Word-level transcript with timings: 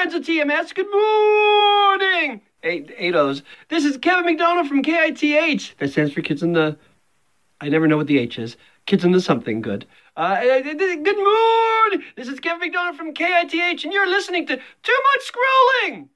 friends 0.00 0.14
at 0.14 0.22
TMS. 0.22 0.74
Good 0.74 0.90
morning. 0.90 2.40
Eight, 2.62 2.90
eight 2.96 3.14
O's. 3.14 3.42
This 3.68 3.84
is 3.84 3.98
Kevin 3.98 4.24
McDonald 4.24 4.66
from 4.66 4.82
KITH. 4.82 5.76
That 5.76 5.90
stands 5.90 6.14
for 6.14 6.22
Kids 6.22 6.42
in 6.42 6.54
the. 6.54 6.78
I 7.60 7.68
never 7.68 7.86
know 7.86 7.98
what 7.98 8.06
the 8.06 8.16
H 8.16 8.38
is. 8.38 8.56
Kids 8.86 9.04
in 9.04 9.12
the 9.12 9.20
something 9.20 9.60
good. 9.60 9.86
Uh, 10.16 10.40
good 10.40 11.04
morning. 11.04 12.02
This 12.16 12.28
is 12.28 12.40
Kevin 12.40 12.60
McDonald 12.60 12.96
from 12.96 13.12
KITH, 13.12 13.84
and 13.84 13.92
you're 13.92 14.08
listening 14.08 14.46
to 14.46 14.56
Too 14.56 14.98
Much 15.12 15.30
Scrolling. 15.30 16.08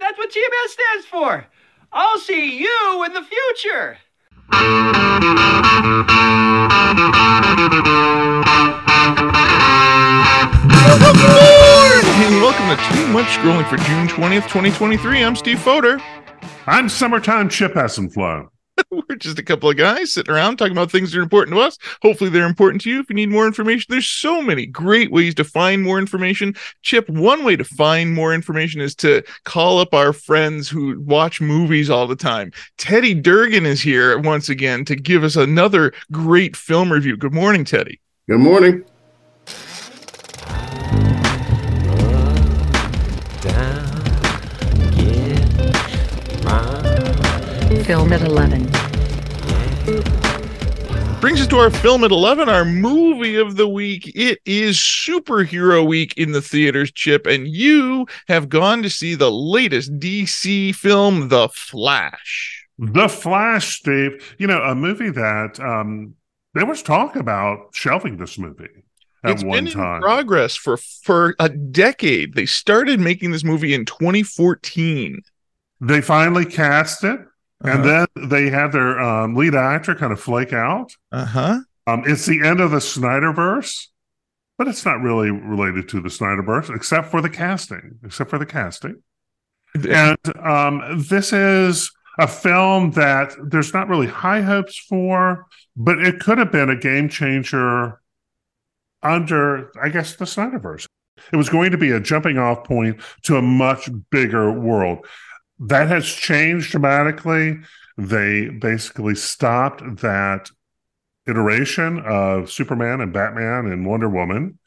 That's 0.00 0.18
what 0.18 0.32
TMS 0.32 0.70
stands 0.70 1.06
for. 1.06 1.46
I'll 1.92 2.18
see 2.18 2.58
you 2.58 3.04
in 3.04 3.12
the 3.12 3.22
future. 3.22 3.98
To 12.72 12.78
Too 12.94 13.06
Much 13.08 13.26
Scrolling 13.26 13.68
for 13.68 13.76
June 13.76 14.08
20th, 14.08 14.44
2023. 14.44 15.22
I'm 15.22 15.36
Steve 15.36 15.58
Foder. 15.58 16.02
I'm 16.66 16.88
Summertime 16.88 17.50
Chip 17.50 17.74
Flow. 17.74 18.48
We're 18.90 19.16
just 19.16 19.38
a 19.38 19.42
couple 19.42 19.68
of 19.68 19.76
guys 19.76 20.14
sitting 20.14 20.32
around 20.32 20.56
talking 20.56 20.72
about 20.72 20.90
things 20.90 21.12
that 21.12 21.18
are 21.18 21.22
important 21.22 21.54
to 21.54 21.60
us. 21.60 21.76
Hopefully, 22.00 22.30
they're 22.30 22.46
important 22.46 22.80
to 22.82 22.90
you. 22.90 23.00
If 23.00 23.10
you 23.10 23.14
need 23.14 23.28
more 23.28 23.46
information, 23.46 23.88
there's 23.90 24.06
so 24.06 24.40
many 24.40 24.64
great 24.64 25.12
ways 25.12 25.34
to 25.34 25.44
find 25.44 25.82
more 25.82 25.98
information. 25.98 26.54
Chip, 26.80 27.10
one 27.10 27.44
way 27.44 27.56
to 27.56 27.64
find 27.64 28.14
more 28.14 28.32
information 28.32 28.80
is 28.80 28.94
to 28.94 29.22
call 29.44 29.78
up 29.78 29.92
our 29.92 30.14
friends 30.14 30.70
who 30.70 30.98
watch 31.00 31.42
movies 31.42 31.90
all 31.90 32.06
the 32.06 32.16
time. 32.16 32.52
Teddy 32.78 33.12
Durgin 33.12 33.66
is 33.66 33.82
here 33.82 34.18
once 34.18 34.48
again 34.48 34.86
to 34.86 34.96
give 34.96 35.24
us 35.24 35.36
another 35.36 35.92
great 36.10 36.56
film 36.56 36.90
review. 36.90 37.18
Good 37.18 37.34
morning, 37.34 37.66
Teddy. 37.66 38.00
Good 38.30 38.40
morning. 38.40 38.82
Film 47.84 48.12
at 48.12 48.22
11. 48.22 48.62
Brings 51.20 51.40
us 51.40 51.46
to 51.48 51.56
our 51.56 51.70
film 51.70 52.04
at 52.04 52.12
11, 52.12 52.48
our 52.48 52.64
movie 52.64 53.36
of 53.36 53.56
the 53.56 53.68
week. 53.68 54.12
It 54.14 54.38
is 54.44 54.76
superhero 54.76 55.86
week 55.86 56.14
in 56.16 56.32
the 56.32 56.42
theaters, 56.42 56.92
Chip, 56.92 57.26
and 57.26 57.48
you 57.48 58.06
have 58.28 58.48
gone 58.48 58.82
to 58.82 58.90
see 58.90 59.14
the 59.14 59.32
latest 59.32 59.98
DC 59.98 60.74
film, 60.76 61.28
The 61.28 61.48
Flash. 61.48 62.66
The 62.78 63.08
Flash, 63.08 63.78
Steve. 63.78 64.34
You 64.38 64.46
know, 64.46 64.62
a 64.62 64.74
movie 64.74 65.10
that 65.10 65.58
um, 65.58 66.14
there 66.54 66.66
was 66.66 66.82
talk 66.82 67.16
about 67.16 67.74
shelving 67.74 68.16
this 68.16 68.38
movie 68.38 68.84
at 69.24 69.32
it's 69.32 69.44
one 69.44 69.64
been 69.64 69.72
time. 69.72 69.96
in 69.96 70.02
progress 70.02 70.54
for 70.54 70.76
for 70.76 71.34
a 71.38 71.48
decade. 71.48 72.34
They 72.34 72.46
started 72.46 73.00
making 73.00 73.32
this 73.32 73.44
movie 73.44 73.74
in 73.74 73.84
2014. 73.86 75.20
They 75.80 76.00
finally 76.00 76.44
cast 76.44 77.02
it. 77.04 77.20
And 77.64 77.84
Uh-huh. 77.84 78.06
then 78.16 78.28
they 78.28 78.50
had 78.50 78.72
their 78.72 78.98
um, 79.00 79.34
lead 79.34 79.54
actor 79.54 79.94
kind 79.94 80.12
of 80.12 80.20
flake 80.20 80.52
out. 80.52 80.92
Uh-huh. 81.12 81.60
Um, 81.86 82.02
it's 82.06 82.26
the 82.26 82.42
end 82.44 82.60
of 82.60 82.70
the 82.70 82.78
Snyderverse, 82.78 83.86
but 84.58 84.68
it's 84.68 84.84
not 84.84 85.00
really 85.00 85.30
related 85.30 85.88
to 85.90 86.00
the 86.00 86.08
Snyderverse, 86.08 86.74
except 86.74 87.08
for 87.08 87.20
the 87.20 87.30
casting. 87.30 87.98
Except 88.04 88.30
for 88.30 88.38
the 88.38 88.46
casting. 88.46 89.02
And 89.88 90.18
um, 90.40 91.04
this 91.08 91.32
is 91.32 91.90
a 92.18 92.28
film 92.28 92.90
that 92.92 93.32
there's 93.42 93.72
not 93.72 93.88
really 93.88 94.06
high 94.06 94.42
hopes 94.42 94.76
for, 94.78 95.46
but 95.76 95.98
it 95.98 96.20
could 96.20 96.38
have 96.38 96.52
been 96.52 96.68
a 96.68 96.76
game 96.76 97.08
changer 97.08 98.00
under, 99.02 99.70
I 99.82 99.88
guess, 99.88 100.16
the 100.16 100.24
Snyderverse. 100.24 100.86
It 101.32 101.36
was 101.36 101.48
going 101.48 101.70
to 101.70 101.78
be 101.78 101.90
a 101.90 102.00
jumping 102.00 102.38
off 102.38 102.64
point 102.64 103.00
to 103.22 103.36
a 103.36 103.42
much 103.42 103.88
bigger 104.10 104.52
world. 104.52 105.06
That 105.58 105.88
has 105.88 106.06
changed 106.06 106.70
dramatically. 106.70 107.58
They 107.96 108.48
basically 108.48 109.14
stopped 109.14 110.00
that 110.00 110.50
iteration 111.26 112.00
of 112.00 112.50
Superman 112.50 113.00
and 113.00 113.12
Batman 113.12 113.66
and 113.66 113.86
Wonder 113.86 114.08
Woman, 114.08 114.58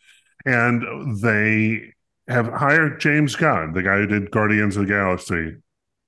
and 0.45 1.22
they 1.22 1.94
have 2.28 2.47
hired 2.47 3.00
James 3.00 3.35
Gunn, 3.35 3.74
the 3.74 3.84
guy 3.84 3.97
who 3.97 4.07
did 4.07 4.31
Guardians 4.31 4.78
of 4.78 4.88
the 4.88 4.94
Galaxy, 4.94 5.57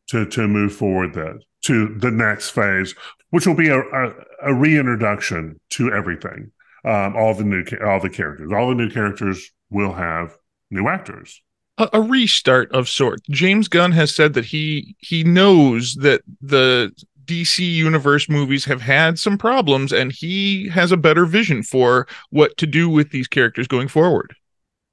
to 0.09 0.25
to 0.25 0.47
move 0.47 0.73
forward 0.73 1.13
that 1.15 1.41
to 1.65 1.93
the 1.97 2.11
next 2.11 2.51
phase, 2.51 2.95
which 3.31 3.45
will 3.45 3.55
be 3.55 3.69
a, 3.69 3.79
a, 3.79 4.13
a 4.43 4.53
reintroduction 4.53 5.59
to 5.71 5.91
everything. 5.91 6.51
Um, 6.85 7.15
all 7.17 7.33
the 7.33 7.43
new 7.43 7.63
all 7.85 7.99
the 7.99 8.09
characters, 8.09 8.51
all 8.53 8.69
the 8.69 8.75
new 8.75 8.89
characters 8.89 9.51
will 9.69 9.93
have 9.93 10.37
new 10.71 10.87
actors. 10.87 11.41
A, 11.77 11.89
a 11.93 12.01
restart 12.01 12.71
of 12.71 12.89
sorts. 12.89 13.23
James 13.29 13.67
Gunn 13.67 13.91
has 13.91 14.13
said 14.13 14.33
that 14.33 14.45
he 14.45 14.95
he 14.99 15.23
knows 15.23 15.95
that 15.95 16.21
the 16.41 16.91
DC 17.25 17.59
universe 17.59 18.29
movies 18.29 18.65
have 18.65 18.81
had 18.81 19.19
some 19.19 19.37
problems 19.37 19.91
and 19.91 20.11
he 20.11 20.69
has 20.69 20.91
a 20.91 20.97
better 20.97 21.25
vision 21.25 21.61
for 21.61 22.07
what 22.29 22.55
to 22.57 22.65
do 22.65 22.89
with 22.89 23.11
these 23.11 23.27
characters 23.27 23.67
going 23.67 23.87
forward. 23.87 24.33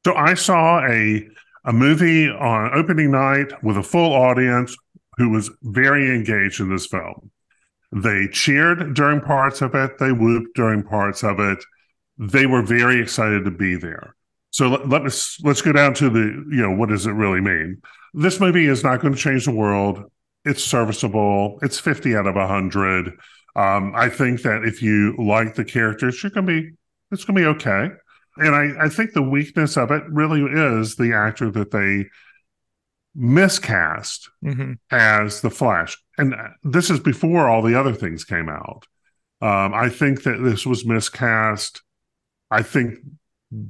So 0.04 0.14
I 0.14 0.34
saw 0.34 0.84
a 0.84 1.26
a 1.64 1.72
movie 1.72 2.28
on 2.28 2.74
opening 2.74 3.12
night 3.12 3.50
with 3.62 3.78
a 3.78 3.82
full 3.82 4.12
audience 4.12 4.76
who 5.16 5.30
was 5.30 5.50
very 5.62 6.14
engaged 6.14 6.60
in 6.60 6.68
this 6.68 6.86
film. 6.86 7.30
They 7.90 8.28
cheered 8.32 8.94
during 8.94 9.20
parts 9.20 9.62
of 9.62 9.74
it, 9.74 9.98
they 9.98 10.12
whooped 10.12 10.54
during 10.56 10.82
parts 10.82 11.22
of 11.22 11.38
it. 11.38 11.64
They 12.18 12.46
were 12.46 12.62
very 12.62 13.00
excited 13.00 13.44
to 13.44 13.50
be 13.50 13.76
there. 13.76 14.13
So 14.54 14.68
let, 14.68 14.88
let 14.88 15.02
us 15.04 15.36
let's 15.42 15.62
go 15.62 15.72
down 15.72 15.94
to 15.94 16.08
the 16.08 16.20
you 16.20 16.62
know 16.62 16.70
what 16.70 16.88
does 16.88 17.06
it 17.08 17.10
really 17.12 17.40
mean? 17.40 17.82
This 18.12 18.38
movie 18.38 18.66
is 18.66 18.84
not 18.84 19.00
going 19.00 19.12
to 19.12 19.18
change 19.18 19.46
the 19.46 19.50
world. 19.50 20.04
It's 20.44 20.62
serviceable. 20.62 21.58
It's 21.60 21.80
fifty 21.80 22.14
out 22.14 22.28
of 22.28 22.36
hundred. 22.36 23.18
Um, 23.56 23.92
I 23.96 24.08
think 24.08 24.42
that 24.42 24.62
if 24.62 24.80
you 24.80 25.16
like 25.18 25.56
the 25.56 25.64
characters, 25.64 26.22
you're 26.22 26.30
going 26.30 26.46
to 26.46 26.52
be 26.62 26.70
it's 27.10 27.24
going 27.24 27.34
to 27.34 27.42
be 27.42 27.46
okay. 27.56 27.92
And 28.36 28.54
I, 28.54 28.84
I 28.84 28.88
think 28.88 29.12
the 29.12 29.22
weakness 29.22 29.76
of 29.76 29.90
it 29.90 30.04
really 30.08 30.42
is 30.44 30.94
the 30.94 31.14
actor 31.14 31.50
that 31.50 31.72
they 31.72 32.06
miscast 33.16 34.30
Mhm. 34.44 34.78
as 34.92 35.40
the 35.40 35.50
Flash. 35.50 35.96
And 36.16 36.32
this 36.62 36.90
is 36.90 37.00
before 37.00 37.48
all 37.48 37.62
the 37.62 37.78
other 37.78 37.92
things 37.92 38.24
came 38.24 38.48
out. 38.48 38.86
Um, 39.40 39.74
I 39.74 39.88
think 39.88 40.22
that 40.22 40.38
this 40.42 40.64
was 40.64 40.86
miscast. 40.86 41.82
I 42.52 42.62
think 42.62 42.98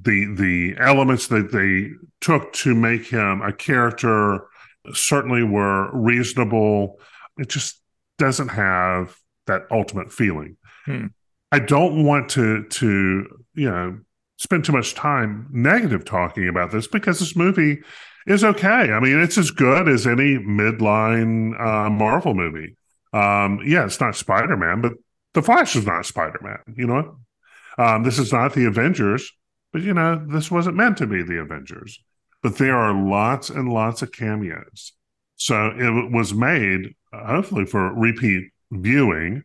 the 0.03 0.34
the 0.34 0.75
elements 0.78 1.28
that 1.28 1.53
they 1.53 1.91
took 2.21 2.53
to 2.55 2.75
make 2.75 3.06
him 3.06 3.43
a 3.43 3.53
character 3.53 4.47
certainly 4.93 5.43
were 5.43 5.91
reasonable. 5.93 6.99
It 7.39 7.49
just 7.49 7.81
doesn't 8.19 8.49
have 8.49 9.17
that 9.47 9.62
ultimate 9.71 10.12
feeling. 10.12 10.56
Hmm. 10.87 11.06
I 11.53 11.59
don't 11.59 12.05
want 12.05 12.31
to 12.31 12.65
to 12.65 13.27
you 13.55 13.71
know 13.71 13.99
spend 14.39 14.65
too 14.65 14.73
much 14.73 14.94
time 14.94 15.49
negative 15.53 16.05
talking 16.05 16.49
about 16.49 16.71
this 16.71 16.87
because 16.87 17.19
this 17.19 17.37
movie 17.37 17.83
is 18.27 18.43
okay. 18.43 18.93
I 18.93 19.00
mean, 19.00 19.21
it's 19.21 19.39
as 19.39 19.50
good 19.50 19.89
as 19.89 20.06
any 20.06 20.39
midline 20.39 21.61
uh, 21.61 21.91
Marvel 21.91 22.34
movie. 22.34 22.77
Um, 23.12 23.61
yeah, 23.65 23.84
it's 23.84 24.00
not 24.00 24.17
Spider 24.17 24.56
Man, 24.56 24.81
but 24.81 24.93
The 25.34 25.43
Flash 25.43 25.77
is 25.77 25.87
not 25.87 26.06
Spider 26.06 26.41
Man. 26.43 26.59
You 26.77 26.87
know, 26.87 27.19
um, 27.78 28.03
this 28.03 28.19
is 28.19 28.33
not 28.33 28.55
the 28.55 28.65
Avengers, 28.65 29.31
but 29.75 29.83
you 29.83 29.93
know, 29.93 30.25
this 30.29 30.53
wasn't 30.53 30.77
meant 30.77 30.97
to 30.99 31.07
be 31.07 31.25
the 31.25 31.41
Avengers. 31.41 32.01
But 32.45 32.59
there 32.59 32.77
are 32.77 32.95
lots 32.95 33.51
and 33.51 33.69
lots 33.69 34.03
of 34.03 34.12
cameos, 34.12 34.93
so 35.35 35.73
it 35.77 36.12
was 36.12 36.33
made 36.33 36.95
uh, 37.12 37.27
hopefully 37.27 37.67
for 37.67 37.93
repeat 37.93 38.53
viewing, 38.71 39.43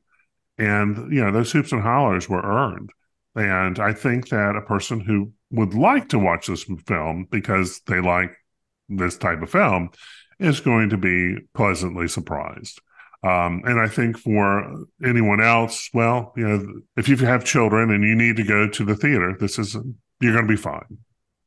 and 0.60 1.12
you 1.12 1.24
know, 1.24 1.32
those 1.32 1.52
hoops 1.52 1.72
and 1.72 1.82
hollers 1.82 2.30
were 2.30 2.44
earned. 2.44 2.92
And 3.36 3.80
I 3.80 3.94
think 3.94 4.30
that 4.30 4.56
a 4.56 4.62
person 4.62 5.00
who 5.00 5.32
would 5.50 5.74
like 5.74 6.10
to 6.10 6.20
watch 6.20 6.46
this 6.46 6.66
film 6.86 7.26
because 7.32 7.82
they 7.88 8.00
like 8.00 8.36
this 8.88 9.18
type 9.18 9.42
of 9.42 9.50
film 9.50 9.90
is 10.38 10.60
going 10.60 10.90
to 10.90 10.98
be 10.98 11.38
pleasantly 11.56 12.08
surprised. 12.08 12.82
Um, 13.24 13.64
and 13.66 13.80
I 13.80 13.88
think 13.88 14.18
for 14.18 14.86
anyone 15.04 15.42
else, 15.42 15.90
well, 15.94 16.34
you 16.38 16.48
know, 16.48 16.82
if 16.98 17.10
you 17.10 17.18
have 17.18 17.44
children 17.44 17.90
and 17.90 18.04
you 18.04 18.14
need 18.16 18.36
to 18.36 18.44
go 18.44 18.70
to 18.70 18.86
the 18.86 18.96
theater, 18.96 19.36
this 19.40 19.58
is 19.58 19.76
you're 20.22 20.34
going 20.34 20.46
to 20.48 20.52
be 20.52 20.58
fine. 20.58 20.98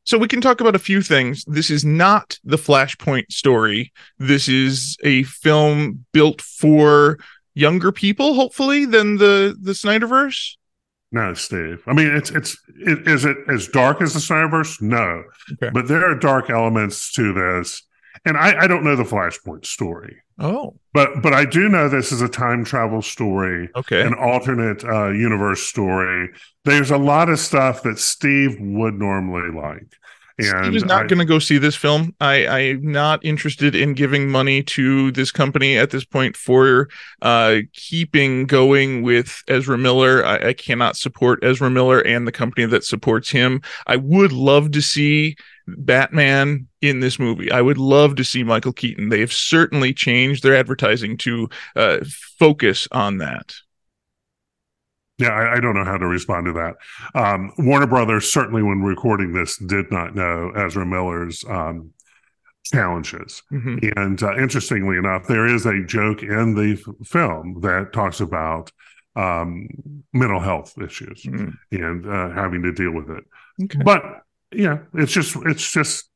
So 0.05 0.19
we 0.19 0.27
can 0.29 0.41
talk 0.41 0.61
about 0.61 0.75
a 0.75 0.81
few 0.81 1.01
things. 1.01 1.45
This 1.47 1.71
is 1.71 1.85
not 1.85 2.39
the 2.43 2.57
Flashpoint 2.57 3.31
story. 3.31 3.93
This 4.19 4.49
is 4.49 4.97
a 5.05 5.23
film 5.23 6.05
built 6.13 6.41
for 6.41 7.19
younger 7.55 7.93
people, 7.93 8.35
hopefully, 8.35 8.85
than 8.85 9.19
the 9.19 9.57
the 9.61 9.73
Snyderverse. 9.73 10.57
No, 11.13 11.35
Steve. 11.35 11.83
I 11.87 11.93
mean, 11.93 12.09
it's 12.17 12.31
it's 12.31 12.57
it, 12.81 13.07
is 13.07 13.25
it 13.25 13.37
as 13.49 13.69
dark 13.69 14.01
as 14.03 14.15
the 14.15 14.19
Snyderverse? 14.19 14.81
No, 14.83 15.23
Okay. 15.53 15.71
but 15.73 15.87
there 15.87 16.05
are 16.11 16.15
dark 16.17 16.51
elements 16.51 17.13
to 17.13 17.33
this, 17.33 17.83
and 18.25 18.37
I, 18.37 18.63
I 18.63 18.67
don't 18.67 18.85
know 18.85 18.97
the 18.97 19.03
Flashpoint 19.05 19.67
story, 19.67 20.17
Oh, 20.39 20.75
but 20.95 21.23
but 21.23 21.33
I 21.33 21.45
do 21.45 21.69
know 21.69 21.89
this 21.89 22.13
is 22.13 22.23
a 22.23 22.29
time 22.29 22.65
travel 22.65 23.03
story. 23.03 23.69
okay. 23.77 24.03
an 24.03 24.15
alternate 24.15 24.85
uh, 24.85 25.09
universe 25.11 25.63
story. 25.63 26.31
There's 26.65 26.91
a 26.91 26.99
lot 26.99 27.29
of 27.29 27.39
stuff 27.39 27.83
that 27.83 27.99
Steve 27.99 28.57
would 28.61 28.95
normally 28.95 29.51
like. 29.55 29.87
Steve 30.41 30.55
And 30.55 30.75
is 30.75 30.85
not 30.85 31.09
going 31.09 31.19
to 31.19 31.25
go 31.27 31.39
see 31.39 31.59
this 31.59 31.77
film. 31.77 32.15
I, 32.21 32.47
I'm 32.49 32.91
not 32.91 33.25
interested 33.25 33.75
in 33.77 33.95
giving 33.95 34.29
money 34.31 34.63
to 34.65 35.13
this 35.13 35.31
company 35.31 35.77
at 35.77 35.91
this 35.91 36.05
point 36.05 36.37
for 36.37 36.89
uh, 37.21 37.59
keeping 37.75 38.47
going 38.47 39.03
with 39.03 39.43
Ezra 39.47 39.79
Miller. 39.79 40.25
I, 40.25 40.49
I 40.49 40.53
cannot 40.55 40.97
support 40.97 41.45
Ezra 41.45 41.71
Miller 41.71 42.01
and 42.01 42.27
the 42.27 42.33
company 42.33 42.67
that 42.67 42.83
supports 42.85 43.31
him. 43.31 43.61
I 43.87 43.97
would 43.97 44.33
love 44.33 44.73
to 44.73 44.81
see 44.83 45.37
Batman 45.67 46.67
in 46.81 47.01
this 47.01 47.19
movie. 47.19 47.51
I 47.51 47.61
would 47.61 47.79
love 47.79 48.17
to 48.17 48.25
see 48.25 48.43
Michael 48.43 48.73
Keaton. 48.73 49.09
They 49.09 49.21
have 49.21 49.33
certainly 49.33 49.93
changed 49.95 50.43
their 50.43 50.55
advertising 50.57 51.17
to 51.19 51.49
uh, 51.77 51.99
focus 52.39 52.89
on 52.93 53.19
that. 53.19 53.55
Yeah, 55.19 55.29
I, 55.29 55.57
I 55.57 55.61
don't 55.61 55.75
know 55.75 55.85
how 55.85 55.99
to 55.99 56.07
respond 56.07 56.47
to 56.47 56.53
that. 56.55 56.75
Um, 57.15 57.53
Warner 57.59 57.87
Brothers 57.87 58.33
certainly, 58.33 58.63
when 58.63 58.83
recording 58.83 59.33
this, 59.33 59.57
did 59.59 59.91
not 59.93 60.15
know 60.17 60.51
Ezra 60.57 60.85
Miller's 60.85 61.45
um, 61.49 61.93
challenges. 62.65 63.43
Mhm. 63.53 63.93
And 63.97 64.23
uh, 64.23 64.37
interestingly 64.37 64.97
enough, 64.97 65.27
there 65.27 65.47
is 65.47 65.67
a 65.67 65.85
joke 65.85 66.23
in 66.23 66.55
the 66.55 66.73
f- 66.81 67.07
film 67.07 67.61
that 67.61 67.93
talks 67.93 68.21
about 68.21 68.73
um, 69.15 69.69
mental 70.15 70.41
health 70.41 70.75
issues 70.83 71.23
Mhm. 71.25 71.55
and 71.71 72.07
uh, 72.07 72.31
having 72.31 72.63
to 72.63 72.73
deal 72.73 72.93
with 72.93 73.11
it. 73.11 73.25
Okay. 73.65 73.81
But 73.85 74.22
yeah, 74.53 74.79
it's 74.95 75.13
just 75.13 75.37
it's 75.47 75.73
just 75.73 76.09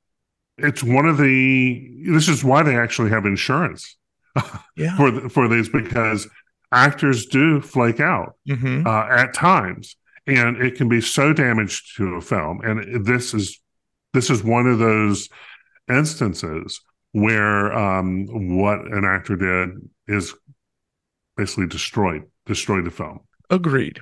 it's 0.59 0.83
one 0.83 1.07
of 1.07 1.19
the. 1.19 2.03
This 2.09 2.29
is 2.29 2.43
why 2.45 2.63
they 2.63 2.77
actually 2.77 3.11
have 3.11 3.27
insurance 3.27 3.97
Yeah. 4.77 4.97
for 4.97 5.11
the, 5.11 5.29
for 5.29 5.49
these 5.49 5.69
because 5.69 6.29
actors 6.73 7.27
do 7.27 7.61
flake 7.61 8.01
out 8.01 8.37
Mhm. 8.49 8.87
uh, 8.87 9.13
at 9.15 9.35
times, 9.35 9.97
and 10.27 10.57
it 10.57 10.77
can 10.77 10.89
be 10.89 11.01
so 11.01 11.33
damaged 11.33 11.97
to 11.97 12.15
a 12.15 12.21
film. 12.21 12.61
And 12.63 13.05
this 13.05 13.35
is 13.35 13.61
this 14.15 14.31
is 14.31 14.43
one 14.43 14.67
of 14.67 14.79
those 14.79 15.29
instances 15.91 16.81
where 17.13 17.73
um, 17.73 18.27
what 18.59 18.81
an 18.81 19.05
actor 19.05 19.37
did 19.37 19.71
is 20.09 20.35
basically 21.37 21.67
destroyed 21.67 22.23
destroyed 22.47 22.85
the 22.87 22.91
film. 22.91 23.21
Agreed. 23.51 24.01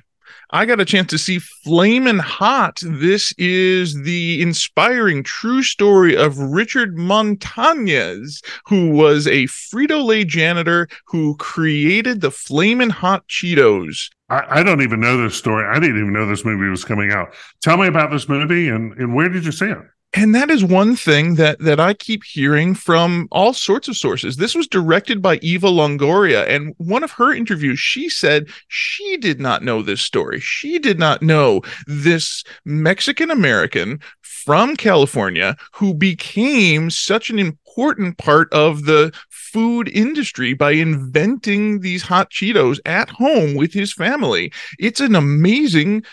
I 0.51 0.65
got 0.65 0.79
a 0.79 0.85
chance 0.85 1.09
to 1.09 1.17
see 1.17 1.39
Flamin' 1.39 2.19
Hot. 2.19 2.79
This 2.83 3.33
is 3.37 4.03
the 4.03 4.41
inspiring 4.41 5.23
true 5.23 5.63
story 5.63 6.15
of 6.15 6.37
Richard 6.37 6.95
Montañez, 6.95 8.43
who 8.65 8.91
was 8.91 9.27
a 9.27 9.45
Frito 9.45 10.03
Lay 10.03 10.23
janitor 10.23 10.87
who 11.05 11.35
created 11.37 12.21
the 12.21 12.31
Flamin' 12.31 12.89
Hot 12.89 13.27
Cheetos. 13.27 14.09
I, 14.29 14.59
I 14.59 14.63
don't 14.63 14.81
even 14.81 14.99
know 14.99 15.21
this 15.21 15.35
story. 15.35 15.65
I 15.65 15.79
didn't 15.79 15.99
even 15.99 16.13
know 16.13 16.25
this 16.25 16.45
movie 16.45 16.69
was 16.69 16.85
coming 16.85 17.11
out. 17.11 17.33
Tell 17.61 17.77
me 17.77 17.87
about 17.87 18.11
this 18.11 18.27
movie 18.27 18.69
and, 18.69 18.93
and 18.93 19.15
where 19.15 19.29
did 19.29 19.45
you 19.45 19.51
see 19.51 19.67
it? 19.67 19.77
And 20.17 20.33
that 20.33 20.49
is 20.49 20.63
one 20.63 20.95
thing 20.95 21.35
that 21.35 21.59
that 21.59 21.79
I 21.79 21.93
keep 21.93 22.23
hearing 22.23 22.73
from 22.73 23.27
all 23.31 23.51
sorts 23.51 23.89
of 23.89 23.97
sources. 23.97 24.37
This 24.37 24.55
was 24.55 24.65
directed 24.65 25.21
by 25.21 25.35
Eva 25.41 25.67
Longoria, 25.67 26.47
and 26.47 26.73
one 26.77 27.03
of 27.03 27.11
her 27.11 27.33
interviews, 27.33 27.79
she 27.79 28.07
said 28.07 28.47
she 28.69 29.17
did 29.17 29.41
not 29.41 29.61
know 29.61 29.81
this 29.81 30.01
story. 30.01 30.39
She 30.39 30.79
did 30.79 30.97
not 30.97 31.21
know 31.21 31.61
this 31.85 32.45
Mexican 32.63 33.29
American 33.29 33.99
from 34.21 34.77
California 34.77 35.57
who 35.73 35.93
became 35.93 36.89
such 36.89 37.29
an 37.29 37.37
important 37.37 38.17
part 38.17 38.51
of 38.53 38.85
the 38.85 39.11
food 39.55 39.87
industry 39.93 40.53
by 40.53 40.71
inventing 40.71 41.79
these 41.79 42.03
hot 42.03 42.29
Cheetos 42.29 42.77
at 42.85 43.09
home 43.09 43.55
with 43.55 43.71
his 43.71 43.93
family. 43.93 44.51
It's 44.79 44.99
an 44.99 45.15
amazing 45.15 46.03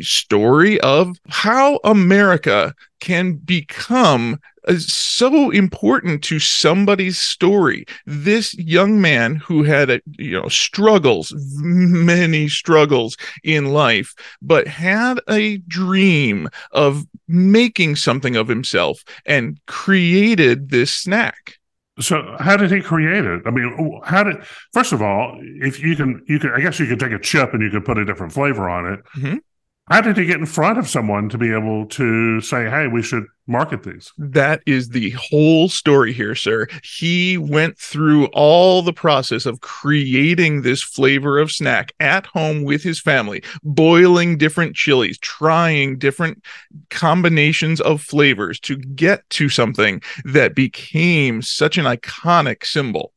story 0.00 0.80
of 0.80 1.16
how 1.28 1.78
America 1.84 2.74
can 2.98 3.34
become 3.34 4.40
uh, 4.66 4.74
so 4.78 5.50
important 5.50 6.24
to 6.24 6.40
somebody's 6.40 7.20
story. 7.20 7.86
This 8.06 8.54
young 8.54 9.00
man 9.00 9.36
who 9.36 9.62
had 9.62 9.88
a, 9.88 10.00
you 10.18 10.32
know 10.32 10.48
struggles, 10.48 11.32
many 11.36 12.48
struggles 12.48 13.16
in 13.44 13.66
life, 13.66 14.16
but 14.42 14.66
had 14.66 15.20
a 15.28 15.58
dream 15.58 16.48
of 16.72 17.06
making 17.28 17.94
something 17.94 18.34
of 18.34 18.48
himself 18.48 19.04
and 19.26 19.60
created 19.66 20.70
this 20.70 20.90
snack. 20.90 21.59
So 21.98 22.36
how 22.38 22.56
did 22.56 22.70
he 22.70 22.80
create 22.80 23.24
it? 23.24 23.42
I 23.44 23.50
mean, 23.50 24.00
how 24.04 24.22
did 24.22 24.36
first 24.72 24.92
of 24.92 25.02
all, 25.02 25.38
if 25.42 25.80
you 25.80 25.96
can, 25.96 26.22
you 26.26 26.38
can, 26.38 26.50
I 26.50 26.60
guess 26.60 26.78
you 26.78 26.86
could 26.86 27.00
take 27.00 27.12
a 27.12 27.18
chip 27.18 27.52
and 27.52 27.62
you 27.62 27.70
could 27.70 27.84
put 27.84 27.98
a 27.98 28.04
different 28.04 28.32
flavor 28.32 28.68
on 28.70 28.92
it. 28.92 29.00
Mhm. 29.16 29.40
How 29.88 30.00
did 30.00 30.16
he 30.16 30.24
get 30.24 30.38
in 30.38 30.46
front 30.46 30.78
of 30.78 30.88
someone 30.88 31.28
to 31.30 31.36
be 31.36 31.52
able 31.52 31.86
to 31.86 32.40
say, 32.40 32.70
"Hey, 32.70 32.86
we 32.86 33.02
should 33.02 33.24
market 33.50 33.82
these"? 33.82 34.12
That 34.16 34.62
is 34.64 34.90
the 34.90 35.10
whole 35.10 35.68
story 35.68 36.12
here, 36.12 36.34
sir. 36.34 36.66
He 36.82 37.36
went 37.36 37.78
through 37.78 38.26
all 38.26 38.82
the 38.82 38.92
process 38.92 39.44
of 39.44 39.60
creating 39.60 40.62
this 40.62 40.82
flavor 40.82 41.38
of 41.38 41.50
snack 41.52 41.92
at 42.00 42.26
home 42.26 42.62
with 42.62 42.82
his 42.82 43.00
family, 43.00 43.42
boiling 43.62 44.38
different 44.38 44.76
chilies, 44.76 45.18
trying 45.18 45.98
different 45.98 46.42
combinations 46.90 47.80
of 47.80 48.00
flavors 48.00 48.58
to 48.60 48.76
get 48.76 49.28
to 49.30 49.48
something 49.48 50.00
that 50.24 50.54
became 50.54 51.42
such 51.42 51.76
an 51.76 51.84
iconic 51.84 52.64
symbol. 52.64 53.12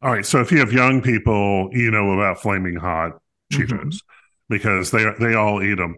All 0.00 0.10
right. 0.12 0.26
So 0.26 0.40
if 0.40 0.50
you 0.50 0.58
have 0.58 0.72
young 0.72 1.02
people, 1.02 1.68
you 1.72 1.90
know 1.90 2.12
about 2.12 2.40
flaming 2.40 2.76
hot 2.76 3.18
Cheetos 3.52 3.68
Mhm. 3.68 4.00
because 4.48 4.90
they 4.90 5.04
they 5.20 5.34
all 5.34 5.62
eat 5.62 5.76
them. 5.76 5.96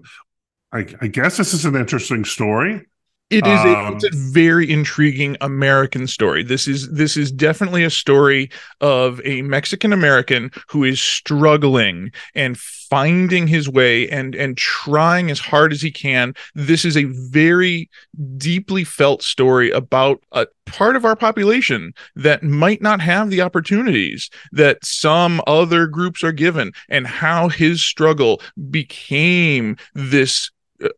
I, 0.73 0.87
I 1.01 1.07
guess 1.07 1.37
this 1.37 1.55
is 1.55 1.65
an 1.65 1.77
interesting 1.77 2.25
story. 2.25 2.83
It 3.31 3.47
is 3.47 3.65
a, 3.65 3.77
Um, 3.77 3.95
it's 3.95 4.05
a 4.05 4.11
very 4.13 4.71
intriguing 4.71 5.37
American 5.41 6.07
story. 6.07 6.45
This 6.45 6.69
is 6.69 6.91
this 6.91 7.17
is 7.17 7.33
definitely 7.33 7.83
a 7.83 7.91
story 7.91 8.51
of 8.81 9.21
a 9.25 9.43
Mexican 9.43 9.93
American 9.93 10.51
who 10.69 10.85
is 10.85 11.01
struggling 11.01 12.13
and 12.35 12.57
finding 12.57 13.47
his 13.47 13.69
way 13.69 14.09
and 14.11 14.35
and 14.35 14.57
trying 14.57 15.31
as 15.31 15.41
hard 15.41 15.73
as 15.73 15.81
he 15.83 15.91
can. 15.91 16.35
This 16.55 16.85
is 16.85 16.97
a 16.97 17.05
very 17.05 17.89
deeply 18.37 18.85
felt 18.85 19.23
story 19.23 19.71
about 19.71 20.23
a 20.33 20.47
part 20.67 20.95
of 20.95 21.05
our 21.05 21.17
population 21.17 21.93
that 22.15 22.43
might 22.43 22.83
not 22.83 23.01
have 23.01 23.31
the 23.31 23.41
opportunities 23.41 24.31
that 24.53 24.85
some 24.85 25.41
other 25.47 25.87
groups 25.87 26.23
are 26.23 26.33
given 26.33 26.73
and 26.89 27.07
how 27.07 27.49
his 27.49 27.83
struggle 27.83 28.41
became 28.71 29.77
this 29.95 30.51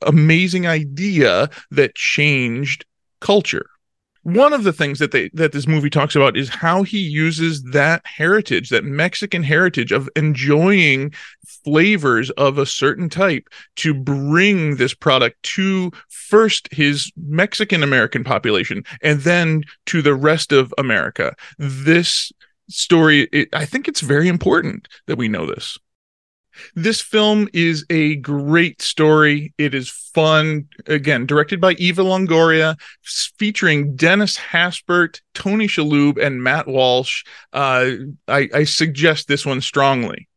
amazing 0.03 0.67
idea 0.67 1.50
that 1.71 1.94
changed 1.94 2.85
culture. 3.21 3.67
One 4.23 4.53
of 4.53 4.65
the 4.65 4.73
things 4.73 4.99
that 4.99 5.12
they 5.12 5.31
that 5.35 5.53
this 5.53 5.69
movie 5.69 5.88
talks 5.88 6.17
about 6.17 6.37
is 6.37 6.49
how 6.49 6.83
he 6.83 6.99
uses 6.99 7.62
that 7.62 8.05
heritage 8.05 8.71
that 8.71 8.83
mexican 8.83 9.45
heritage 9.45 9.93
of 9.93 10.09
enjoying 10.16 11.14
flavors 11.47 12.31
of 12.31 12.59
a 12.59 12.66
certain 12.66 13.09
type 13.09 13.49
to 13.76 13.95
bring 13.95 14.76
this 14.76 14.95
product 14.95 15.40
to 15.45 15.93
first 16.09 16.69
his 16.73 17.12
mexican 17.16 17.85
american 17.85 18.25
population 18.25 18.83
and 19.00 19.21
then 19.21 19.62
to 19.87 20.02
the 20.02 20.14
rest 20.14 20.50
of 20.50 20.75
america. 20.76 21.33
This 21.59 22.33
story 22.69 23.28
it, 23.33 23.49
i 23.52 23.64
think 23.64 23.87
it's 23.87 24.00
very 24.00 24.26
important 24.26 24.88
that 25.07 25.16
we 25.16 25.28
know 25.28 25.47
this 25.47 25.78
this 26.75 27.01
film 27.01 27.49
is 27.53 27.85
a 27.91 28.17
great 28.17 28.83
story. 28.83 29.55
It 29.59 29.75
is 29.75 29.89
fun. 29.89 30.69
Again, 30.87 31.27
directed 31.27 31.61
by 31.61 31.73
Eva 31.73 32.03
Longoria, 32.03 32.79
featuring 33.03 33.97
Dennis 33.97 34.37
Haysbert, 34.37 35.21
Tony 35.35 35.67
Shalhoub, 35.67 36.23
and 36.23 36.43
Matt 36.43 36.67
Walsh. 36.67 37.25
Uh, 37.53 37.91
I, 38.29 38.49
I 38.55 38.65
suggest 38.65 39.29
this 39.29 39.45
one 39.45 39.61
strongly. 39.61 40.29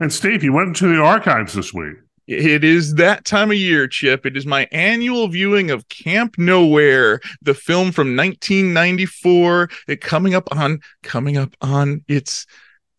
And 0.00 0.12
Steve, 0.12 0.42
you 0.42 0.52
went 0.52 0.68
into 0.68 0.88
the 0.88 1.00
archives 1.00 1.54
this 1.54 1.72
week. 1.72 1.96
It 2.28 2.62
is 2.62 2.94
that 2.94 3.24
time 3.24 3.50
of 3.50 3.56
year, 3.56 3.88
Chip. 3.88 4.24
It 4.24 4.36
is 4.36 4.46
my 4.46 4.68
annual 4.70 5.28
viewing 5.28 5.70
of 5.70 5.88
Camp 5.88 6.38
Nowhere, 6.38 7.20
the 7.42 7.54
film 7.54 7.90
from 7.90 8.16
1994. 8.16 9.70
It 9.88 10.00
coming 10.00 10.34
up 10.34 10.48
on 10.52 10.80
coming 11.02 11.36
up 11.36 11.54
on 11.60 12.04
its 12.06 12.46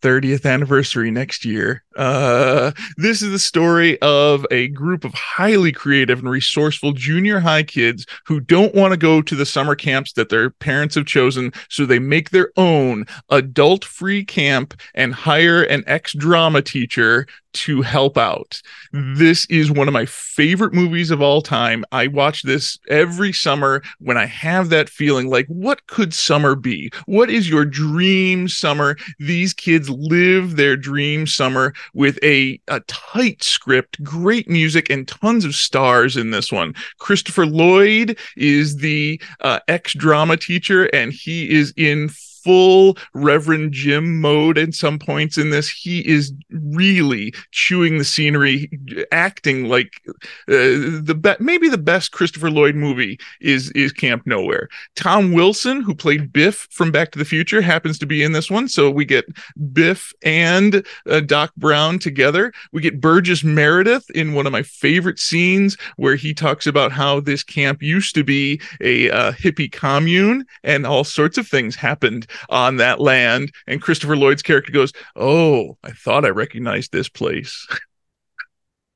30th 0.03 0.45
anniversary 0.45 1.09
next 1.09 1.45
year. 1.45 1.83
Uh, 1.95 2.71
this 2.97 3.21
is 3.21 3.31
the 3.31 3.39
story 3.39 3.99
of 4.01 4.45
a 4.51 4.67
group 4.69 5.05
of 5.05 5.13
highly 5.13 5.71
creative 5.71 6.19
and 6.19 6.29
resourceful 6.29 6.91
junior 6.91 7.39
high 7.39 7.63
kids 7.63 8.05
who 8.25 8.39
don't 8.39 8.75
want 8.75 8.91
to 8.91 8.97
go 8.97 9.21
to 9.21 9.35
the 9.35 9.45
summer 9.45 9.75
camps 9.75 10.11
that 10.13 10.29
their 10.29 10.49
parents 10.49 10.95
have 10.95 11.05
chosen, 11.05 11.53
so 11.69 11.85
they 11.85 11.99
make 11.99 12.31
their 12.31 12.51
own 12.57 13.05
adult-free 13.29 14.25
camp 14.25 14.73
and 14.93 15.13
hire 15.13 15.63
an 15.63 15.83
ex-drama 15.87 16.61
teacher 16.61 17.25
to 17.53 17.83
help 17.83 18.17
out. 18.17 18.59
This 18.91 19.45
is 19.45 19.71
one 19.71 19.87
of 19.87 19.93
my 19.93 20.07
favorite 20.07 20.73
movies 20.73 21.11
of 21.11 21.21
all 21.21 21.41
time. 21.41 21.85
I 21.91 22.07
watch 22.07 22.41
this 22.41 22.79
every 22.89 23.31
summer 23.31 23.83
when 23.99 24.17
I 24.17 24.25
have 24.25 24.69
that 24.69 24.89
feeling 24.89 25.29
like, 25.29 25.45
what 25.47 25.85
could 25.85 26.15
summer 26.15 26.55
be? 26.55 26.91
What 27.05 27.29
is 27.29 27.47
your 27.47 27.63
dream 27.65 28.47
summer? 28.47 28.97
These 29.19 29.53
kids 29.53 29.91
live 29.93 30.55
their 30.55 30.75
dream 30.75 31.27
summer 31.27 31.73
with 31.93 32.19
a, 32.23 32.59
a 32.67 32.79
tight 32.81 33.43
script, 33.43 34.03
great 34.03 34.49
music, 34.49 34.89
and 34.89 35.07
tons 35.07 35.45
of 35.45 35.55
stars 35.55 36.17
in 36.17 36.31
this 36.31 36.51
one. 36.51 36.73
Christopher 36.99 37.45
Lloyd 37.45 38.17
is 38.37 38.77
the 38.77 39.21
uh, 39.41 39.59
ex 39.67 39.93
drama 39.93 40.37
teacher, 40.37 40.85
and 40.93 41.11
he 41.11 41.49
is 41.49 41.73
in 41.77 42.09
full 42.43 42.97
Reverend 43.13 43.71
Jim 43.73 44.19
mode 44.19 44.57
at 44.57 44.73
some 44.73 44.99
points 44.99 45.37
in 45.37 45.49
this. 45.49 45.69
He 45.69 46.07
is 46.07 46.33
really 46.49 47.33
chewing 47.51 47.97
the 47.97 48.03
scenery, 48.03 48.69
acting 49.11 49.69
like 49.69 50.01
uh, 50.07 50.13
the 50.47 51.17
be- 51.19 51.43
maybe 51.43 51.69
the 51.69 51.77
best 51.77 52.11
Christopher 52.11 52.51
Lloyd 52.51 52.75
movie 52.75 53.19
is 53.41 53.71
is 53.71 53.91
Camp 53.91 54.23
Nowhere. 54.25 54.69
Tom 54.95 55.31
Wilson, 55.33 55.81
who 55.81 55.95
played 55.95 56.33
Biff 56.33 56.67
from 56.71 56.91
Back 56.91 57.11
to 57.11 57.19
the 57.19 57.25
Future, 57.25 57.61
happens 57.61 57.97
to 57.99 58.05
be 58.05 58.23
in 58.23 58.33
this 58.33 58.51
one, 58.51 58.67
so 58.67 58.89
we 58.89 59.05
get 59.05 59.25
Biff 59.73 60.13
and 60.23 60.85
uh, 61.09 61.21
Doc 61.21 61.53
Brown 61.55 61.99
together. 61.99 62.53
We 62.71 62.81
get 62.81 63.01
Burgess 63.01 63.43
Meredith 63.43 64.09
in 64.11 64.33
one 64.33 64.45
of 64.45 64.51
my 64.51 64.63
favorite 64.63 65.19
scenes 65.19 65.77
where 65.97 66.15
he 66.15 66.33
talks 66.33 66.67
about 66.67 66.91
how 66.91 67.19
this 67.19 67.43
camp 67.43 67.81
used 67.81 68.15
to 68.15 68.23
be 68.23 68.61
a 68.81 69.09
uh, 69.09 69.31
hippie 69.33 69.71
commune 69.71 70.45
and 70.63 70.85
all 70.85 71.03
sorts 71.03 71.37
of 71.37 71.47
things 71.47 71.75
happened 71.75 72.27
on 72.49 72.77
that 72.77 72.99
land. 72.99 73.51
And 73.67 73.81
Christopher 73.81 74.17
Lloyd's 74.17 74.41
character 74.41 74.71
goes, 74.71 74.93
Oh, 75.15 75.77
I 75.83 75.91
thought 75.91 76.25
I 76.25 76.29
recognized 76.29 76.91
this 76.91 77.09
place. 77.09 77.67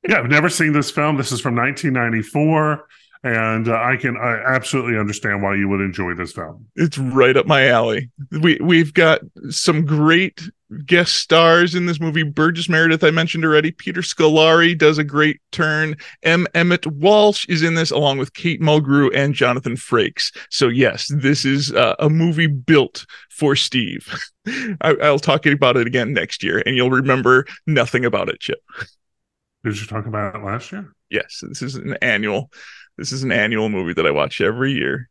yeah, 0.08 0.18
I've 0.18 0.30
never 0.30 0.48
seen 0.48 0.72
this 0.72 0.90
film. 0.90 1.16
This 1.16 1.32
is 1.32 1.40
from 1.40 1.56
1994. 1.56 2.86
And 3.24 3.68
uh, 3.68 3.74
I 3.74 3.96
can 3.96 4.16
I 4.16 4.40
absolutely 4.46 4.96
understand 4.96 5.42
why 5.42 5.56
you 5.56 5.68
would 5.68 5.80
enjoy 5.80 6.14
this 6.14 6.32
film. 6.32 6.66
It's 6.76 6.98
right 6.98 7.36
up 7.36 7.46
my 7.46 7.66
alley. 7.66 8.10
We 8.30 8.58
we've 8.60 8.94
got 8.94 9.20
some 9.50 9.84
great 9.84 10.40
guest 10.84 11.16
stars 11.16 11.74
in 11.74 11.86
this 11.86 12.00
movie. 12.00 12.22
Burgess 12.22 12.68
Meredith, 12.68 13.02
I 13.02 13.10
mentioned 13.10 13.44
already. 13.44 13.70
Peter 13.70 14.02
Scolari 14.02 14.76
does 14.76 14.98
a 14.98 15.04
great 15.04 15.40
turn. 15.50 15.96
M. 16.22 16.46
Emmett 16.54 16.86
Walsh 16.86 17.46
is 17.48 17.62
in 17.62 17.74
this, 17.74 17.90
along 17.90 18.18
with 18.18 18.34
Kate 18.34 18.60
Mulgrew 18.60 19.10
and 19.14 19.34
Jonathan 19.34 19.76
Frakes. 19.76 20.34
So 20.50 20.68
yes, 20.68 21.08
this 21.12 21.44
is 21.44 21.72
uh, 21.72 21.96
a 21.98 22.08
movie 22.08 22.46
built 22.46 23.06
for 23.30 23.56
Steve. 23.56 24.14
I, 24.80 24.92
will 24.92 25.18
talk 25.18 25.46
about 25.46 25.76
it 25.76 25.86
again 25.86 26.12
next 26.12 26.42
year, 26.42 26.62
and 26.64 26.76
you'll 26.76 26.90
remember 26.90 27.46
nothing 27.66 28.04
about 28.04 28.28
it, 28.28 28.40
Chip. 28.40 28.60
Did 29.64 29.80
you 29.80 29.86
talk 29.86 30.06
about 30.06 30.36
it 30.36 30.44
last 30.44 30.70
year? 30.72 30.94
Yes, 31.10 31.42
this 31.46 31.62
is 31.62 31.74
an 31.74 31.96
annual. 32.00 32.50
This 32.98 33.12
is 33.12 33.22
an 33.22 33.30
annual 33.30 33.68
movie 33.68 33.94
that 33.94 34.06
I 34.06 34.10
watch 34.10 34.40
every 34.40 34.72
year. 34.72 35.08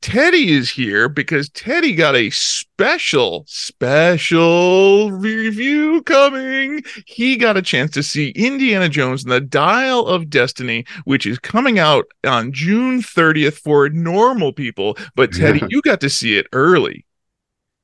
Teddy 0.00 0.52
is 0.52 0.70
here 0.70 1.08
because 1.08 1.50
Teddy 1.50 1.94
got 1.94 2.16
a 2.16 2.30
special, 2.30 3.44
special 3.46 5.10
review 5.10 6.02
coming. 6.02 6.82
He 7.06 7.36
got 7.36 7.58
a 7.58 7.62
chance 7.62 7.90
to 7.92 8.02
see 8.02 8.30
Indiana 8.30 8.88
Jones 8.88 9.24
and 9.24 9.32
the 9.32 9.40
Dial 9.40 10.06
of 10.06 10.30
Destiny, 10.30 10.86
which 11.04 11.26
is 11.26 11.38
coming 11.38 11.78
out 11.78 12.06
on 12.26 12.52
June 12.52 13.02
30th 13.02 13.58
for 13.58 13.90
normal 13.90 14.52
people. 14.52 14.96
But 15.14 15.32
Teddy, 15.32 15.58
yeah. 15.60 15.68
you 15.68 15.82
got 15.82 16.00
to 16.00 16.08
see 16.08 16.38
it 16.38 16.46
early. 16.52 17.04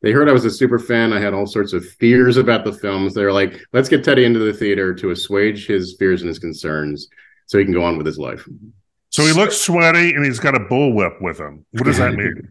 They 0.00 0.12
heard 0.12 0.28
I 0.28 0.32
was 0.32 0.46
a 0.46 0.50
super 0.50 0.78
fan. 0.78 1.12
I 1.12 1.20
had 1.20 1.34
all 1.34 1.46
sorts 1.46 1.74
of 1.74 1.84
fears 1.84 2.38
about 2.38 2.64
the 2.64 2.72
films. 2.72 3.12
They 3.12 3.24
were 3.24 3.32
like, 3.32 3.60
let's 3.72 3.88
get 3.88 4.04
Teddy 4.04 4.24
into 4.24 4.40
the 4.40 4.54
theater 4.54 4.94
to 4.94 5.10
assuage 5.10 5.66
his 5.66 5.96
fears 5.98 6.22
and 6.22 6.28
his 6.28 6.38
concerns 6.38 7.08
so 7.46 7.58
he 7.58 7.64
can 7.64 7.74
go 7.74 7.84
on 7.84 7.98
with 7.98 8.06
his 8.06 8.18
life. 8.18 8.48
So 9.12 9.26
he 9.26 9.32
looks 9.32 9.58
sweaty 9.58 10.14
and 10.14 10.24
he's 10.24 10.40
got 10.40 10.54
a 10.54 10.60
bullwhip 10.60 11.20
with 11.20 11.38
him. 11.38 11.66
What 11.72 11.84
does 11.84 11.98
that 11.98 12.14
mean? 12.14 12.50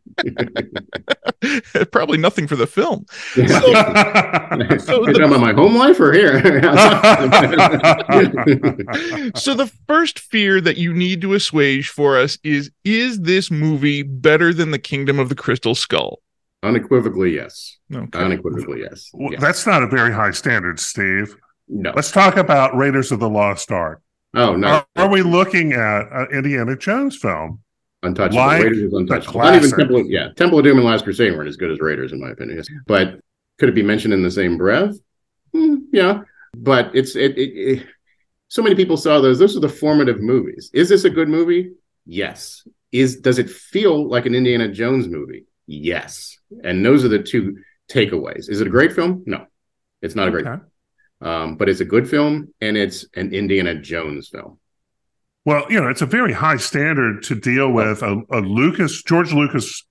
Probably 1.91 2.19
nothing 2.19 2.45
for 2.45 2.55
the 2.55 2.67
film. 2.67 3.07
so, 3.33 3.43
so 3.43 5.05
the, 5.05 5.23
about 5.25 5.41
my 5.41 5.53
home 5.53 5.75
life 5.75 5.99
or 5.99 6.13
here? 6.13 6.39
so 9.35 9.55
the 9.55 9.71
first 9.87 10.19
fear 10.19 10.61
that 10.61 10.77
you 10.77 10.93
need 10.93 11.19
to 11.21 11.33
assuage 11.33 11.89
for 11.89 12.15
us 12.15 12.37
is 12.43 12.69
is 12.83 13.21
this 13.21 13.49
movie 13.49 14.03
better 14.03 14.53
than 14.53 14.69
the 14.69 14.79
Kingdom 14.79 15.17
of 15.17 15.29
the 15.29 15.35
Crystal 15.35 15.73
Skull? 15.73 16.21
Unequivocally, 16.61 17.33
yes. 17.33 17.75
Okay. 17.91 18.19
Unequivocally, 18.19 18.81
yes. 18.81 19.09
Well, 19.13 19.31
That's 19.39 19.65
not 19.65 19.81
a 19.81 19.87
very 19.87 20.13
high 20.13 20.29
standard, 20.29 20.79
Steve. 20.79 21.35
No. 21.67 21.91
Let's 21.95 22.11
talk 22.11 22.37
about 22.37 22.75
Raiders 22.75 23.11
of 23.11 23.19
the 23.19 23.29
Lost 23.29 23.71
Ark. 23.71 23.99
Oh 24.33 24.55
no! 24.55 24.67
Are, 24.67 24.87
are 24.95 25.09
we 25.09 25.21
looking 25.21 25.73
at 25.73 26.11
an 26.11 26.27
Indiana 26.31 26.77
Jones 26.77 27.17
film? 27.17 27.61
Untouchable. 28.03 28.37
Like 28.37 28.63
Raiders 28.63 28.79
is 28.79 28.93
untouchable. 28.93 29.41
Not 29.41 29.55
even 29.55 29.71
Temple. 29.71 30.05
yeah, 30.07 30.29
Temple 30.35 30.59
of 30.59 30.65
Doom 30.65 30.77
and 30.77 30.85
Last 30.85 31.03
Crusade 31.03 31.33
weren't 31.33 31.49
as 31.49 31.57
good 31.57 31.71
as 31.71 31.79
Raiders, 31.79 32.13
in 32.13 32.19
my 32.19 32.29
opinion. 32.29 32.63
But 32.87 33.19
could 33.59 33.69
it 33.69 33.75
be 33.75 33.83
mentioned 33.83 34.13
in 34.13 34.23
the 34.23 34.31
same 34.31 34.57
breath? 34.57 34.95
Hmm, 35.53 35.75
yeah, 35.91 36.21
but 36.55 36.91
it's 36.95 37.15
it, 37.15 37.37
it, 37.37 37.49
it. 37.51 37.87
So 38.47 38.61
many 38.61 38.75
people 38.75 38.97
saw 38.97 39.21
those. 39.21 39.37
Those 39.37 39.55
are 39.55 39.61
the 39.61 39.69
formative 39.69 40.19
movies. 40.19 40.71
Is 40.73 40.89
this 40.89 41.03
a 41.03 41.09
good 41.09 41.29
movie? 41.29 41.71
Yes. 42.05 42.67
Is 42.91 43.17
does 43.17 43.39
it 43.39 43.49
feel 43.49 44.09
like 44.09 44.25
an 44.25 44.35
Indiana 44.35 44.67
Jones 44.67 45.07
movie? 45.07 45.45
Yes. 45.67 46.37
And 46.63 46.85
those 46.85 47.05
are 47.05 47.09
the 47.09 47.21
two 47.21 47.57
takeaways. 47.89 48.49
Is 48.49 48.61
it 48.61 48.67
a 48.67 48.69
great 48.69 48.93
film? 48.93 49.23
No, 49.25 49.45
it's 50.01 50.15
not 50.15 50.27
a 50.27 50.31
great. 50.31 50.45
Okay. 50.45 50.61
Um, 51.21 51.55
but 51.55 51.69
it's 51.69 51.81
a 51.81 51.85
good 51.85 52.09
film 52.09 52.53
and 52.61 52.75
it's 52.75 53.05
an 53.15 53.33
Indiana 53.33 53.75
Jones 53.75 54.29
film. 54.29 54.59
Well, 55.45 55.65
you 55.69 55.79
know, 55.79 55.87
it's 55.87 56.01
a 56.01 56.07
very 56.07 56.33
high 56.33 56.57
standard 56.57 57.23
to 57.23 57.35
deal 57.35 57.71
with 57.71 58.01
a, 58.01 58.21
a 58.31 58.39
Lucas, 58.39 59.01
George 59.03 59.33
Lucas 59.33 59.85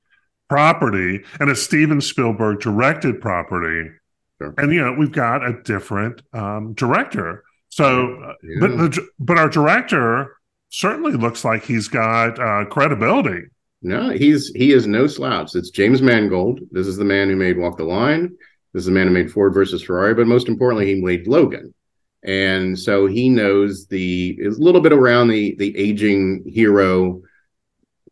property 0.49 1.25
and 1.39 1.51
a 1.51 1.57
Steven 1.57 2.01
Spielberg 2.01 2.61
directed 2.61 3.21
property. 3.21 3.91
Sure. 4.39 4.55
And, 4.59 4.73
you 4.73 4.81
know, 4.81 4.93
we've 4.93 5.13
got 5.13 5.47
a 5.47 5.61
different 5.63 6.23
um, 6.33 6.75
director. 6.75 7.45
So, 7.69 8.15
uh, 8.15 8.35
yeah. 8.43 8.57
but, 8.61 8.71
the, 8.77 9.09
but 9.19 9.39
our 9.39 9.49
director 9.49 10.37
certainly 10.71 11.13
looks 11.13 11.45
like 11.45 11.65
he's 11.65 11.89
got 11.89 12.39
uh, 12.39 12.65
credibility. 12.67 13.47
No, 13.83 14.11
he's 14.11 14.49
he 14.49 14.73
is 14.73 14.87
no 14.87 15.07
slouch. 15.07 15.55
It's 15.55 15.71
James 15.71 16.03
Mangold. 16.03 16.61
This 16.71 16.87
is 16.87 16.97
the 16.97 17.05
man 17.05 17.31
who 17.31 17.37
made 17.37 17.57
Walk 17.57 17.79
the 17.79 17.85
Line. 17.85 18.37
This 18.73 18.85
is 18.85 18.89
a 18.89 18.93
man 18.93 19.09
who 19.09 19.13
made 19.13 19.33
Ford 19.33 19.53
versus 19.55 19.83
Ferrari, 19.83 20.15
but 20.15 20.27
most 20.27 20.49
importantly, 20.49 20.87
he 20.87 21.01
made 21.01 21.27
Logan. 21.27 21.75
And 22.23 22.79
so 22.79 23.07
he 23.07 23.29
knows 23.29 23.87
the 23.87 24.37
is 24.39 24.59
a 24.59 24.63
little 24.63 24.81
bit 24.81 24.93
around 24.93 25.29
the 25.29 25.57
the 25.57 25.77
aging 25.77 26.45
hero 26.47 27.23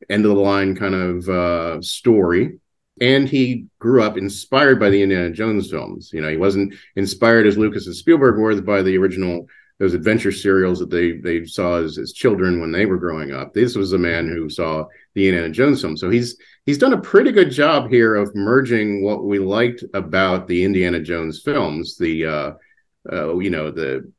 end 0.09 0.25
of 0.25 0.35
the 0.35 0.41
line 0.41 0.75
kind 0.75 0.95
of 0.95 1.29
uh, 1.29 1.83
story. 1.83 2.59
And 3.01 3.29
he 3.29 3.67
grew 3.79 4.03
up 4.03 4.19
inspired 4.19 4.81
by 4.81 4.91
the 4.91 5.03
Indiana 5.03 5.31
Jones 5.31 5.71
films. 5.71 6.11
You 6.13 6.21
know, 6.21 6.31
he 6.31 6.37
wasn't 6.37 6.75
inspired 6.97 7.47
as 7.47 7.57
Lucas 7.57 7.87
and 7.87 7.95
Spielberg 7.95 8.39
were 8.39 8.61
by 8.63 8.83
the 8.83 8.97
original 8.97 9.47
those 9.79 9.95
adventure 9.95 10.33
serials 10.33 10.81
that 10.81 10.91
they 10.91 11.13
they 11.13 11.45
saw 11.45 11.77
as, 11.77 11.99
as 11.99 12.13
children 12.13 12.61
when 12.61 12.73
they 12.73 12.87
were 12.87 12.99
growing 12.99 13.33
up. 13.33 13.55
This 13.55 13.77
was 13.77 13.93
a 13.93 13.99
man 13.99 14.27
who 14.27 14.49
saw 14.49 14.87
the 15.19 15.29
Indiana 15.29 15.53
Jones 15.53 15.81
film. 15.81 15.97
So 15.97 16.09
he's 16.11 16.37
he's 16.65 16.79
done 16.79 16.93
a 16.93 17.01
pretty 17.01 17.33
good 17.33 17.51
job 17.51 17.91
here 17.91 18.15
of 18.15 18.35
merging 18.35 19.03
what 19.03 19.25
we 19.25 19.39
liked 19.39 19.83
about 19.95 20.47
the 20.47 20.65
Indiana 20.65 21.01
Jones 21.01 21.43
films. 21.43 21.97
The 21.99 22.25
uh, 22.25 22.53
uh, 23.13 23.39
you 23.39 23.51
know 23.51 23.71
the 23.71 24.11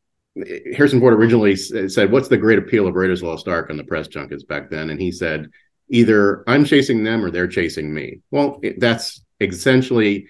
Harrison 0.75 0.99
Ford 0.99 1.13
originally 1.13 1.55
said, 1.55 2.11
"What's 2.11 2.27
the 2.27 2.37
great 2.37 2.59
appeal 2.59 2.85
of 2.85 2.95
Raiders 2.95 3.23
Lost 3.23 3.47
Ark?" 3.47 3.69
on 3.69 3.77
the 3.77 3.83
press 3.83 4.07
junkets 4.07 4.43
back 4.43 4.69
then, 4.69 4.89
and 4.89 4.99
he 4.99 5.11
said, 5.11 5.49
"Either 5.89 6.43
I'm 6.47 6.65
chasing 6.65 7.03
them 7.03 7.23
or 7.23 7.31
they're 7.31 7.47
chasing 7.47 7.93
me." 7.93 8.19
Well, 8.29 8.59
it, 8.61 8.79
that's 8.79 9.23
essentially 9.39 10.27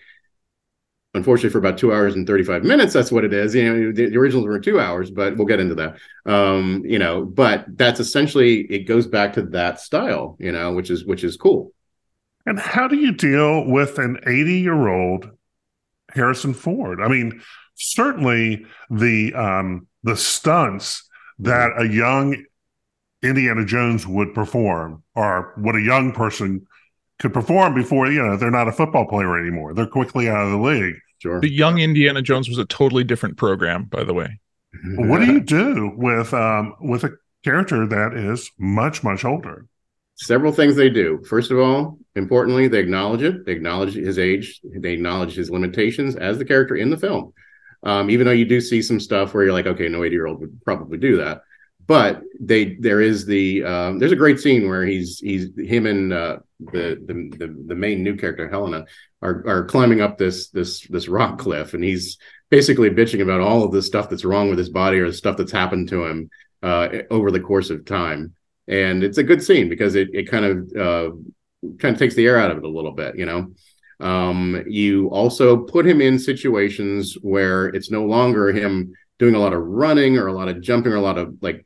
unfortunately 1.13 1.49
for 1.49 1.57
about 1.57 1.77
two 1.77 1.91
hours 1.91 2.15
and 2.15 2.27
35 2.27 2.63
minutes 2.63 2.93
that's 2.93 3.11
what 3.11 3.23
it 3.23 3.33
is. 3.33 3.55
You 3.55 3.63
know 3.63 3.91
the, 3.91 4.09
the, 4.09 4.17
originals 4.17 4.45
were 4.45 4.59
two 4.59 4.79
hours 4.79 5.09
but 5.09 5.37
we'll 5.37 5.47
get 5.47 5.59
into 5.59 5.75
that. 5.75 5.97
Um 6.25 6.83
you 6.85 6.99
know 6.99 7.25
but 7.25 7.65
that's 7.75 7.99
essentially 7.99 8.61
it 8.61 8.87
goes 8.87 9.07
back 9.07 9.33
to 9.33 9.43
that 9.43 9.79
style 9.79 10.37
you 10.39 10.51
know 10.51 10.73
which 10.73 10.89
is 10.89 11.05
which 11.05 11.23
is 11.23 11.37
cool. 11.37 11.73
And 12.45 12.59
how 12.59 12.87
do 12.87 12.95
you 12.95 13.11
deal 13.11 13.67
with 13.67 13.97
an 13.99 14.19
80 14.25 14.59
year 14.59 14.87
old 14.87 15.29
harrison 16.11 16.53
ford? 16.53 17.01
I 17.01 17.07
mean 17.07 17.41
certainly 17.75 18.65
the 18.89 19.33
um 19.33 19.87
the 20.03 20.15
stunts 20.15 21.07
that 21.39 21.71
a 21.77 21.87
young 21.87 22.43
indiana 23.23 23.65
jones 23.65 24.05
would 24.05 24.33
perform 24.33 25.03
or 25.15 25.53
what 25.57 25.75
a 25.75 25.81
young 25.81 26.11
person 26.11 26.65
could 27.19 27.33
perform 27.33 27.75
before 27.75 28.09
you 28.09 28.21
know 28.21 28.37
they're 28.37 28.49
not 28.51 28.67
a 28.67 28.71
football 28.71 29.05
player 29.05 29.37
anymore. 29.37 29.73
They're 29.73 29.87
quickly 29.87 30.29
out 30.29 30.45
of 30.45 30.51
the 30.51 30.57
league. 30.57 30.95
Sure. 31.19 31.41
The 31.41 31.49
young 31.49 31.79
Indiana 31.79 32.21
Jones 32.21 32.47
was 32.47 32.57
a 32.57 32.65
totally 32.65 33.03
different 33.03 33.37
program, 33.37 33.85
by 33.85 34.03
the 34.03 34.13
way. 34.13 34.39
what 34.95 35.19
do 35.19 35.25
you 35.25 35.41
do 35.41 35.91
with 35.95 36.33
um 36.33 36.75
with 36.81 37.03
a 37.03 37.11
character 37.43 37.85
that 37.85 38.13
is 38.13 38.49
much 38.57 39.03
much 39.03 39.25
older? 39.25 39.67
Several 40.15 40.51
things 40.51 40.75
they 40.75 40.89
do. 40.89 41.23
First 41.29 41.51
of 41.51 41.59
all, 41.59 41.97
importantly, 42.15 42.67
they 42.67 42.79
acknowledge 42.79 43.21
it. 43.21 43.45
They 43.45 43.53
acknowledge 43.53 43.93
his 43.93 44.19
age. 44.19 44.59
They 44.63 44.91
acknowledge 44.91 45.33
his 45.33 45.49
limitations 45.49 46.15
as 46.15 46.37
the 46.37 46.45
character 46.45 46.75
in 46.75 46.89
the 46.89 46.97
film. 46.97 47.33
Um, 47.83 48.09
even 48.09 48.25
though 48.25 48.33
you 48.33 48.43
do 48.43 48.59
see 48.59 48.81
some 48.81 48.99
stuff 48.99 49.33
where 49.33 49.45
you're 49.45 49.53
like, 49.53 49.65
okay, 49.65 49.87
no 49.87 50.03
80 50.03 50.13
year 50.13 50.27
old 50.27 50.41
would 50.41 50.61
probably 50.65 50.97
do 50.97 51.17
that 51.17 51.41
but 51.89 52.21
they 52.39 52.75
there 52.75 53.01
is 53.01 53.25
the 53.25 53.63
um, 53.63 53.97
there's 53.97 54.11
a 54.11 54.15
great 54.23 54.39
scene 54.39 54.69
where 54.69 54.85
he's 54.85 55.17
he's 55.17 55.49
him 55.57 55.87
and 55.87 56.13
uh, 56.13 56.37
the, 56.59 57.01
the 57.03 57.35
the 57.35 57.63
the 57.69 57.75
main 57.75 58.03
new 58.03 58.15
character 58.15 58.47
Helena 58.47 58.85
are 59.23 59.43
are 59.47 59.65
climbing 59.65 59.99
up 59.99 60.19
this 60.19 60.49
this 60.49 60.85
this 60.89 61.07
rock 61.07 61.39
cliff, 61.39 61.73
and 61.73 61.83
he's 61.83 62.19
basically 62.51 62.91
bitching 62.91 63.23
about 63.23 63.41
all 63.41 63.63
of 63.63 63.71
the 63.71 63.81
stuff 63.81 64.07
that's 64.07 64.23
wrong 64.23 64.49
with 64.49 64.59
his 64.59 64.69
body 64.69 64.99
or 64.99 65.07
the 65.07 65.13
stuff 65.13 65.35
that's 65.35 65.51
happened 65.51 65.89
to 65.89 66.05
him 66.05 66.29
uh, 66.61 66.89
over 67.09 67.31
the 67.31 67.39
course 67.39 67.71
of 67.71 67.85
time. 67.85 68.35
And 68.67 69.03
it's 69.03 69.17
a 69.17 69.23
good 69.23 69.41
scene 69.41 69.67
because 69.67 69.95
it 69.95 70.09
it 70.13 70.29
kind 70.29 70.45
of 70.45 70.57
uh, 70.79 71.15
kind 71.79 71.95
of 71.95 71.97
takes 71.97 72.13
the 72.13 72.27
air 72.27 72.37
out 72.37 72.51
of 72.51 72.59
it 72.59 72.65
a 72.65 72.69
little 72.69 72.93
bit, 72.93 73.17
you 73.17 73.25
know. 73.25 73.51
Um, 73.99 74.63
you 74.67 75.07
also 75.07 75.57
put 75.57 75.87
him 75.87 76.01
in 76.01 76.19
situations 76.19 77.17
where 77.23 77.65
it's 77.69 77.89
no 77.89 78.05
longer 78.05 78.49
him 78.49 78.93
doing 79.17 79.33
a 79.33 79.39
lot 79.39 79.53
of 79.53 79.61
running 79.63 80.19
or 80.19 80.27
a 80.27 80.33
lot 80.33 80.49
of 80.49 80.61
jumping 80.61 80.93
or 80.93 80.97
a 80.97 81.01
lot 81.01 81.17
of 81.17 81.33
like 81.41 81.65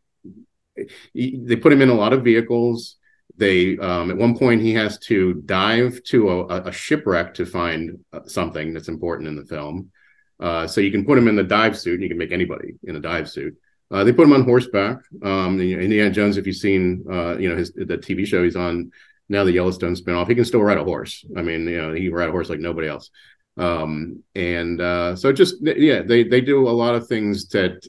they 1.14 1.56
put 1.56 1.74
him 1.74 1.82
in 1.82 1.90
a 1.90 1.94
lot 1.94 2.14
of 2.14 2.24
vehicles. 2.24 2.98
They 3.36 3.78
um, 3.78 4.12
at 4.12 4.18
one 4.18 4.38
point 4.38 4.62
he 4.62 4.74
has 4.74 5.00
to 5.00 5.34
dive 5.34 6.04
to 6.06 6.30
a, 6.30 6.46
a 6.66 6.72
shipwreck 6.72 7.34
to 7.36 7.46
find 7.46 8.00
uh, 8.12 8.22
something 8.26 8.74
that's 8.74 8.90
important 8.90 9.28
in 9.28 9.36
the 9.36 9.46
film. 9.46 9.92
Uh, 10.40 10.68
so 10.68 10.82
you 10.82 10.92
can 10.92 11.06
put 11.06 11.18
him 11.18 11.28
in 11.28 11.36
the 11.36 11.44
dive 11.44 11.78
suit 11.78 11.96
and 11.96 12.04
you 12.04 12.10
can 12.10 12.18
make 12.18 12.32
anybody 12.32 12.74
in 12.84 12.96
a 12.96 13.00
dive 13.00 13.30
suit. 13.30 13.56
Uh, 13.90 14.04
they 14.04 14.12
put 14.12 14.26
him 14.26 14.34
on 14.34 14.44
horseback. 14.44 14.98
Um, 15.24 15.60
indiana 15.60 16.12
jones 16.12 16.38
if 16.38 16.46
you've 16.46 16.56
seen 16.56 17.06
uh, 17.10 17.38
you 17.38 17.50
know 17.50 17.56
his 17.56 17.72
the 17.74 17.98
tv 17.98 18.26
show 18.26 18.44
he's 18.44 18.56
on 18.56 18.92
now 19.30 19.44
the 19.44 19.52
yellowstone 19.52 19.96
spinoff 19.96 20.28
he 20.28 20.36
can 20.36 20.46
still 20.46 20.62
ride 20.62 20.78
a 20.78 20.84
horse. 20.84 21.26
I 21.38 21.42
mean 21.42 21.68
you 21.68 21.82
know 21.82 21.94
he 21.94 22.06
can 22.06 22.14
ride 22.14 22.30
a 22.30 22.32
horse 22.32 22.50
like 22.50 22.60
nobody 22.60 22.88
else. 22.88 23.10
Um, 23.56 24.24
and 24.36 24.82
uh, 24.82 25.16
so 25.16 25.32
just 25.32 25.56
yeah 25.62 26.02
they 26.02 26.24
they 26.24 26.42
do 26.42 26.68
a 26.68 26.72
lot 26.72 26.96
of 26.96 27.08
things 27.08 27.48
that 27.50 27.88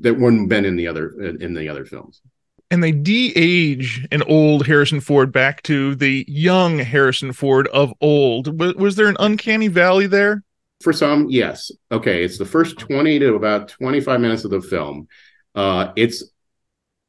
that 0.00 0.14
weren't 0.14 0.48
been 0.48 0.64
in 0.64 0.76
the 0.76 0.86
other 0.86 1.08
in 1.20 1.54
the 1.54 1.68
other 1.68 1.84
films 1.84 2.22
and 2.70 2.82
they 2.82 2.92
de-age 2.92 4.06
an 4.10 4.22
old 4.24 4.66
Harrison 4.66 5.00
Ford 5.00 5.32
back 5.32 5.62
to 5.62 5.94
the 5.94 6.24
young 6.26 6.78
Harrison 6.78 7.32
Ford 7.32 7.68
of 7.68 7.92
old. 8.00 8.58
Was, 8.58 8.74
was, 8.74 8.96
there 8.96 9.08
an 9.08 9.16
uncanny 9.20 9.68
valley 9.68 10.06
there? 10.06 10.42
For 10.82 10.92
some, 10.92 11.28
yes. 11.30 11.70
Okay, 11.92 12.24
it's 12.24 12.38
the 12.38 12.44
first 12.44 12.78
20 12.78 13.18
to 13.20 13.34
about 13.34 13.68
25 13.68 14.20
minutes 14.20 14.44
of 14.44 14.50
the 14.50 14.60
film. 14.60 15.08
Uh, 15.54 15.92
it's 15.96 16.24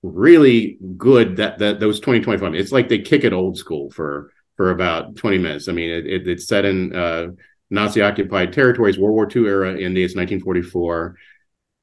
really 0.04 0.78
good 0.96 1.38
that 1.38 1.58
that 1.58 1.80
those 1.80 2.00
20 2.00 2.22
25 2.22 2.52
minutes. 2.52 2.66
It's 2.66 2.72
like 2.72 2.88
they 2.88 3.00
kick 3.00 3.24
it 3.24 3.34
old 3.34 3.58
school 3.58 3.90
for 3.90 4.32
for 4.56 4.72
about 4.72 5.16
20 5.16 5.38
minutes. 5.38 5.68
I 5.68 5.74
mean, 5.74 5.90
it, 5.90 6.06
it, 6.06 6.28
it's 6.28 6.48
set 6.48 6.66
in 6.66 6.96
uh, 6.96 7.28
Nazi 7.70 8.02
occupied 8.02 8.54
territories, 8.54 8.98
World 8.98 9.16
War 9.16 9.30
II 9.36 9.48
era 9.48 9.72
India. 9.72 10.06
It's 10.06 10.16
1944 10.16 11.16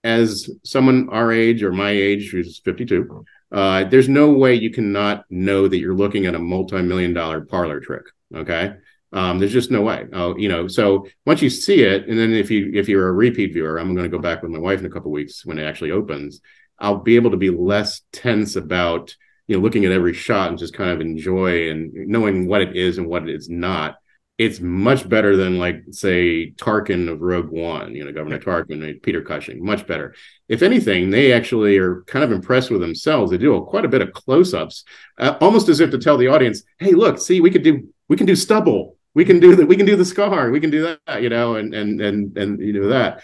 as 0.04 0.50
someone 0.62 1.08
our 1.11 1.32
age 1.32 1.62
or 1.62 1.73
my 1.73 1.90
age, 1.90 2.30
who's 2.30 2.58
52, 2.58 3.25
uh, 3.50 3.84
there's 3.84 4.08
no 4.08 4.30
way 4.30 4.54
you 4.54 4.70
cannot 4.70 5.25
know 5.30 5.66
that 5.66 5.78
you're 5.78 5.94
looking 5.94 6.26
at 6.26 6.34
a 6.34 6.38
multi-million 6.38 7.14
dollar 7.14 7.40
parlor 7.40 7.80
trick. 7.80 8.04
Okay. 8.34 8.75
Um, 9.12 9.38
there's 9.38 9.52
just 9.52 9.70
no 9.70 9.80
way. 9.80 10.06
Oh, 10.12 10.37
you 10.37 10.49
know, 10.49 10.66
so 10.66 11.06
once 11.25 11.40
you 11.40 11.49
see 11.49 11.82
it, 11.82 12.08
and 12.08 12.18
then 12.18 12.32
if 12.32 12.50
you 12.50 12.73
if 12.75 12.88
you're 12.88 13.08
a 13.08 13.12
repeat 13.12 13.52
viewer, 13.52 13.78
I'm 13.78 13.94
going 13.94 14.11
to 14.11 14.16
go 14.16 14.20
back 14.20 14.42
with 14.42 14.50
my 14.50 14.58
wife 14.58 14.80
in 14.80 14.87
a 14.87 14.90
couple 14.90 15.12
weeks 15.12 15.46
when 15.46 15.58
it 15.58 15.64
actually 15.64 15.92
opens. 15.92 16.40
I'll 16.80 16.99
be 16.99 17.14
able 17.14 17.30
to 17.30 17.37
be 17.37 17.50
less 17.50 18.02
tense 18.12 18.56
about 18.56 19.14
you 19.46 19.56
know 19.56 19.62
looking 19.62 19.84
at 19.84 19.92
every 19.92 20.14
shot 20.14 20.49
and 20.50 20.58
just 20.58 20.75
kind 20.75 20.90
of 20.90 21.00
enjoy 21.00 21.70
and 21.70 21.92
knowing 21.94 22.49
what 22.49 22.61
it 22.61 22.76
is 22.76 22.99
and 22.99 23.06
what 23.06 23.23
it 23.23 23.28
is 23.32 23.49
not 23.49 23.99
it's 24.37 24.61
much 24.61 25.09
better 25.09 25.37
than 25.37 25.59
like 25.59 25.85
say 25.91 26.50
Tarkin 26.53 27.09
of 27.09 27.21
Rogue 27.21 27.50
One, 27.50 27.95
you 27.95 28.05
know, 28.05 28.12
Governor 28.12 28.41
Tarkin, 28.41 29.00
Peter 29.03 29.23
Cushing, 29.23 29.64
much 29.64 29.87
better. 29.87 30.14
If 30.49 30.62
anything, 30.62 31.11
they 31.11 31.33
actually 31.33 31.76
are 31.79 32.03
kind 32.03 32.25
of 32.25 32.33
impressed 32.33 32.71
with 32.71 32.81
themselves. 32.81 33.31
They 33.31 33.38
do 33.38 33.55
a, 33.55 33.64
quite 33.64 33.85
a 33.85 33.88
bit 33.88 34.03
of 34.03 34.12
close-ups, 34.12 34.85
uh, 35.19 35.37
almost 35.41 35.69
as 35.69 35.79
if 35.79 35.91
to 35.93 35.99
tell 35.99 36.17
the 36.17 36.29
audience, 36.29 36.64
"Hey, 36.79 36.93
look, 36.93 37.19
see, 37.19 37.41
we 37.41 37.50
could 37.50 37.62
do 37.62 37.88
we 38.09 38.17
can 38.17 38.26
do 38.26 38.35
stubble, 38.35 38.97
we 39.14 39.25
can 39.25 39.38
do 39.38 39.55
that, 39.55 39.67
we 39.67 39.76
can 39.76 39.87
do 39.87 39.97
the 39.97 40.05
scar, 40.05 40.50
we 40.50 40.61
can 40.61 40.71
do 40.71 40.97
that," 41.07 41.23
you 41.23 41.29
know, 41.29 41.55
and 41.55 41.73
and 41.73 42.00
and 42.00 42.37
and 42.37 42.61
you 42.61 42.73
know 42.73 42.88
that. 42.88 43.23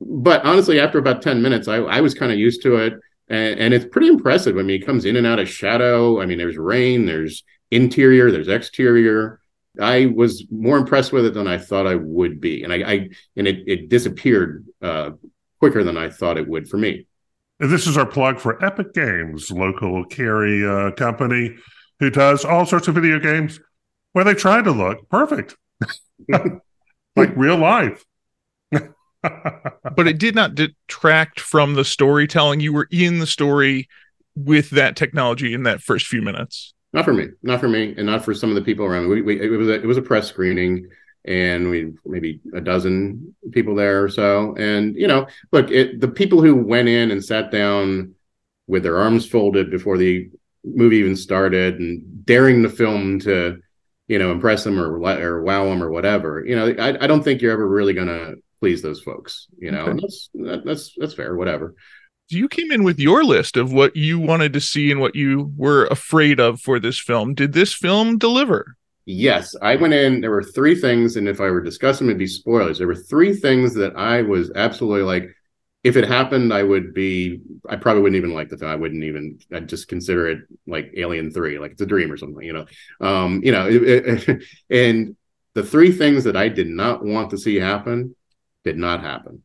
But 0.00 0.44
honestly, 0.44 0.80
after 0.80 0.98
about 0.98 1.22
ten 1.22 1.42
minutes, 1.42 1.68
I 1.68 1.76
I 1.76 2.00
was 2.00 2.14
kind 2.14 2.32
of 2.32 2.38
used 2.38 2.62
to 2.62 2.76
it, 2.76 2.94
and, 3.28 3.60
and 3.60 3.74
it's 3.74 3.86
pretty 3.86 4.08
impressive. 4.08 4.58
I 4.58 4.62
mean, 4.62 4.82
it 4.82 4.86
comes 4.86 5.04
in 5.04 5.14
and 5.14 5.28
out 5.28 5.38
of 5.38 5.48
shadow. 5.48 6.20
I 6.20 6.26
mean, 6.26 6.38
there's 6.38 6.58
rain, 6.58 7.06
there's 7.06 7.44
interior, 7.70 8.32
there's 8.32 8.48
exterior 8.48 9.39
I 9.78 10.06
was 10.06 10.46
more 10.50 10.78
impressed 10.78 11.12
with 11.12 11.26
it 11.26 11.34
than 11.34 11.46
I 11.46 11.58
thought 11.58 11.86
I 11.86 11.94
would 11.94 12.40
be, 12.40 12.64
and 12.64 12.72
I, 12.72 12.76
I 12.76 13.08
and 13.36 13.46
it, 13.46 13.64
it 13.66 13.88
disappeared 13.88 14.66
uh, 14.82 15.10
quicker 15.60 15.84
than 15.84 15.96
I 15.96 16.10
thought 16.10 16.38
it 16.38 16.48
would 16.48 16.68
for 16.68 16.76
me. 16.76 17.06
And 17.60 17.70
this 17.70 17.86
is 17.86 17.96
our 17.96 18.06
plug 18.06 18.40
for 18.40 18.62
Epic 18.64 18.94
Games, 18.94 19.50
local 19.50 20.04
Cary 20.06 20.66
uh, 20.66 20.90
company 20.92 21.56
who 22.00 22.10
does 22.10 22.44
all 22.44 22.66
sorts 22.66 22.88
of 22.88 22.94
video 22.94 23.18
games 23.18 23.60
where 24.12 24.24
they 24.24 24.34
try 24.34 24.62
to 24.62 24.72
look 24.72 25.08
perfect, 25.08 25.54
like 27.16 27.36
real 27.36 27.58
life. 27.58 28.04
but 28.72 30.08
it 30.08 30.18
did 30.18 30.34
not 30.34 30.54
detract 30.54 31.38
from 31.38 31.74
the 31.74 31.84
storytelling. 31.84 32.60
You 32.60 32.72
were 32.72 32.88
in 32.90 33.18
the 33.18 33.26
story 33.26 33.88
with 34.34 34.70
that 34.70 34.96
technology 34.96 35.52
in 35.52 35.64
that 35.64 35.82
first 35.82 36.06
few 36.06 36.22
minutes. 36.22 36.72
Not 36.92 37.04
for 37.04 37.12
me, 37.12 37.28
not 37.42 37.60
for 37.60 37.68
me, 37.68 37.94
and 37.96 38.06
not 38.06 38.24
for 38.24 38.34
some 38.34 38.50
of 38.50 38.56
the 38.56 38.62
people 38.62 38.84
around 38.84 39.04
me. 39.04 39.08
We, 39.08 39.22
we, 39.22 39.40
it 39.40 39.48
was 39.48 39.68
a, 39.68 39.74
it 39.74 39.86
was 39.86 39.96
a 39.96 40.02
press 40.02 40.28
screening, 40.28 40.88
and 41.24 41.70
we 41.70 41.92
maybe 42.04 42.40
a 42.52 42.60
dozen 42.60 43.34
people 43.52 43.76
there 43.76 44.02
or 44.02 44.08
so. 44.08 44.56
And 44.56 44.96
you 44.96 45.06
know, 45.06 45.28
look, 45.52 45.70
it, 45.70 46.00
the 46.00 46.08
people 46.08 46.42
who 46.42 46.56
went 46.56 46.88
in 46.88 47.12
and 47.12 47.24
sat 47.24 47.52
down 47.52 48.14
with 48.66 48.82
their 48.82 48.98
arms 48.98 49.28
folded 49.28 49.70
before 49.70 49.98
the 49.98 50.30
movie 50.64 50.96
even 50.96 51.14
started, 51.14 51.78
and 51.78 52.26
daring 52.26 52.62
the 52.62 52.68
film 52.68 53.20
to, 53.20 53.60
you 54.08 54.18
know, 54.18 54.32
impress 54.32 54.64
them 54.64 54.80
or 54.80 54.96
or 54.96 55.42
wow 55.42 55.66
them 55.66 55.84
or 55.84 55.90
whatever. 55.90 56.44
You 56.44 56.56
know, 56.56 56.74
I, 56.76 57.04
I 57.04 57.06
don't 57.06 57.22
think 57.22 57.40
you're 57.40 57.52
ever 57.52 57.68
really 57.68 57.94
gonna 57.94 58.32
please 58.58 58.82
those 58.82 59.00
folks. 59.00 59.46
You 59.58 59.70
know, 59.70 59.86
okay. 59.86 60.00
that's 60.00 60.30
that, 60.34 60.64
that's 60.64 60.94
that's 60.96 61.14
fair. 61.14 61.36
Whatever 61.36 61.76
you 62.32 62.48
came 62.48 62.70
in 62.70 62.84
with 62.84 62.98
your 62.98 63.24
list 63.24 63.56
of 63.56 63.72
what 63.72 63.96
you 63.96 64.18
wanted 64.18 64.52
to 64.52 64.60
see 64.60 64.90
and 64.90 65.00
what 65.00 65.14
you 65.14 65.52
were 65.56 65.86
afraid 65.86 66.40
of 66.40 66.60
for 66.60 66.78
this 66.78 66.98
film. 66.98 67.34
Did 67.34 67.52
this 67.52 67.72
film 67.72 68.18
deliver? 68.18 68.76
Yes, 69.06 69.56
I 69.60 69.76
went 69.76 69.94
in. 69.94 70.20
There 70.20 70.30
were 70.30 70.42
three 70.42 70.74
things, 70.74 71.16
and 71.16 71.26
if 71.26 71.40
I 71.40 71.50
were 71.50 71.62
discussing, 71.62 72.06
it'd 72.06 72.18
be 72.18 72.26
spoilers. 72.26 72.78
There 72.78 72.86
were 72.86 72.94
three 72.94 73.34
things 73.34 73.74
that 73.74 73.96
I 73.96 74.22
was 74.22 74.52
absolutely 74.54 75.02
like. 75.02 75.34
If 75.82 75.96
it 75.96 76.06
happened, 76.06 76.52
I 76.52 76.62
would 76.62 76.92
be. 76.92 77.40
I 77.68 77.76
probably 77.76 78.02
wouldn't 78.02 78.18
even 78.18 78.34
like 78.34 78.50
the 78.50 78.58
film. 78.58 78.70
I 78.70 78.76
wouldn't 78.76 79.02
even. 79.02 79.38
I'd 79.52 79.68
just 79.68 79.88
consider 79.88 80.28
it 80.28 80.40
like 80.66 80.92
Alien 80.96 81.32
Three, 81.32 81.58
like 81.58 81.72
it's 81.72 81.80
a 81.80 81.86
dream 81.86 82.12
or 82.12 82.18
something. 82.18 82.44
You 82.44 82.52
know, 82.52 82.66
um, 83.00 83.40
you 83.42 83.50
know, 83.50 83.66
it, 83.66 84.28
it, 84.28 84.44
and 84.70 85.16
the 85.54 85.64
three 85.64 85.90
things 85.90 86.24
that 86.24 86.36
I 86.36 86.48
did 86.48 86.68
not 86.68 87.04
want 87.04 87.30
to 87.30 87.38
see 87.38 87.56
happen 87.56 88.14
did 88.62 88.76
not 88.76 89.00
happen, 89.00 89.42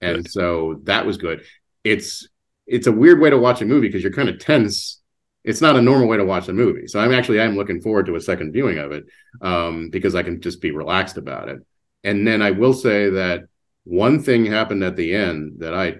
and 0.00 0.24
good. 0.24 0.30
so 0.30 0.80
that 0.84 1.04
was 1.04 1.18
good 1.18 1.42
it's 1.84 2.26
it's 2.66 2.86
a 2.86 2.92
weird 2.92 3.20
way 3.20 3.30
to 3.30 3.38
watch 3.38 3.60
a 3.60 3.66
movie 3.66 3.88
because 3.88 4.02
you're 4.02 4.12
kind 4.12 4.28
of 4.28 4.38
tense. 4.38 5.00
It's 5.44 5.60
not 5.60 5.76
a 5.76 5.82
normal 5.82 6.08
way 6.08 6.16
to 6.16 6.24
watch 6.24 6.48
a 6.48 6.54
movie. 6.54 6.86
So 6.86 6.98
I'm 6.98 7.12
actually 7.12 7.40
I'm 7.40 7.56
looking 7.56 7.82
forward 7.82 8.06
to 8.06 8.16
a 8.16 8.20
second 8.20 8.52
viewing 8.52 8.78
of 8.78 8.92
it 8.92 9.04
um, 9.42 9.90
because 9.90 10.14
I 10.14 10.22
can 10.22 10.40
just 10.40 10.62
be 10.62 10.70
relaxed 10.70 11.18
about 11.18 11.50
it. 11.50 11.58
And 12.02 12.26
then 12.26 12.40
I 12.40 12.52
will 12.52 12.72
say 12.72 13.10
that 13.10 13.44
one 13.84 14.22
thing 14.22 14.46
happened 14.46 14.82
at 14.82 14.96
the 14.96 15.14
end 15.14 15.56
that 15.58 15.74
I 15.74 15.96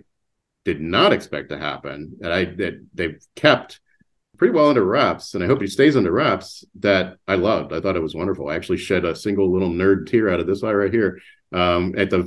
did 0.65 0.81
not 0.81 1.13
expect 1.13 1.51
to 1.51 1.59
happen 1.59 2.17
that 2.21 2.33
I 2.33 2.47
that 2.47 2.87
they've 2.95 3.23
kept 3.37 3.81
pretty 4.39 4.55
well 4.55 4.69
under 4.69 4.85
wraps, 4.85 5.35
and 5.35 5.45
I 5.45 5.47
hope 5.47 5.61
he 5.61 5.67
stays 5.67 5.97
under 5.97 6.11
wraps. 6.11 6.65
That 6.81 7.19
I 7.29 7.35
loved. 7.35 7.73
I 7.73 7.81
thought 7.81 7.97
it 7.97 8.03
was 8.03 8.15
wonderful. 8.15 8.49
I 8.49 8.57
actually 8.57 8.79
shed 8.79 9.05
a 9.05 9.15
single 9.15 9.53
little 9.53 9.71
nerd 9.71 10.07
tear 10.07 10.31
out 10.31 10.41
of 10.41 10.47
this 10.47 10.65
eye 10.65 10.73
right 10.73 10.93
here 10.93 11.21
um, 11.55 11.95
at 11.97 12.11
the 12.11 12.23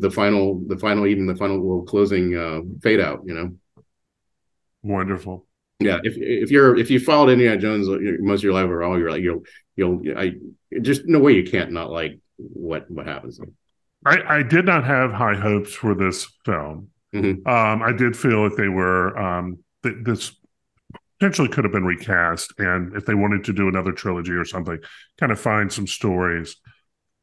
the 0.00 0.10
final 0.10 0.62
the 0.66 0.78
final 0.78 1.06
even 1.06 1.26
the 1.26 1.36
final 1.36 1.56
little 1.56 1.84
closing 1.84 2.36
uh, 2.36 2.60
fade 2.82 3.00
out. 3.00 3.20
You 3.26 3.34
know, 3.34 3.84
wonderful. 4.82 5.46
Yeah, 5.78 5.98
if 6.02 6.14
if 6.16 6.50
you're 6.50 6.76
if 6.78 6.90
you 6.90 6.98
followed 6.98 7.30
Indiana 7.30 7.58
Jones 7.58 7.88
most 8.20 8.40
of 8.40 8.44
your 8.44 8.54
life 8.54 8.68
or 8.68 8.82
all 8.82 8.98
your 8.98 9.10
like 9.10 9.22
you'll 9.22 9.42
you'll 9.76 10.00
I 10.16 10.34
just 10.80 11.06
no 11.06 11.18
way 11.18 11.32
you 11.32 11.44
can't 11.44 11.72
not 11.72 11.90
like 11.90 12.18
what 12.36 12.90
what 12.90 13.06
happens. 13.06 13.38
I 14.06 14.38
I 14.38 14.42
did 14.42 14.64
not 14.64 14.84
have 14.84 15.12
high 15.12 15.36
hopes 15.36 15.74
for 15.74 15.94
this 15.94 16.26
film. 16.44 16.88
Mm-hmm. 17.14 17.46
Um, 17.46 17.82
I 17.82 17.92
did 17.92 18.16
feel 18.16 18.44
that 18.44 18.56
they 18.56 18.68
were 18.68 19.18
um, 19.18 19.58
th- 19.82 19.96
this 20.02 20.34
potentially 21.18 21.48
could 21.48 21.64
have 21.64 21.72
been 21.72 21.84
recast, 21.84 22.54
and 22.58 22.96
if 22.96 23.04
they 23.04 23.14
wanted 23.14 23.44
to 23.44 23.52
do 23.52 23.68
another 23.68 23.92
trilogy 23.92 24.32
or 24.32 24.46
something, 24.46 24.78
kind 25.20 25.30
of 25.30 25.38
find 25.38 25.70
some 25.70 25.86
stories. 25.86 26.56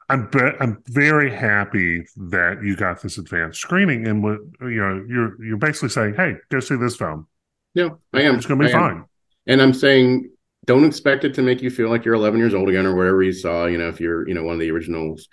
I'm 0.09 0.29
be- 0.29 0.55
I'm 0.59 0.81
very 0.87 1.33
happy 1.33 2.03
that 2.17 2.61
you 2.63 2.75
got 2.75 3.01
this 3.01 3.17
advanced 3.17 3.61
screening, 3.61 4.07
and 4.07 4.23
what 4.23 4.39
you 4.61 4.81
know, 4.81 5.05
you're 5.07 5.43
you're 5.43 5.57
basically 5.57 5.89
saying, 5.89 6.15
"Hey, 6.15 6.35
go 6.49 6.59
see 6.59 6.75
this 6.75 6.95
film." 6.95 7.27
Yeah, 7.75 7.89
I 8.13 8.21
am. 8.21 8.35
It's 8.35 8.45
going 8.45 8.59
to 8.59 8.65
be 8.65 8.73
I 8.73 8.75
fine. 8.75 8.97
Am. 8.97 9.05
And 9.47 9.61
I'm 9.61 9.73
saying, 9.73 10.29
don't 10.65 10.83
expect 10.83 11.23
it 11.23 11.33
to 11.35 11.41
make 11.41 11.61
you 11.61 11.69
feel 11.69 11.89
like 11.89 12.05
you're 12.05 12.15
11 12.15 12.39
years 12.39 12.53
old 12.53 12.69
again 12.69 12.85
or 12.85 12.95
whatever 12.95 13.23
you 13.23 13.31
saw. 13.31 13.65
You 13.65 13.77
know, 13.77 13.87
if 13.87 13.99
you're 13.99 14.27
you 14.27 14.33
know 14.33 14.43
one 14.43 14.53
of 14.53 14.59
the 14.59 14.71
originals, 14.71 15.27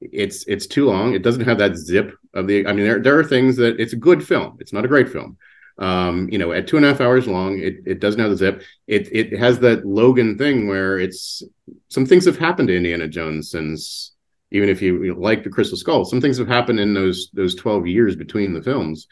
it's 0.00 0.44
it's 0.46 0.66
too 0.66 0.86
long. 0.86 1.14
It 1.14 1.22
doesn't 1.22 1.44
have 1.44 1.58
that 1.58 1.76
zip 1.76 2.14
of 2.34 2.46
the. 2.46 2.66
I 2.66 2.72
mean, 2.72 2.86
there 2.86 3.00
there 3.00 3.18
are 3.18 3.24
things 3.24 3.56
that 3.56 3.80
it's 3.80 3.92
a 3.92 3.96
good 3.96 4.26
film. 4.26 4.56
It's 4.60 4.72
not 4.72 4.84
a 4.84 4.88
great 4.88 5.08
film, 5.08 5.36
Um, 5.78 6.28
you 6.30 6.38
know, 6.38 6.52
at 6.52 6.68
two 6.68 6.76
and 6.76 6.86
a 6.86 6.88
half 6.88 7.00
hours 7.00 7.26
long, 7.26 7.58
it, 7.58 7.76
it 7.84 8.00
doesn't 8.00 8.20
have 8.20 8.30
the 8.30 8.36
zip. 8.36 8.62
It 8.86 9.08
it 9.12 9.38
has 9.38 9.58
that 9.60 9.84
Logan 9.84 10.38
thing 10.38 10.68
where 10.68 10.98
it's 10.98 11.42
some 11.88 12.06
things 12.06 12.26
have 12.26 12.38
happened 12.38 12.68
to 12.68 12.76
Indiana 12.76 13.08
Jones 13.08 13.50
since 13.50 14.12
even 14.52 14.68
if 14.68 14.80
you, 14.80 15.02
you 15.02 15.14
know, 15.14 15.20
like 15.20 15.42
the 15.42 15.50
Crystal 15.50 15.76
Skull, 15.76 16.04
some 16.04 16.20
things 16.20 16.38
have 16.38 16.46
happened 16.46 16.78
in 16.78 16.94
those 16.94 17.30
those 17.32 17.54
twelve 17.54 17.86
years 17.86 18.14
between 18.14 18.54
the 18.54 18.62
films 18.62 19.08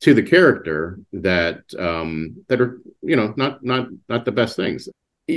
to 0.00 0.14
the 0.14 0.22
character 0.22 1.00
that 1.12 1.62
um 1.78 2.36
that 2.48 2.60
are 2.60 2.80
you 3.02 3.16
know 3.16 3.34
not 3.36 3.64
not 3.64 3.88
not 4.08 4.24
the 4.24 4.32
best 4.32 4.54
things 4.54 4.88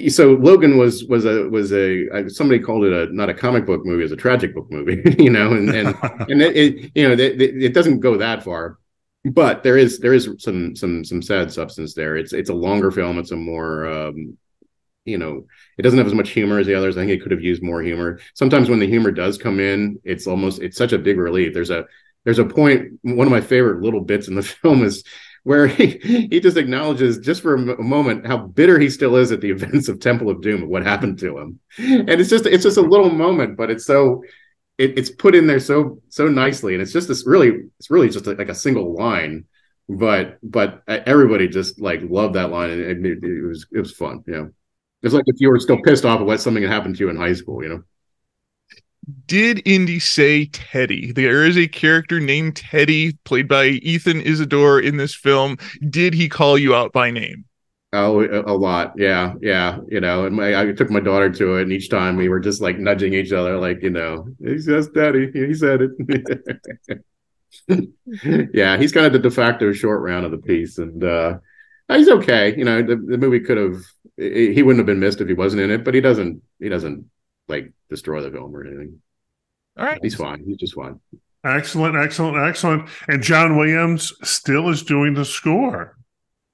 so 0.09 0.33
Logan 0.33 0.77
was 0.77 1.05
was 1.05 1.25
a 1.25 1.49
was 1.49 1.73
a 1.73 2.29
somebody 2.29 2.59
called 2.59 2.85
it 2.85 2.93
a 2.93 3.13
not 3.13 3.29
a 3.29 3.33
comic 3.33 3.65
book 3.65 3.85
movie, 3.85 4.03
as 4.03 4.11
a 4.11 4.15
tragic 4.15 4.53
book 4.53 4.69
movie, 4.69 5.01
you 5.23 5.31
know, 5.31 5.53
and 5.53 5.69
and 5.69 5.87
and 6.29 6.41
it, 6.41 6.55
it 6.55 6.91
you 6.93 7.07
know 7.07 7.13
it, 7.13 7.41
it, 7.41 7.73
doesn't 7.73 7.99
go 7.99 8.17
that 8.17 8.43
far, 8.43 8.77
but 9.25 9.63
there 9.63 9.77
is 9.77 9.99
there 9.99 10.13
is 10.13 10.29
some 10.39 10.75
some 10.75 11.03
some 11.03 11.21
sad 11.21 11.51
substance 11.51 11.93
there. 11.93 12.15
It's 12.15 12.33
it's 12.33 12.49
a 12.49 12.53
longer 12.53 12.91
film. 12.91 13.19
It's 13.19 13.31
a 13.31 13.35
more 13.35 13.87
um, 13.87 14.37
you 15.05 15.17
know 15.17 15.45
it 15.77 15.81
doesn't 15.81 15.97
have 15.97 16.07
as 16.07 16.13
much 16.13 16.29
humor 16.29 16.59
as 16.59 16.67
the 16.67 16.75
others. 16.75 16.97
I 16.97 17.01
think 17.01 17.11
it 17.11 17.21
could 17.21 17.31
have 17.31 17.43
used 17.43 17.61
more 17.61 17.81
humor. 17.81 18.19
Sometimes 18.33 18.69
when 18.69 18.79
the 18.79 18.87
humor 18.87 19.11
does 19.11 19.37
come 19.37 19.59
in, 19.59 19.99
it's 20.03 20.27
almost 20.27 20.61
it's 20.61 20.77
such 20.77 20.93
a 20.93 20.99
big 20.99 21.17
relief. 21.17 21.53
There's 21.53 21.69
a 21.69 21.85
there's 22.23 22.39
a 22.39 22.45
point. 22.45 22.99
One 23.01 23.27
of 23.27 23.31
my 23.31 23.41
favorite 23.41 23.81
little 23.81 24.01
bits 24.01 24.27
in 24.27 24.35
the 24.35 24.43
film 24.61 24.83
is 24.83 25.03
where 25.43 25.67
he, 25.67 26.27
he 26.29 26.39
just 26.39 26.57
acknowledges 26.57 27.17
just 27.17 27.41
for 27.41 27.55
a 27.55 27.81
moment 27.81 28.27
how 28.27 28.37
bitter 28.37 28.77
he 28.77 28.89
still 28.89 29.15
is 29.15 29.31
at 29.31 29.41
the 29.41 29.51
events 29.51 29.87
of 29.87 29.99
Temple 29.99 30.29
of 30.29 30.41
Doom, 30.41 30.69
what 30.69 30.83
happened 30.83 31.19
to 31.19 31.37
him. 31.37 31.59
And 31.77 32.09
it's 32.09 32.29
just 32.29 32.45
it's 32.45 32.63
just 32.63 32.77
a 32.77 32.81
little 32.81 33.09
moment, 33.09 33.57
but 33.57 33.69
it's 33.69 33.85
so 33.85 34.23
it, 34.79 34.97
it's 34.97 35.11
put 35.11 35.35
in 35.35 35.45
there 35.45 35.59
so 35.59 36.01
so 36.09 36.27
nicely, 36.27 36.73
and 36.73 36.81
it's 36.81 36.93
just 36.93 37.07
this 37.07 37.27
really 37.27 37.65
it's 37.77 37.91
really 37.91 38.09
just 38.09 38.25
like 38.25 38.49
a 38.49 38.55
single 38.55 38.95
line, 38.95 39.45
but 39.87 40.39
but 40.41 40.81
everybody 40.87 41.47
just 41.47 41.79
like 41.79 42.01
loved 42.09 42.35
that 42.35 42.49
line, 42.49 42.71
and 42.71 43.05
it, 43.05 43.23
it 43.23 43.47
was 43.47 43.67
it 43.71 43.79
was 43.79 43.91
fun. 43.91 44.23
Know, 44.25 44.49
it's 45.03 45.13
like 45.13 45.25
if 45.27 45.39
you 45.39 45.49
were 45.49 45.59
still 45.59 45.81
pissed 45.83 46.05
off 46.05 46.21
at 46.21 46.25
what 46.25 46.41
something 46.41 46.63
had 46.63 46.71
happened 46.71 46.95
to 46.95 47.03
you 47.03 47.09
in 47.09 47.17
high 47.17 47.33
school. 47.33 47.61
You 47.61 47.69
know 47.69 47.83
did 49.25 49.61
Indy 49.65 49.99
say 49.99 50.45
Teddy? 50.45 51.11
There 51.11 51.43
is 51.43 51.57
a 51.57 51.67
character 51.67 52.19
named 52.19 52.55
Teddy, 52.57 53.13
played 53.23 53.47
by 53.47 53.79
Ethann 53.83 54.21
Isidore 54.21 54.79
in 54.79 54.97
this 54.97 55.15
film. 55.15 55.57
Did 55.89 56.13
he 56.13 56.29
call 56.29 56.57
you 56.57 56.75
out 56.75 56.93
by 56.93 57.09
name? 57.09 57.45
Oh, 57.91 58.21
a 58.23 58.53
lot. 58.53 58.93
Yeah, 58.97 59.33
yeah. 59.41 59.79
You 59.87 59.99
know, 59.99 60.25
and 60.25 60.35
my, 60.35 60.59
I 60.59 60.71
took 60.73 60.91
my 60.91 60.99
daughter 60.99 61.29
to 61.31 61.55
it, 61.55 61.63
and 61.63 61.71
each 61.73 61.89
time 61.89 62.17
we 62.17 62.29
were 62.29 62.39
just 62.39 62.61
like 62.61 62.77
nudging 62.77 63.13
each 63.15 63.31
other, 63.31 63.57
like 63.57 63.81
you 63.81 63.89
know, 63.89 64.27
he 64.43 64.59
says, 64.59 64.89
"Daddy," 64.89 65.31
he 65.33 65.53
said 65.55 65.81
it. 65.81 67.01
yeah, 68.53 68.77
he's 68.77 68.91
kind 68.91 69.07
of 69.07 69.13
the 69.13 69.19
de 69.19 69.31
facto 69.31 69.73
short 69.73 70.01
round 70.01 70.25
of 70.25 70.31
the 70.31 70.37
piece, 70.37 70.77
and 70.77 71.03
uh 71.03 71.37
he's 71.87 72.09
okay. 72.09 72.55
You 72.55 72.65
know, 72.65 72.83
the, 72.83 72.95
the 72.95 73.17
movie 73.17 73.39
could 73.39 73.57
have 73.57 73.81
he 74.17 74.61
wouldn't 74.61 74.79
have 74.79 74.85
been 74.85 74.99
missed 74.99 75.21
if 75.21 75.27
he 75.27 75.33
wasn't 75.33 75.61
in 75.63 75.71
it, 75.71 75.83
but 75.83 75.93
he 75.93 76.01
doesn't. 76.01 76.41
He 76.59 76.69
doesn't 76.69 77.09
like 77.47 77.71
destroy 77.89 78.21
the 78.21 78.29
film 78.29 78.55
or 78.55 78.65
anything. 78.65 79.01
All 79.77 79.85
right. 79.85 79.99
He's 80.01 80.15
fine. 80.15 80.43
He's 80.45 80.57
just 80.57 80.75
fine. 80.75 80.99
Excellent, 81.43 81.95
excellent, 81.95 82.37
excellent. 82.37 82.89
And 83.07 83.23
John 83.23 83.57
Williams 83.57 84.13
still 84.23 84.69
is 84.69 84.83
doing 84.83 85.13
the 85.13 85.23
score. 85.23 85.97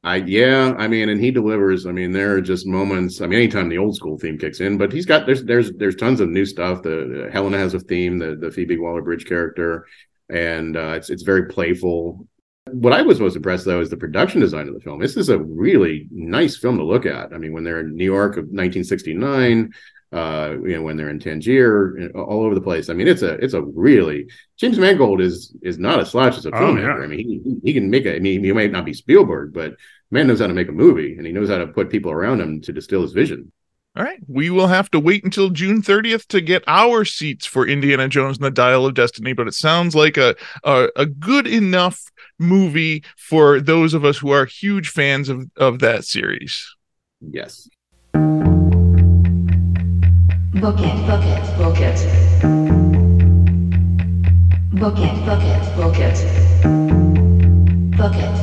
I 0.05 0.17
yeah, 0.17 0.75
I 0.77 0.87
mean, 0.87 1.09
and 1.09 1.19
he 1.19 1.31
delivers. 1.31 1.87
I 1.87 1.91
mean, 1.91 2.11
there 2.11 2.35
are 2.35 2.41
just 2.41 2.67
moments. 2.67 3.21
I 3.21 3.27
mean, 3.27 3.39
anytime 3.39 3.69
the 3.69 3.79
old 3.79 3.95
school 3.95 4.19
theme 4.19 4.37
kicks 4.37 4.59
in, 4.59 4.77
but 4.77 4.93
he's 4.93 5.07
got 5.07 5.25
there's 5.25 5.43
there's 5.43 5.71
there's 5.73 5.95
tons 5.95 6.21
of 6.21 6.29
new 6.29 6.45
stuff. 6.45 6.83
The, 6.83 7.23
the 7.23 7.31
Helena 7.33 7.57
has 7.57 7.73
a 7.73 7.79
theme, 7.79 8.19
the 8.19 8.35
the 8.35 8.51
Phoebe 8.51 8.77
Waller 8.77 9.01
Bridge 9.01 9.25
character, 9.25 9.87
and 10.29 10.77
uh, 10.77 10.93
it's 10.95 11.09
it's 11.09 11.23
very 11.23 11.47
playful. 11.47 12.27
What 12.71 12.93
I 12.93 13.01
was 13.01 13.19
most 13.19 13.35
impressed 13.35 13.65
though 13.65 13.81
is 13.81 13.89
the 13.89 13.97
production 13.97 14.41
design 14.41 14.67
of 14.67 14.75
the 14.75 14.79
film. 14.79 14.99
This 14.99 15.17
is 15.17 15.29
a 15.29 15.39
really 15.39 16.07
nice 16.11 16.55
film 16.55 16.77
to 16.77 16.85
look 16.85 17.07
at. 17.07 17.33
I 17.33 17.39
mean, 17.39 17.51
when 17.51 17.63
they're 17.63 17.79
in 17.79 17.95
New 17.95 18.05
York 18.05 18.33
of 18.33 18.45
1969, 18.45 19.71
uh, 20.11 20.55
you 20.61 20.75
know, 20.75 20.81
when 20.81 20.97
they're 20.97 21.09
in 21.09 21.19
Tangier, 21.19 22.11
all 22.15 22.43
over 22.43 22.55
the 22.55 22.61
place. 22.61 22.89
I 22.89 22.93
mean, 22.93 23.07
it's 23.07 23.21
a 23.21 23.33
it's 23.35 23.53
a 23.53 23.61
really 23.61 24.27
James 24.57 24.77
Mangold 24.77 25.21
is 25.21 25.55
is 25.61 25.77
not 25.77 25.99
a 25.99 26.05
slouch 26.05 26.37
as 26.37 26.45
a 26.45 26.51
filmmaker. 26.51 26.95
Oh, 26.95 26.99
yeah. 26.99 27.03
I 27.03 27.07
mean, 27.07 27.19
he, 27.19 27.59
he 27.63 27.73
can 27.73 27.89
make 27.89 28.05
a. 28.05 28.15
I 28.15 28.19
mean, 28.19 28.43
he 28.43 28.51
might 28.51 28.71
not 28.71 28.85
be 28.85 28.93
Spielberg, 28.93 29.53
but 29.53 29.73
man 30.11 30.27
knows 30.27 30.39
how 30.39 30.47
to 30.47 30.53
make 30.53 30.69
a 30.69 30.73
movie, 30.73 31.17
and 31.17 31.25
he 31.25 31.33
knows 31.33 31.49
how 31.49 31.57
to 31.57 31.67
put 31.67 31.89
people 31.89 32.11
around 32.11 32.41
him 32.41 32.61
to 32.61 32.73
distill 32.73 33.01
his 33.01 33.13
vision. 33.13 33.51
All 33.97 34.03
right, 34.03 34.19
we 34.27 34.49
will 34.49 34.67
have 34.67 34.91
to 34.91 34.99
wait 34.99 35.23
until 35.23 35.49
June 35.49 35.81
30th 35.81 36.27
to 36.27 36.41
get 36.41 36.65
our 36.67 37.05
seats 37.05 37.45
for 37.45 37.65
Indiana 37.65 38.09
Jones 38.09 38.37
and 38.37 38.45
the 38.45 38.51
Dial 38.51 38.85
of 38.85 38.93
Destiny, 38.93 39.31
but 39.31 39.47
it 39.47 39.53
sounds 39.53 39.95
like 39.95 40.17
a 40.17 40.35
a, 40.63 40.89
a 40.95 41.05
good 41.05 41.47
enough 41.47 42.01
movie 42.37 43.03
for 43.17 43.61
those 43.61 43.93
of 43.93 44.03
us 44.03 44.17
who 44.17 44.31
are 44.31 44.45
huge 44.45 44.89
fans 44.89 45.29
of 45.29 45.49
of 45.55 45.79
that 45.79 46.05
series. 46.05 46.75
Yes. 47.21 47.69
Book 50.55 50.79
it, 50.79 51.05
book 51.05 51.21
it, 51.21 51.57
book 51.57 51.79
it. 51.79 51.99
Book 54.71 54.97
it, 54.97 55.25
book 55.25 55.43
it, 55.43 55.75
book 55.75 55.99
it. 55.99 56.15
Book 57.97 58.15
it. 58.15 58.35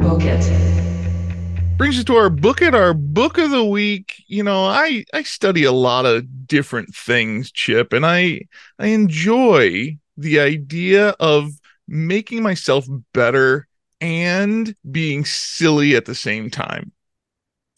Book 0.00 0.22
it. 0.22 1.76
Brings 1.76 1.98
us 1.98 2.04
to 2.04 2.14
our 2.14 2.30
book 2.30 2.62
it, 2.62 2.74
our 2.74 2.94
book 2.94 3.36
of 3.36 3.50
the 3.50 3.66
week. 3.66 4.24
You 4.26 4.42
know, 4.42 4.64
I 4.64 5.04
I 5.12 5.22
study 5.24 5.64
a 5.64 5.72
lot 5.72 6.06
of 6.06 6.46
different 6.46 6.94
things, 6.94 7.52
Chip, 7.52 7.92
and 7.92 8.06
I 8.06 8.40
I 8.78 8.86
enjoy 8.86 9.98
the 10.16 10.40
idea 10.40 11.10
of 11.20 11.50
making 11.86 12.42
myself 12.42 12.86
better 13.12 13.68
and 14.00 14.74
being 14.90 15.26
silly 15.26 15.96
at 15.96 16.06
the 16.06 16.14
same 16.14 16.48
time. 16.48 16.92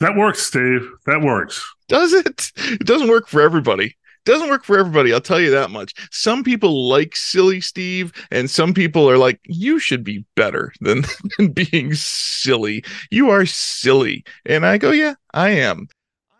That 0.00 0.16
works, 0.16 0.46
Steve. 0.46 0.88
That 1.06 1.22
works. 1.22 1.64
Does 1.88 2.12
it? 2.12 2.52
It 2.56 2.84
doesn't 2.84 3.08
work 3.08 3.28
for 3.28 3.40
everybody. 3.40 3.96
Doesn't 4.24 4.48
work 4.48 4.64
for 4.64 4.76
everybody. 4.76 5.12
I'll 5.12 5.20
tell 5.20 5.40
you 5.40 5.50
that 5.52 5.70
much. 5.70 5.94
Some 6.10 6.42
people 6.42 6.88
like 6.88 7.14
silly 7.14 7.60
Steve, 7.60 8.12
and 8.30 8.50
some 8.50 8.74
people 8.74 9.08
are 9.08 9.18
like, 9.18 9.40
you 9.44 9.78
should 9.78 10.02
be 10.02 10.24
better 10.34 10.72
than, 10.80 11.04
than 11.38 11.52
being 11.52 11.94
silly. 11.94 12.84
You 13.10 13.30
are 13.30 13.46
silly. 13.46 14.24
And 14.44 14.66
I 14.66 14.78
go, 14.78 14.90
yeah, 14.90 15.14
I 15.32 15.50
am. 15.50 15.86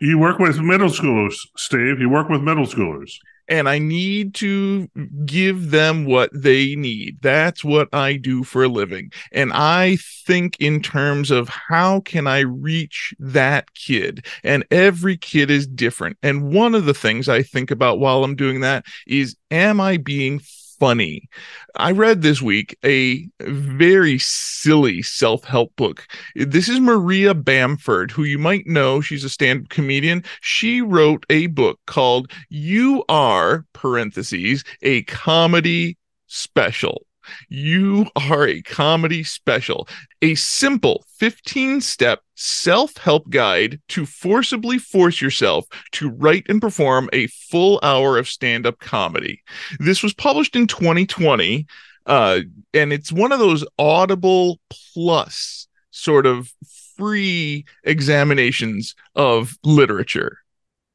You 0.01 0.19
work 0.19 0.39
with 0.39 0.59
middle 0.59 0.91
schoolers, 0.91 1.37
Steve. 1.57 2.01
You 2.01 2.11
work 2.11 2.29
with 2.29 2.43
middle 2.43 2.67
schoolers 2.67 3.13
and 3.49 3.69
I 3.69 3.79
need 3.79 4.35
to 4.37 4.89
give 5.25 5.71
them 5.71 6.05
what 6.05 6.31
they 6.33 6.75
need. 6.75 7.19
That's 7.23 7.65
what 7.65 7.89
I 7.93 8.17
do 8.17 8.45
for 8.45 8.65
a 8.65 8.69
living. 8.69 9.13
And 9.33 9.53
I 9.53 9.99
think 10.27 10.57
in 10.61 10.83
terms 10.83 11.31
of 11.31 11.49
how 11.49 12.01
can 12.01 12.27
I 12.27 12.41
reach 12.41 13.15
that 13.19 13.75
kid? 13.75 14.27
And 14.43 14.65
every 14.71 15.17
kid 15.17 15.51
is 15.51 15.67
different. 15.67 16.19
And 16.23 16.53
one 16.53 16.75
of 16.75 16.85
the 16.85 16.95
things 16.95 17.29
I 17.29 17.43
think 17.43 17.71
about 17.71 17.99
while 17.99 18.25
I'm 18.25 18.37
doing 18.37 18.61
that 18.61 18.85
is 19.07 19.37
am 19.51 19.81
I 19.81 19.97
being 19.97 20.41
funny. 20.79 21.29
I 21.77 21.93
read 21.93 22.23
this 22.23 22.43
week 22.43 22.77
a 22.85 23.29
very 23.41 24.19
silly 24.19 25.03
self 25.03 25.45
help 25.45 25.75
book. 25.77 26.07
This 26.35 26.69
is 26.69 26.81
Maria 26.81 27.35
Bamford, 27.35 28.11
who 28.11 28.25
you 28.25 28.39
might 28.39 28.67
know. 28.67 29.01
She's 29.01 29.25
a 29.25 29.29
stand 29.29 29.65
up 29.65 29.69
comedian. 29.69 30.25
She 30.41 30.81
wrote 30.81 31.25
a 31.31 31.47
book 31.49 31.81
called 31.87 32.31
You 32.49 33.05
Are, 33.09 33.65
parentheses, 33.73 34.65
a 34.83 35.03
comedy 35.05 35.97
special. 36.27 37.06
You 37.49 38.07
are 38.17 38.47
a 38.47 38.63
comedy 38.63 39.25
special, 39.25 39.89
a 40.23 40.35
simple 40.35 41.05
15 41.19 41.81
step 41.81 42.21
self 42.35 42.97
help 42.97 43.29
guide 43.31 43.81
to 43.89 44.07
forcibly 44.07 44.79
force 44.79 45.21
yourself 45.21 45.67
to 45.93 46.11
write 46.11 46.47
and 46.49 46.61
perform 46.61 47.09
a 47.13 47.27
full 47.27 47.81
hour 47.83 48.19
of 48.19 48.29
stand 48.29 48.67
up 48.67 48.79
comedy. 48.79 49.43
This 49.79 50.03
was 50.03 50.15
published 50.15 50.57
in 50.57 50.67
2020, 50.67 51.67
uh, 52.07 52.41
and 52.75 52.93
it's 52.93 53.13
one 53.13 53.33
of 53.33 53.39
those 53.39 53.65
Audible 53.79 54.61
Plus 54.95 55.69
sort 55.91 56.27
of 56.27 56.53
free 56.97 57.65
examinations 57.85 58.95
of 59.15 59.57
literature. 59.65 60.39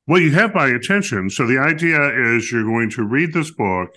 Well, 0.08 0.22
you 0.22 0.32
have 0.32 0.56
my 0.56 0.67
attention. 0.67 1.30
So 1.30 1.46
the 1.46 1.60
idea 1.60 2.36
is 2.36 2.52
you're 2.52 2.63
going 2.63 2.89
to 2.91 3.04
read 3.04 3.34
this 3.34 3.52
book 3.52 3.96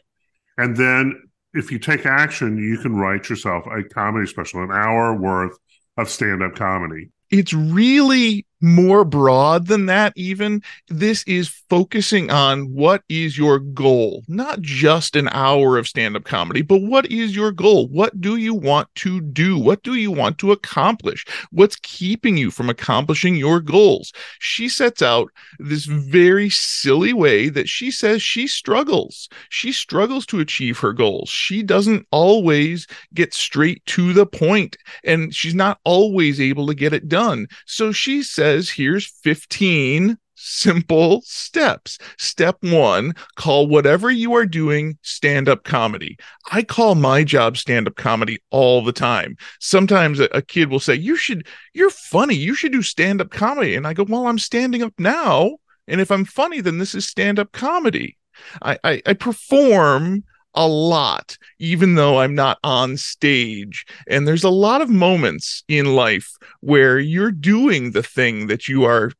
and 0.57 0.77
then 0.77 1.24
if 1.55 1.71
you 1.71 1.79
take 1.79 2.05
action, 2.05 2.59
you 2.59 2.79
can 2.79 2.97
write 2.97 3.29
yourself 3.29 3.64
a 3.67 3.83
comedy 3.85 4.27
special, 4.27 4.62
an 4.62 4.71
hour 4.71 5.14
worth 5.14 5.57
of 5.97 6.11
stand 6.11 6.43
up 6.43 6.57
comedy. 6.57 7.11
It's 7.31 7.53
really 7.53 8.47
more 8.61 9.05
broad 9.05 9.67
than 9.67 9.87
that 9.87 10.12
even 10.17 10.62
this 10.88 11.23
is 11.25 11.49
focusing 11.49 12.31
on 12.31 12.73
what 12.73 13.03
is 13.09 13.37
your 13.37 13.59
goal 13.59 14.23
not 14.29 14.61
just 14.61 15.17
an 15.17 15.29
hour 15.33 15.77
of 15.77 15.88
stand-up 15.88 16.25
comedy 16.25 16.62
but 16.62 16.83
what 16.83 17.07
is 17.11 17.35
your 17.35 17.53
goal? 17.53 17.88
What 17.88 18.21
do 18.21 18.37
you 18.37 18.55
want 18.55 18.88
to 18.97 19.21
do? 19.21 19.59
What 19.59 19.83
do 19.83 19.95
you 19.95 20.11
want 20.11 20.38
to 20.38 20.53
accomplish? 20.53 21.25
What's 21.51 21.77
keeping 21.77 22.37
you 22.37 22.51
from 22.51 22.71
accomplishing 22.71 23.37
your 23.37 23.61
goals? 23.61 24.12
She 24.38 24.69
sets 24.69 25.03
out 25.03 25.31
this 25.59 25.85
very 25.85 26.51
silly 26.51 27.12
way 27.12 27.49
that 27.49 27.69
she 27.69 27.90
says 27.90 28.23
she 28.23 28.47
struggles. 28.47 29.29
She 29.49 29.73
struggles 29.73 30.27
to 30.27 30.40
achieve 30.40 30.79
her 30.79 30.93
goals. 30.93 31.29
She 31.29 31.62
doesn't 31.62 32.07
always 32.11 32.87
get 33.12 33.35
straight 33.35 33.85
to 33.87 34.12
the 34.12 34.27
point 34.27 34.77
and 35.05 35.35
she's 35.35 35.55
not 35.55 35.79
always 35.85 36.40
able 36.40 36.67
to 36.67 36.75
get 36.75 36.93
it 36.93 37.09
done. 37.09 37.47
So 37.67 37.93
she 37.93 38.23
says 38.23 38.44
here's 38.71 39.07
15 39.23 40.19
simple 40.45 41.23
steps. 41.23 41.99
Step 42.19 42.57
one, 42.61 43.15
call 43.37 43.67
whatever 43.67 44.11
you 44.11 44.35
are 44.35 44.47
doing 44.47 44.99
stand 45.03 45.49
up 45.49 45.65
comedy. 45.65 46.17
I 46.53 46.63
call 46.63 46.95
my 46.95 47.25
job 47.25 47.57
stand 47.57 47.89
up 47.89 47.97
comedy 47.97 48.39
all 48.51 48.83
the 48.85 48.93
time. 48.93 49.37
Sometimes 49.61 50.21
a, 50.21 50.25
a, 50.27 50.43
kid 50.43 50.71
will 50.71 50.81
say, 50.81 50.95
You 50.95 51.17
should, 51.17 51.47
you're 51.73 51.91
funny. 51.91 52.35
You 52.35 52.55
should 52.55 52.73
do 52.73 52.83
stand 52.83 53.21
up 53.21 53.31
comedy. 53.31 53.75
And 53.75 53.87
I 53.87 53.95
go, 53.95 54.05
Well, 54.07 54.27
I'm 54.27 54.39
standing 54.39 54.83
up 54.83 54.95
now. 54.99 55.57
And 55.89 56.01
if 56.01 56.11
I'm 56.11 56.25
funny, 56.25 56.61
then 56.61 56.79
this 56.79 56.95
is 56.95 57.07
stand 57.07 57.39
up 57.39 57.53
comedy. 57.53 58.17
I, 58.63 58.79
I, 58.85 59.03
I 59.07 59.13
perform 59.15 60.25
a 60.55 60.67
lot, 60.67 61.37
even 61.59 61.95
though 61.95 62.21
I'm 62.21 62.35
not 62.35 62.59
on 62.62 62.97
stage. 62.97 63.85
And 64.09 64.27
there's 64.27 64.45
a 64.45 64.51
lot 64.51 64.81
of 64.81 64.88
moments 64.88 65.64
in 65.69 65.95
life 65.95 66.31
where 66.61 66.99
you're 66.99 67.33
doing 67.33 67.93
the 67.93 68.03
thing 68.03 68.47
that 68.47 68.69
you 68.69 68.85
are 68.85 69.11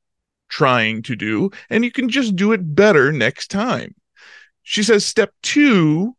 trying 0.49 1.03
to 1.03 1.17
do, 1.17 1.51
and 1.71 1.85
you 1.85 1.91
can 1.91 2.09
just 2.09 2.37
do 2.37 2.53
it 2.53 2.75
better 2.75 3.13
next 3.13 3.51
time. 3.51 3.95
She 4.63 4.83
says 4.83 5.05
step 5.05 5.33
two 5.43 6.17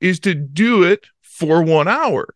is 0.00 0.20
to 0.20 0.34
do 0.34 0.84
it 0.84 1.06
for 1.20 1.62
one 1.62 1.88
hour 1.88 2.34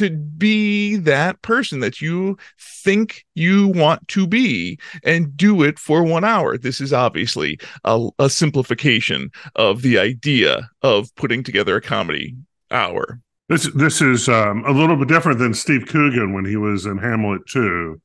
to 0.00 0.10
be 0.10 0.96
that 0.96 1.42
person 1.42 1.80
that 1.80 2.00
you 2.00 2.38
think 2.58 3.26
you 3.34 3.68
want 3.68 4.08
to 4.08 4.26
be 4.26 4.78
and 5.04 5.36
do 5.36 5.62
it 5.62 5.78
for 5.78 6.02
one 6.02 6.24
hour. 6.24 6.56
This 6.56 6.80
is 6.80 6.92
obviously 6.92 7.60
a, 7.84 8.08
a 8.18 8.30
simplification 8.30 9.30
of 9.56 9.82
the 9.82 9.98
idea 9.98 10.70
of 10.80 11.14
putting 11.16 11.42
together 11.42 11.76
a 11.76 11.82
comedy 11.82 12.34
hour. 12.70 13.20
This 13.50 13.70
this 13.74 14.00
is 14.00 14.28
um, 14.28 14.64
a 14.64 14.72
little 14.72 14.96
bit 14.96 15.08
different 15.08 15.38
than 15.38 15.52
Steve 15.52 15.86
Coogan 15.86 16.32
when 16.32 16.46
he 16.46 16.56
was 16.56 16.86
in 16.86 16.96
Hamlet 16.96 17.46
2, 17.48 18.00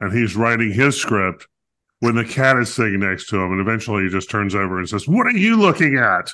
and 0.00 0.12
he's 0.12 0.36
writing 0.36 0.72
his 0.72 0.96
script 0.96 1.48
when 1.98 2.14
the 2.14 2.24
cat 2.24 2.58
is 2.58 2.72
sitting 2.72 3.00
next 3.00 3.28
to 3.28 3.36
him, 3.36 3.50
and 3.50 3.60
eventually 3.60 4.04
he 4.04 4.10
just 4.10 4.30
turns 4.30 4.54
over 4.54 4.78
and 4.78 4.88
says, 4.88 5.08
"What 5.08 5.26
are 5.26 5.36
you 5.36 5.56
looking 5.56 5.96
at?" 5.96 6.30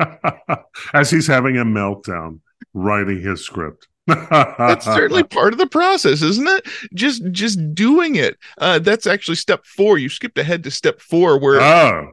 As 0.94 1.10
he's 1.10 1.26
having 1.28 1.58
a 1.58 1.64
meltdown 1.64 2.40
writing 2.74 3.20
his 3.20 3.44
script. 3.44 3.86
That's 4.30 4.84
certainly 4.84 5.22
part 5.30 5.52
of 5.52 5.58
the 5.58 5.66
process 5.66 6.22
isn't 6.22 6.48
it? 6.48 6.66
Just 6.94 7.22
just 7.30 7.74
doing 7.74 8.16
it. 8.16 8.36
Uh 8.58 8.78
that's 8.78 9.06
actually 9.06 9.36
step 9.36 9.64
four. 9.64 9.98
You 9.98 10.08
skipped 10.08 10.38
ahead 10.38 10.64
to 10.64 10.70
step 10.70 11.00
four 11.00 11.38
where 11.38 11.60
oh. 11.60 12.12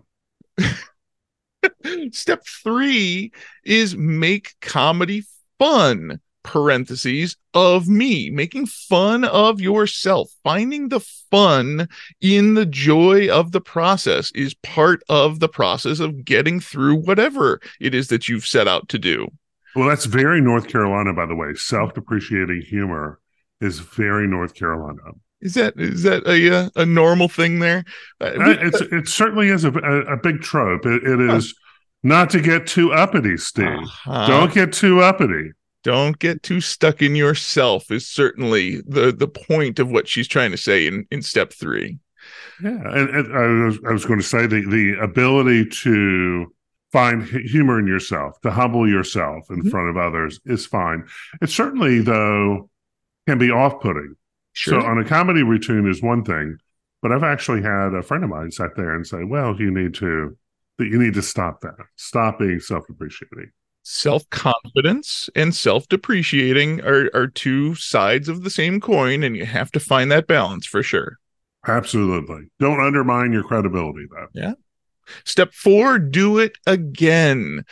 step 2.11 2.43
three 2.63 3.31
is 3.63 3.95
make 3.95 4.55
comedy 4.61 5.23
fun 5.57 6.19
parentheses 6.43 7.35
of 7.53 7.87
me 7.87 8.29
making 8.29 8.65
fun 8.65 9.23
of 9.23 9.59
yourself. 9.59 10.31
Finding 10.43 10.89
the 10.89 11.01
fun 11.31 11.87
in 12.21 12.53
the 12.53 12.65
joy 12.65 13.29
of 13.29 13.51
the 13.51 13.61
process 13.61 14.31
is 14.31 14.53
part 14.55 15.03
of 15.09 15.39
the 15.39 15.49
process 15.49 15.99
of 15.99 16.25
getting 16.25 16.59
through 16.59 16.95
whatever 16.95 17.59
it 17.79 17.93
is 17.93 18.07
that 18.07 18.27
you've 18.27 18.47
set 18.47 18.67
out 18.67 18.89
to 18.89 18.97
do 18.97 19.29
well, 19.75 19.87
that's 19.87 20.05
very 20.05 20.41
North 20.41 20.67
Carolina, 20.67 21.13
by 21.13 21.25
the 21.25 21.35
way. 21.35 21.53
Self-depreciating 21.53 22.61
humor 22.61 23.19
is 23.61 23.79
very 23.79 24.27
North 24.27 24.55
Carolina. 24.55 25.01
Is 25.41 25.53
that 25.53 25.79
is 25.79 26.03
that 26.03 26.27
a 26.27 26.53
uh, 26.53 26.69
a 26.75 26.85
normal 26.85 27.29
thing 27.29 27.59
there? 27.59 27.85
Uh, 28.19 28.25
uh 28.25 28.57
it's 28.61 28.81
it 28.81 29.07
certainly 29.07 29.47
is 29.49 29.63
a, 29.63 29.71
a, 29.71 30.13
a 30.13 30.17
big 30.17 30.41
trope. 30.41 30.85
it, 30.85 31.03
it 31.03 31.19
is 31.21 31.55
not 32.03 32.29
to 32.31 32.41
get 32.41 32.67
too 32.67 32.91
uppity, 32.93 33.37
Steve. 33.37 33.67
Uh-huh. 33.67 34.27
Don't 34.27 34.53
get 34.53 34.73
too 34.73 35.01
uppity. 35.01 35.51
Don't 35.83 36.19
get 36.19 36.43
too 36.43 36.59
stuck 36.59 37.01
in 37.01 37.15
yourself. 37.15 37.89
Is 37.89 38.07
certainly 38.07 38.81
the 38.81 39.13
the 39.13 39.27
point 39.27 39.79
of 39.79 39.89
what 39.89 40.07
she's 40.07 40.27
trying 40.27 40.51
to 40.51 40.57
say 40.57 40.87
in 40.87 41.05
in 41.09 41.21
step 41.21 41.53
three. 41.53 41.99
Yeah, 42.61 42.71
and, 42.71 43.09
and 43.09 43.37
I 43.37 43.65
was 43.65 43.79
I 43.87 43.91
was 43.93 44.05
going 44.05 44.19
to 44.19 44.25
say 44.25 44.45
the 44.45 44.65
the 44.69 45.01
ability 45.01 45.67
to 45.83 46.53
find 46.91 47.23
humor 47.23 47.79
in 47.79 47.87
yourself, 47.87 48.39
to 48.41 48.51
humble 48.51 48.89
yourself 48.89 49.49
in 49.49 49.59
mm-hmm. 49.59 49.69
front 49.69 49.89
of 49.89 49.97
others 49.97 50.39
is 50.45 50.65
fine. 50.65 51.05
It 51.41 51.49
certainly, 51.49 51.99
though, 52.01 52.69
can 53.27 53.37
be 53.37 53.51
off 53.51 53.79
putting. 53.81 54.15
Sure. 54.53 54.81
So, 54.81 54.87
on 54.87 54.97
a 54.97 55.05
comedy 55.05 55.43
routine 55.43 55.87
is 55.87 56.01
one 56.01 56.23
thing, 56.23 56.57
but 57.01 57.11
I've 57.11 57.23
actually 57.23 57.61
had 57.61 57.93
a 57.93 58.01
friend 58.01 58.23
of 58.23 58.29
mine 58.29 58.51
sat 58.51 58.75
there 58.75 58.93
and 58.95 59.05
say, 59.05 59.23
well, 59.23 59.55
you 59.59 59.71
need 59.71 59.93
to, 59.95 60.37
that 60.77 60.87
you 60.87 60.97
need 60.97 61.13
to 61.13 61.21
stop 61.21 61.61
that. 61.61 61.75
Stop 61.95 62.39
being 62.39 62.59
self 62.59 62.87
depreciating. 62.87 63.51
Self 63.83 64.29
confidence 64.29 65.29
and 65.35 65.55
self 65.55 65.87
depreciating 65.87 66.81
are, 66.81 67.09
are 67.13 67.27
two 67.27 67.75
sides 67.75 68.27
of 68.27 68.43
the 68.43 68.49
same 68.49 68.81
coin, 68.81 69.23
and 69.23 69.35
you 69.35 69.45
have 69.45 69.71
to 69.71 69.79
find 69.79 70.11
that 70.11 70.27
balance 70.27 70.65
for 70.65 70.83
sure. 70.83 71.17
Absolutely. 71.67 72.49
Don't 72.59 72.79
undermine 72.79 73.31
your 73.31 73.43
credibility, 73.43 74.05
though. 74.09 74.27
Yeah. 74.33 74.53
Step 75.23 75.53
four, 75.53 75.99
do 75.99 76.37
it 76.37 76.57
again. 76.65 77.65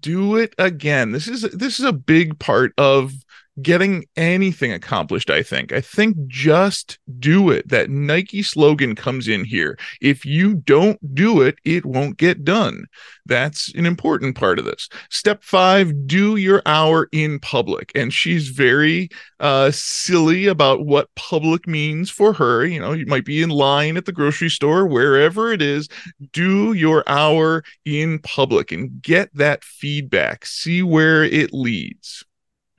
Do 0.00 0.36
it 0.36 0.54
again. 0.58 1.12
This 1.12 1.28
is 1.28 1.42
this 1.42 1.78
is 1.78 1.84
a 1.84 1.92
big 1.92 2.38
part 2.38 2.72
of 2.78 3.12
getting 3.60 4.04
anything 4.16 4.72
accomplished, 4.72 5.28
I 5.28 5.42
think. 5.42 5.72
I 5.72 5.80
think 5.80 6.16
just 6.26 6.98
do 7.18 7.50
it. 7.50 7.68
That 7.68 7.90
Nike 7.90 8.42
slogan 8.42 8.94
comes 8.94 9.28
in 9.28 9.44
here. 9.44 9.78
If 10.00 10.24
you 10.24 10.54
don't 10.54 11.14
do 11.14 11.42
it, 11.42 11.58
it 11.64 11.84
won't 11.84 12.16
get 12.16 12.44
done. 12.44 12.86
That's 13.26 13.72
an 13.74 13.84
important 13.84 14.36
part 14.36 14.58
of 14.58 14.64
this. 14.64 14.88
Step 15.10 15.44
five, 15.44 16.06
do 16.06 16.36
your 16.36 16.62
hour 16.64 17.08
in 17.12 17.38
public. 17.40 17.92
And 17.94 18.12
she's 18.12 18.48
very 18.48 19.10
uh, 19.38 19.70
silly 19.70 20.46
about 20.46 20.86
what 20.86 21.14
public 21.14 21.68
means 21.68 22.10
for 22.10 22.32
her. 22.32 22.64
You 22.64 22.80
know, 22.80 22.92
you 22.92 23.06
might 23.06 23.24
be 23.24 23.42
in 23.42 23.50
line 23.50 23.96
at 23.96 24.06
the 24.06 24.12
grocery 24.12 24.48
store, 24.50 24.86
wherever 24.86 25.52
it 25.52 25.60
is, 25.60 25.88
do 26.32 26.72
your 26.72 27.04
hour 27.06 27.62
in 27.84 28.18
public 28.20 28.72
and 28.72 29.02
get 29.02 29.34
that 29.34 29.62
feedback. 29.62 30.46
See 30.46 30.82
where 30.82 31.22
it 31.22 31.52
leads 31.52 32.24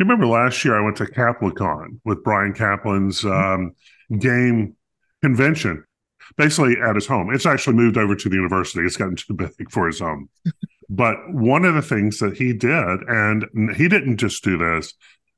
you 0.03 0.09
remember 0.09 0.27
last 0.27 0.65
year 0.65 0.77
I 0.77 0.83
went 0.83 0.97
to 0.97 1.05
Kaplicon 1.05 1.99
with 2.03 2.23
Brian 2.23 2.53
Caplan's 2.53 3.21
mm-hmm. 3.21 3.63
um, 4.11 4.19
game 4.19 4.75
convention, 5.21 5.85
basically 6.35 6.75
at 6.85 6.95
his 6.95 7.07
home. 7.07 7.33
It's 7.33 7.45
actually 7.45 7.75
moved 7.75 7.97
over 7.97 8.15
to 8.15 8.29
the 8.29 8.35
university. 8.35 8.81
It's 8.81 8.97
gotten 8.97 9.15
too 9.15 9.33
big 9.33 9.71
for 9.71 9.87
his 9.87 9.99
home. 9.99 10.29
but 10.89 11.15
one 11.29 11.63
of 11.63 11.75
the 11.75 11.81
things 11.81 12.19
that 12.19 12.35
he 12.35 12.51
did, 12.51 12.99
and 13.07 13.45
he 13.75 13.87
didn't 13.87 14.17
just 14.17 14.43
do 14.43 14.57
this, 14.57 14.93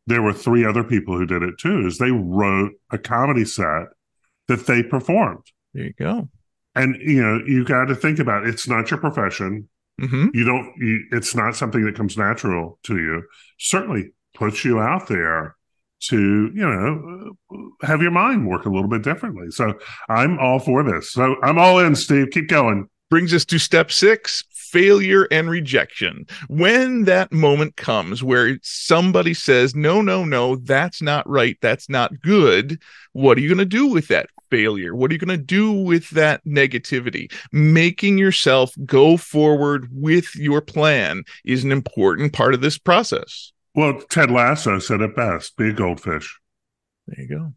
there 0.07 0.23
were 0.23 0.33
three 0.33 0.65
other 0.65 0.83
people 0.83 1.15
who 1.15 1.27
did 1.27 1.43
it 1.43 1.59
too, 1.59 1.85
is 1.85 1.97
they 1.97 2.11
wrote 2.11 2.71
a 2.91 2.97
comedy 2.97 3.45
set 3.45 3.87
that 4.47 4.65
they 4.65 4.81
performed. 4.81 5.45
There 5.73 5.85
you 5.85 5.93
go. 5.93 6.27
And 6.73 6.95
you 6.99 7.21
know, 7.21 7.39
you 7.45 7.63
got 7.63 7.85
to 7.85 7.95
think 7.95 8.17
about 8.17 8.45
it. 8.45 8.49
it's 8.49 8.67
not 8.67 8.89
your 8.89 8.99
profession. 8.99 9.69
Mm-hmm. 10.01 10.29
You 10.33 10.43
don't. 10.43 10.73
You, 10.77 11.05
it's 11.11 11.35
not 11.35 11.55
something 11.55 11.85
that 11.85 11.95
comes 11.95 12.17
natural 12.17 12.79
to 12.83 12.97
you. 12.97 13.23
Certainly, 13.57 14.11
puts 14.35 14.63
you 14.63 14.79
out 14.79 15.07
there 15.07 15.55
to 16.01 16.51
you 16.53 16.65
know 16.65 17.33
have 17.81 18.01
your 18.01 18.11
mind 18.11 18.47
work 18.47 18.65
a 18.65 18.69
little 18.69 18.89
bit 18.89 19.01
differently 19.01 19.49
so 19.49 19.73
i'm 20.09 20.37
all 20.39 20.59
for 20.59 20.83
this 20.83 21.11
so 21.11 21.35
i'm 21.41 21.57
all 21.57 21.79
in 21.79 21.95
steve 21.95 22.27
keep 22.31 22.47
going 22.47 22.87
brings 23.09 23.33
us 23.33 23.45
to 23.45 23.57
step 23.57 23.91
six 23.91 24.43
failure 24.75 25.25
and 25.31 25.49
rejection. 25.49 26.25
When 26.49 27.05
that 27.05 27.31
moment 27.31 27.77
comes 27.77 28.21
where 28.21 28.59
somebody 28.61 29.33
says, 29.33 29.73
no, 29.73 30.01
no, 30.01 30.25
no, 30.25 30.57
that's 30.57 31.01
not 31.01 31.29
right, 31.29 31.57
that's 31.61 31.87
not 31.87 32.19
good, 32.19 32.81
what 33.13 33.37
are 33.37 33.41
you 33.41 33.47
going 33.47 33.59
to 33.59 33.65
do 33.65 33.87
with 33.87 34.09
that 34.09 34.27
failure? 34.51 34.93
What 34.93 35.11
are 35.11 35.13
you 35.13 35.19
going 35.19 35.39
to 35.39 35.45
do 35.45 35.71
with 35.71 36.09
that 36.09 36.43
negativity? 36.43 37.31
Making 37.53 38.17
yourself 38.17 38.73
go 38.85 39.15
forward 39.15 39.87
with 39.93 40.35
your 40.35 40.59
plan 40.59 41.23
is 41.45 41.63
an 41.63 41.71
important 41.71 42.33
part 42.33 42.53
of 42.53 42.59
this 42.59 42.77
process. 42.77 43.53
Well, 43.75 44.01
Ted 44.09 44.31
Lasso 44.31 44.79
said 44.79 45.01
it 45.01 45.15
best 45.15 45.57
be 45.57 45.69
a 45.69 45.73
goldfish. 45.73 46.39
There 47.07 47.23
you 47.23 47.27
go. 47.27 47.53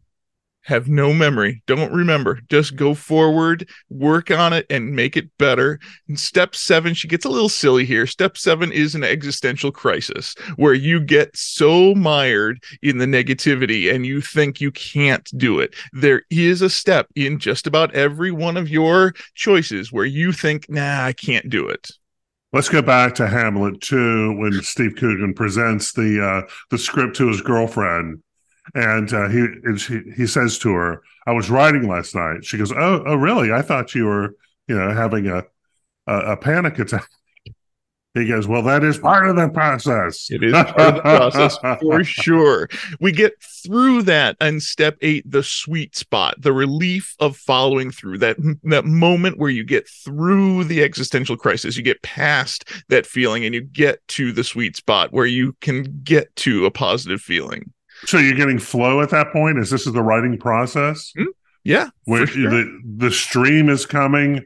have 0.63 0.87
no 0.87 1.13
memory, 1.13 1.63
don't 1.65 1.91
remember. 1.93 2.41
Just 2.49 2.75
go 2.75 2.93
forward, 2.93 3.67
work 3.89 4.29
on 4.29 4.53
it, 4.53 4.67
and 4.69 4.95
make 4.95 5.17
it 5.17 5.35
better. 5.39 5.79
And 6.07 6.19
step 6.19 6.53
seven, 6.55 6.93
she 6.93 7.07
gets 7.07 7.25
a 7.25 7.29
little 7.29 7.49
silly 7.49 7.85
here. 7.85 8.05
Step 8.05 8.37
seven 8.37 8.71
is 8.71 8.93
an 8.93 9.03
existential 9.03 9.71
crisis 9.71 10.35
where 10.57 10.73
you 10.75 10.99
get 10.99 11.35
so 11.35 11.95
mired 11.95 12.61
in 12.83 12.99
the 12.99 13.05
negativity 13.05 13.91
and 13.91 14.05
you 14.05 14.21
think 14.21 14.61
you 14.61 14.71
can't 14.71 15.27
do 15.37 15.59
it. 15.59 15.73
There 15.93 16.23
is 16.29 16.61
a 16.61 16.69
step 16.69 17.07
in 17.15 17.39
just 17.39 17.65
about 17.65 17.95
every 17.95 18.31
one 18.31 18.57
of 18.57 18.69
your 18.69 19.13
choices 19.33 19.91
where 19.91 20.05
you 20.05 20.31
think, 20.31 20.69
nah, 20.69 21.05
I 21.05 21.13
can't 21.13 21.49
do 21.49 21.67
it. 21.67 21.89
Let's 22.51 22.69
go 22.69 22.81
back 22.81 23.15
to 23.15 23.27
Hamlet 23.27 23.79
2, 23.81 24.33
when 24.37 24.53
Steve 24.63 24.95
Coogan 24.95 25.33
presents 25.35 25.93
the 25.93 26.23
uh, 26.23 26.49
the 26.71 26.77
script 26.77 27.15
to 27.17 27.27
his 27.27 27.41
girlfriend 27.41 28.23
and 28.75 29.11
uh, 29.13 29.29
he 29.29 29.39
and 29.39 29.79
she, 29.79 30.01
he 30.15 30.27
says 30.27 30.57
to 30.59 30.71
her, 30.73 31.01
"I 31.25 31.31
was 31.31 31.49
writing 31.49 31.87
last 31.87 32.15
night." 32.15 32.45
She 32.45 32.57
goes, 32.57 32.71
"Oh, 32.71 33.03
oh, 33.05 33.15
really? 33.15 33.51
I 33.51 33.61
thought 33.61 33.95
you 33.95 34.05
were, 34.05 34.35
you 34.67 34.77
know, 34.77 34.91
having 34.91 35.27
a 35.27 35.45
a, 36.07 36.31
a 36.31 36.37
panic 36.37 36.79
attack." 36.79 37.09
He 38.15 38.25
goes, 38.25 38.47
Well, 38.47 38.63
that 38.63 38.83
is 38.83 38.97
part 38.97 39.27
of 39.27 39.35
the 39.35 39.49
process. 39.49 40.31
It 40.31 40.43
is 40.43 40.51
part 40.51 40.79
of 40.79 40.95
the 40.95 41.01
process 41.01 41.57
for 41.79 42.03
sure. 42.03 42.67
We 42.99 43.11
get 43.11 43.33
through 43.63 44.03
that 44.03 44.35
and 44.41 44.63
step 44.63 44.97
eight, 45.01 45.29
the 45.29 45.43
sweet 45.43 45.95
spot, 45.95 46.35
the 46.39 46.51
relief 46.51 47.15
of 47.19 47.37
following 47.37 47.91
through 47.91 48.17
that, 48.19 48.37
that 48.63 48.85
moment 48.85 49.37
where 49.37 49.51
you 49.51 49.63
get 49.63 49.87
through 49.87 50.63
the 50.63 50.83
existential 50.83 51.37
crisis, 51.37 51.77
you 51.77 51.83
get 51.83 52.01
past 52.01 52.65
that 52.89 53.05
feeling 53.05 53.45
and 53.45 53.53
you 53.53 53.61
get 53.61 54.05
to 54.07 54.31
the 54.31 54.43
sweet 54.43 54.75
spot 54.75 55.13
where 55.13 55.27
you 55.27 55.55
can 55.61 56.01
get 56.03 56.35
to 56.37 56.65
a 56.65 56.71
positive 56.71 57.21
feeling. 57.21 57.71
So 58.05 58.17
you're 58.17 58.35
getting 58.35 58.59
flow 58.59 59.01
at 59.01 59.11
that 59.11 59.31
point? 59.31 59.59
Is 59.59 59.69
this 59.69 59.85
is 59.85 59.93
the 59.93 60.01
writing 60.01 60.37
process? 60.39 61.13
Mm, 61.15 61.27
yeah. 61.63 61.89
Where 62.05 62.25
sure. 62.25 62.49
the, 62.49 62.81
the 62.97 63.11
stream 63.11 63.69
is 63.69 63.85
coming 63.85 64.45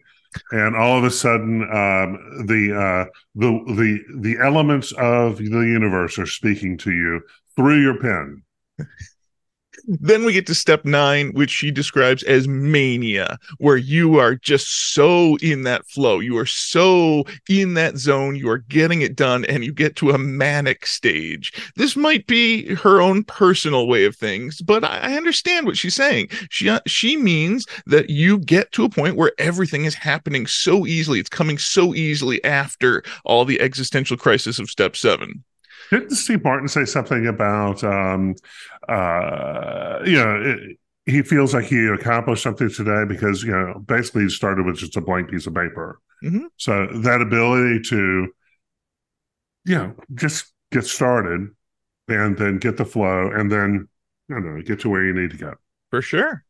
and 0.52 0.76
all 0.76 0.98
of 0.98 1.04
a 1.04 1.12
sudden 1.12 1.64
um, 1.64 2.46
the 2.48 2.74
uh, 2.76 3.06
the 3.36 3.52
the 3.76 4.00
the 4.20 4.38
elements 4.44 4.92
of 4.94 5.38
the 5.38 5.44
universe 5.44 6.18
are 6.18 6.26
speaking 6.26 6.78
to 6.80 6.92
you 6.92 7.22
through 7.56 7.82
your 7.82 8.00
pen. 8.00 8.44
Then 9.86 10.24
we 10.24 10.34
get 10.34 10.48
to 10.48 10.56
step 10.56 10.86
nine, 10.86 11.32
which 11.34 11.50
she 11.50 11.70
describes 11.70 12.24
as 12.24 12.48
mania, 12.48 13.38
where 13.58 13.78
you 13.78 14.18
are 14.18 14.36
just 14.36 14.94
so 14.94 15.38
in 15.42 15.64
that 15.64 15.86
flow. 15.88 16.20
You 16.20 16.38
are 16.38 16.46
so 16.46 17.26
in 17.50 17.74
that 17.74 17.98
zone. 17.98 18.36
You 18.36 18.50
are 18.50 18.60
getting 18.60 19.02
it 19.02 19.16
done 19.16 19.44
and 19.46 19.64
you 19.64 19.74
get 19.74 19.96
to 19.98 20.12
a 20.12 20.18
manic 20.18 20.86
stage. 20.86 21.52
This 21.76 21.96
might 21.96 22.28
be 22.28 22.74
her 22.76 23.02
own 23.02 23.24
personal 23.26 23.88
way 23.88 24.06
of 24.06 24.16
things, 24.16 24.62
but 24.62 24.84
I 24.84 25.18
understand 25.18 25.66
what 25.66 25.78
she's 25.78 25.96
saying. 25.96 26.30
She, 26.50 26.70
uh, 26.70 26.80
she 26.88 27.18
means 27.18 27.66
that 27.86 28.10
you 28.10 28.40
get 28.40 28.72
to 28.74 28.86
a 28.86 28.90
point 28.90 29.18
where 29.18 29.34
everything 29.38 29.86
is 29.86 29.96
happening 29.96 30.48
so 30.48 30.86
easily. 30.86 31.20
It's 31.20 31.30
coming 31.30 31.58
so 31.58 31.94
easily 31.94 32.44
after 32.44 33.04
all 33.26 33.44
the 33.44 33.60
existential 33.60 34.18
crisis 34.18 34.60
of 34.60 34.70
step 34.70 34.96
seven. 34.96 35.44
Didn't 35.94 36.16
Steve 36.16 36.44
Martin 36.44 36.68
say 36.68 36.86
something 36.86 37.28
about, 37.28 37.84
um, 37.84 38.34
uh, 38.90 40.00
you 40.04 40.18
know, 40.18 40.42
it, 40.42 40.78
he 41.06 41.22
feels 41.22 41.54
like 41.54 41.66
he 41.66 41.86
accomplished 41.86 42.42
something 42.42 42.70
today 42.70 43.06
because, 43.08 43.44
you 43.44 43.52
know, 43.52 43.80
basically 43.86 44.24
he 44.24 44.30
started 44.30 44.66
with 44.66 44.78
just 44.78 44.98
a 44.98 45.02
blank 45.02 45.30
piece 45.30 45.46
of 45.46 45.54
paper. 45.54 46.00
Mm-hmm. 46.24 46.46
So 46.58 46.88
that 46.88 47.22
ability 47.22 47.82
to, 47.90 48.28
you 49.66 49.76
know, 49.76 49.96
just 50.16 50.52
get 50.72 50.86
started 50.86 51.50
and 52.08 52.38
then 52.38 52.58
get 52.58 52.78
the 52.78 52.86
flow 52.86 53.30
and 53.30 53.52
then, 53.52 53.88
you 54.30 54.40
know, 54.40 54.62
get 54.64 54.80
to 54.80 54.90
where 54.90 55.04
you 55.04 55.14
need 55.14 55.30
to 55.30 55.38
go. 55.38 55.54
For 55.92 56.02
sure. 56.02 56.44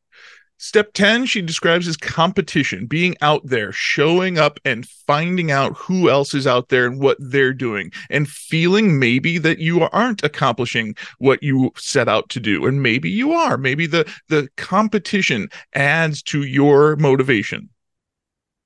Step 0.63 0.93
10, 0.93 1.25
she 1.25 1.41
describes 1.41 1.89
as 1.89 1.97
competition, 1.97 2.85
being 2.85 3.17
out 3.19 3.45
there, 3.45 3.73
showing 3.73 4.37
up 4.37 4.61
and 4.63 4.87
finding 4.87 5.51
out 5.51 5.75
who 5.75 6.09
else 6.09 6.33
is 6.33 6.47
out 6.47 6.69
there 6.69 6.85
and 6.85 7.01
what 7.01 7.17
they're 7.19 7.53
doing, 7.53 7.91
and 8.09 8.29
feeling 8.29 8.97
maybe 8.97 9.37
that 9.37 9.59
you 9.59 9.81
aren't 9.81 10.23
accomplishing 10.23 10.95
what 11.17 11.43
you 11.43 11.73
set 11.75 12.07
out 12.07 12.29
to 12.29 12.39
do. 12.39 12.65
And 12.65 12.81
maybe 12.81 13.09
you 13.09 13.33
are. 13.33 13.57
Maybe 13.57 13.85
the, 13.85 14.09
the 14.29 14.47
competition 14.55 15.49
adds 15.75 16.23
to 16.23 16.43
your 16.43 16.95
motivation. 16.95 17.67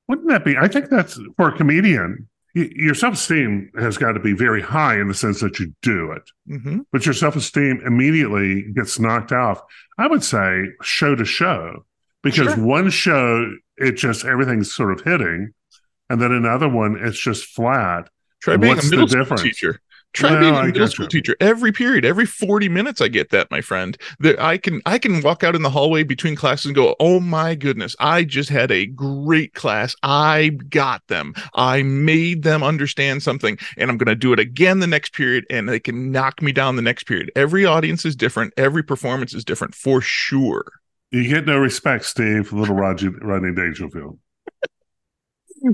Wouldn't 0.08 0.28
that 0.28 0.46
be? 0.46 0.56
I 0.56 0.68
think 0.68 0.92
that's 0.92 1.20
for 1.36 1.50
a 1.50 1.58
comedian. 1.58 2.28
Your 2.58 2.96
self 2.96 3.14
esteem 3.16 3.72
has 3.80 3.98
got 3.98 4.14
to 4.14 4.20
be 4.20 4.34
very 4.34 4.62
high 4.62 5.00
in 5.00 5.08
the 5.08 5.14
sense 5.14 5.42
that 5.42 5.60
you 5.60 5.74
do 5.82 6.12
it, 6.12 6.24
mm-hmm. 6.50 6.80
but 6.92 7.06
your 7.06 7.14
self 7.14 7.36
esteem 7.36 7.82
immediately 7.86 8.64
gets 8.74 9.00
knocked 9.00 9.32
off. 9.32 9.62
I 9.98 10.08
would 10.08 10.24
say 10.24 10.66
show 10.82 11.16
to 11.16 11.26
show 11.26 11.86
because 12.24 12.54
sure. 12.54 12.66
one 12.66 12.90
show 12.90 13.52
it 13.78 13.94
just 13.94 14.26
everything's 14.26 14.74
sort 14.74 14.92
of 14.92 15.06
hitting, 15.06 15.54
and 16.10 16.22
then 16.22 16.32
another 16.32 16.68
one 16.68 16.98
it's 17.00 17.20
just 17.20 17.46
flat. 17.46 18.10
Try 18.42 18.54
and 18.56 18.62
being 18.62 18.74
a 18.74 18.84
middle 18.84 19.08
school 19.08 19.20
difference? 19.20 19.44
teacher. 19.44 19.80
Try 20.14 20.32
well, 20.32 20.40
being 20.40 20.56
a 20.56 20.64
middle 20.64 20.88
school 20.88 21.06
you. 21.06 21.10
teacher 21.10 21.36
every 21.40 21.72
period, 21.72 22.04
every 22.04 22.26
40 22.26 22.70
minutes. 22.70 23.02
I 23.02 23.08
get 23.08 23.30
that, 23.30 23.52
my 23.52 23.62
friend. 23.62 23.98
That 24.20 24.40
I 24.40 24.58
can 24.58 24.82
I 24.86 24.98
can 24.98 25.22
walk 25.22 25.44
out 25.44 25.56
in 25.56 25.62
the 25.62 25.70
hallway 25.70 26.04
between 26.04 26.36
classes 26.36 26.66
and 26.66 26.76
go, 26.76 26.96
oh 27.00 27.20
my 27.20 27.56
goodness, 27.56 27.96
I 28.00 28.24
just 28.24 28.50
had 28.50 28.72
a 28.72 28.86
great 28.88 29.54
class. 29.54 29.96
I 30.04 30.50
got 30.70 31.06
them. 31.08 31.34
I 31.54 31.84
made 31.84 32.44
them 32.44 32.64
understand 32.64 33.22
something, 33.22 33.58
and 33.78 33.92
I'm 33.92 33.98
gonna 33.98 34.16
do 34.16 34.34
it 34.34 34.40
again 34.40 34.80
the 34.80 34.88
next 34.88 35.14
period, 35.14 35.46
and 35.50 35.70
they 35.70 35.80
can 35.80 36.12
knock 36.12 36.42
me 36.42 36.52
down 36.52 36.78
the 36.78 36.82
next 36.82 37.04
period. 37.04 37.32
Every 37.36 37.66
audience 37.66 38.06
is 38.06 38.16
different, 38.16 38.54
every 38.58 38.84
performance 38.84 39.34
is 39.34 39.46
different 39.46 39.76
for 39.76 40.02
sure. 40.02 40.66
You 41.12 41.28
get 41.28 41.46
no 41.46 41.58
respect, 41.58 42.06
Steve, 42.06 42.52
little 42.52 42.76
Roger 42.76 43.12
Rodney 43.12 43.54
Dangerfield. 43.54 44.20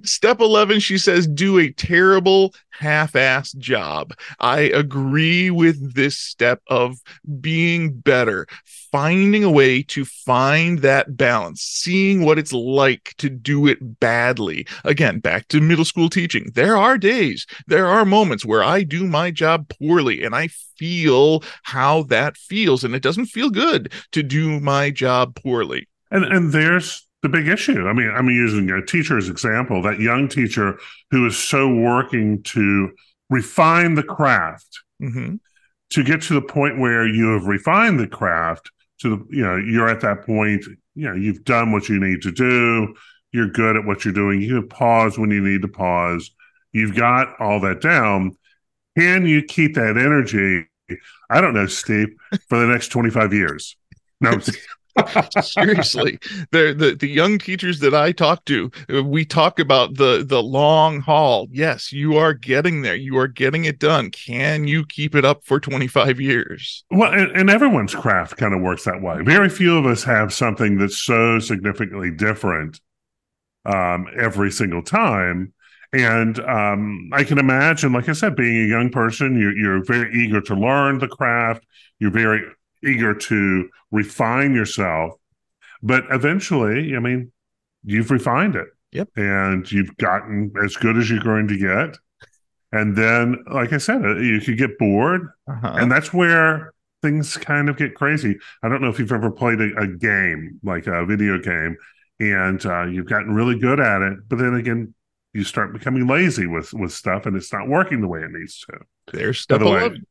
Step 0.04 0.40
11, 0.40 0.80
she 0.80 0.98
says, 0.98 1.28
do 1.28 1.60
a 1.60 1.72
terrible 1.72 2.54
half 2.70 3.14
assed 3.14 3.58
job. 3.58 4.14
I 4.40 4.62
agree 4.62 5.50
with 5.50 5.94
this 5.94 6.18
step 6.18 6.62
of 6.68 6.98
being 7.40 7.94
better, 7.94 8.48
finding 8.92 9.44
a 9.44 9.52
way 9.52 9.84
to 9.84 10.06
find 10.06 10.80
that 10.80 11.16
balance, 11.16 11.62
seeing 11.62 12.24
what 12.24 12.40
it's 12.40 12.54
like 12.54 13.14
to 13.18 13.30
do 13.30 13.68
it 13.68 14.00
badly. 14.00 14.66
Again, 14.84 15.20
back 15.20 15.48
to 15.50 15.62
middle 15.62 15.86
school 15.86 16.10
teaching. 16.10 16.52
There 16.54 16.78
are 16.78 16.98
days, 16.98 17.46
there 17.68 17.88
are 17.88 18.06
moments 18.06 18.46
where 18.46 18.64
I 18.64 18.84
do 18.84 19.06
my 19.06 19.32
job 19.32 19.70
poorly 19.70 20.24
and 20.24 20.36
I 20.36 20.50
feel 20.78 21.44
how 21.64 22.04
that 22.04 22.38
feels. 22.38 22.84
And 22.84 22.96
it 22.96 23.04
doesn't 23.04 23.28
feel 23.28 23.50
good 23.50 23.92
to 24.12 24.24
do 24.24 24.60
my 24.60 24.90
job 24.90 25.36
poorly. 25.36 25.88
And, 26.12 26.26
and 26.26 26.52
there's 26.52 27.08
the 27.24 27.30
big 27.30 27.48
issue. 27.48 27.88
I 27.88 27.94
mean, 27.94 28.12
I'm 28.14 28.30
using 28.30 28.70
a 28.70 28.86
teacher's 28.86 29.30
example, 29.30 29.82
that 29.82 30.00
young 30.00 30.28
teacher 30.28 30.78
who 31.10 31.26
is 31.26 31.38
so 31.38 31.74
working 31.74 32.44
to 32.44 32.92
refine 33.30 33.96
the 33.96 34.04
craft 34.04 34.82
mm-hmm. 35.02 35.36
to 35.92 36.04
get 36.04 36.22
to 36.24 36.34
the 36.34 36.42
point 36.42 36.80
where 36.80 37.08
you 37.08 37.30
have 37.30 37.48
refined 37.48 38.00
the 38.00 38.08
craft 38.08 38.70
to 39.00 39.10
the, 39.10 39.36
you 39.36 39.42
know, 39.42 39.56
you're 39.56 39.90
at 39.90 40.02
that 40.02 40.26
point, 40.26 40.66
you 40.96 41.08
know, 41.08 41.16
you've 41.16 41.46
done 41.46 41.72
what 41.72 41.88
you 41.88 41.98
need 41.98 42.22
to 42.24 42.32
do. 42.32 42.94
You're 43.32 43.50
good 43.50 43.78
at 43.78 43.86
what 43.86 44.06
you're 44.06 44.14
doing. 44.14 44.42
You 44.42 44.60
can 44.60 44.70
pause 44.70 45.18
when 45.18 45.32
you 45.32 45.42
need 45.42 45.64
to 45.64 45.68
pause. 45.68 46.30
You've 46.74 46.96
got 46.96 47.40
all 47.40 47.62
that 47.62 47.82
down. 47.82 48.38
Can 48.98 49.26
you 49.26 49.44
keep 49.44 49.76
that 49.76 49.98
energy? 49.98 50.68
I 51.30 51.42
don't 51.42 51.54
know, 51.54 51.66
Steve, 51.68 52.10
for 52.50 52.60
the 52.60 52.68
next 52.68 52.90
25 52.90 53.34
years. 53.34 53.76
No, 54.22 54.40
Seriously, 55.42 56.20
the, 56.52 56.74
the 56.78 56.96
the 57.00 57.08
young 57.08 57.40
teachers 57.40 57.80
that 57.80 57.96
I 57.96 58.12
talk 58.12 58.46
to, 58.46 58.72
uh, 58.94 59.04
we 59.04 59.26
talk 59.26 59.60
about 59.60 59.96
the 59.96 60.24
the 60.26 60.44
long 60.44 61.02
haul. 61.02 61.48
Yes, 61.52 61.92
you 61.92 62.18
are 62.18 62.34
getting 62.34 62.84
there. 62.84 62.96
You 62.96 63.18
are 63.18 63.28
getting 63.28 63.66
it 63.66 63.80
done. 63.80 64.12
Can 64.12 64.68
you 64.68 64.86
keep 64.86 65.16
it 65.16 65.26
up 65.26 65.46
for 65.46 65.60
25 65.60 66.22
years? 66.22 66.84
Well, 66.92 67.12
and, 67.12 67.32
and 67.32 67.50
everyone's 67.50 67.96
craft 67.96 68.38
kind 68.38 68.54
of 68.54 68.62
works 68.62 68.84
that 68.86 69.02
way. 69.02 69.22
Very 69.24 69.50
few 69.50 69.78
of 69.78 69.86
us 69.86 70.04
have 70.04 70.32
something 70.32 70.78
that's 70.78 70.98
so 70.98 71.40
significantly 71.40 72.12
different 72.12 72.80
um, 73.66 74.08
every 74.18 74.52
single 74.52 74.84
time. 74.84 75.54
And 75.92 76.40
um, 76.40 77.10
I 77.14 77.24
can 77.24 77.38
imagine, 77.38 77.94
like 77.94 78.10
I 78.10 78.14
said, 78.14 78.36
being 78.36 78.66
a 78.66 78.68
young 78.68 78.90
person, 78.90 79.40
you're, 79.40 79.56
you're 79.56 79.84
very 79.84 80.14
eager 80.24 80.42
to 80.42 80.56
learn 80.56 80.98
the 80.98 81.08
craft. 81.08 81.66
You're 82.00 82.12
very 82.12 82.42
eager 82.84 83.14
to 83.14 83.70
refine 83.92 84.54
yourself. 84.54 85.14
But 85.82 86.06
eventually, 86.10 86.96
I 86.96 87.00
mean, 87.00 87.32
you've 87.84 88.12
refined 88.12 88.56
it. 88.56 88.68
Yep. 88.92 89.10
And 89.16 89.70
you've 89.72 89.96
gotten 89.98 90.54
as 90.64 90.76
good 90.76 90.98
as 90.98 91.10
you're 91.10 91.20
going 91.20 91.48
to 91.48 91.58
get. 91.58 91.98
And 92.72 92.96
then, 92.96 93.44
like 93.52 93.74
I 93.74 93.78
said, 93.78 94.04
uh, 94.04 94.16
you 94.16 94.40
could 94.40 94.58
get 94.58 94.78
bored. 94.78 95.30
Uh-huh. 95.48 95.76
And 95.78 95.92
that's 95.92 96.14
where 96.14 96.74
things 97.02 97.38
kind 97.38 97.70
of 97.70 97.78
get 97.78 97.96
crazy. 97.96 98.38
I 98.64 98.70
don't 98.70 98.82
know 98.82 98.90
if 98.90 98.98
you've 98.98 99.12
ever 99.12 99.30
played 99.30 99.60
a, 99.62 99.76
a 99.78 99.88
game, 99.88 100.60
like 100.64 100.88
a 100.88 101.06
video 101.06 101.38
game, 101.38 101.78
and 102.20 102.66
uh, 102.66 102.86
you've 102.86 103.10
gotten 103.10 103.34
really 103.34 103.60
good 103.60 103.80
at 103.80 104.02
it. 104.02 104.20
But 104.28 104.40
then 104.40 104.56
again, 104.56 104.94
you 105.34 105.44
start 105.44 105.74
becoming 105.74 106.08
lazy 106.08 106.48
with 106.48 106.74
with 106.74 106.92
stuff 106.92 107.26
and 107.26 107.36
it's 107.36 107.52
not 107.52 107.68
working 107.68 108.02
the 108.02 108.08
way 108.08 108.22
it 108.22 108.32
needs 108.32 108.60
to. 108.62 108.80
There's 109.12 109.40
step 109.40 109.60
the 109.60 109.70
Way, 109.70 110.02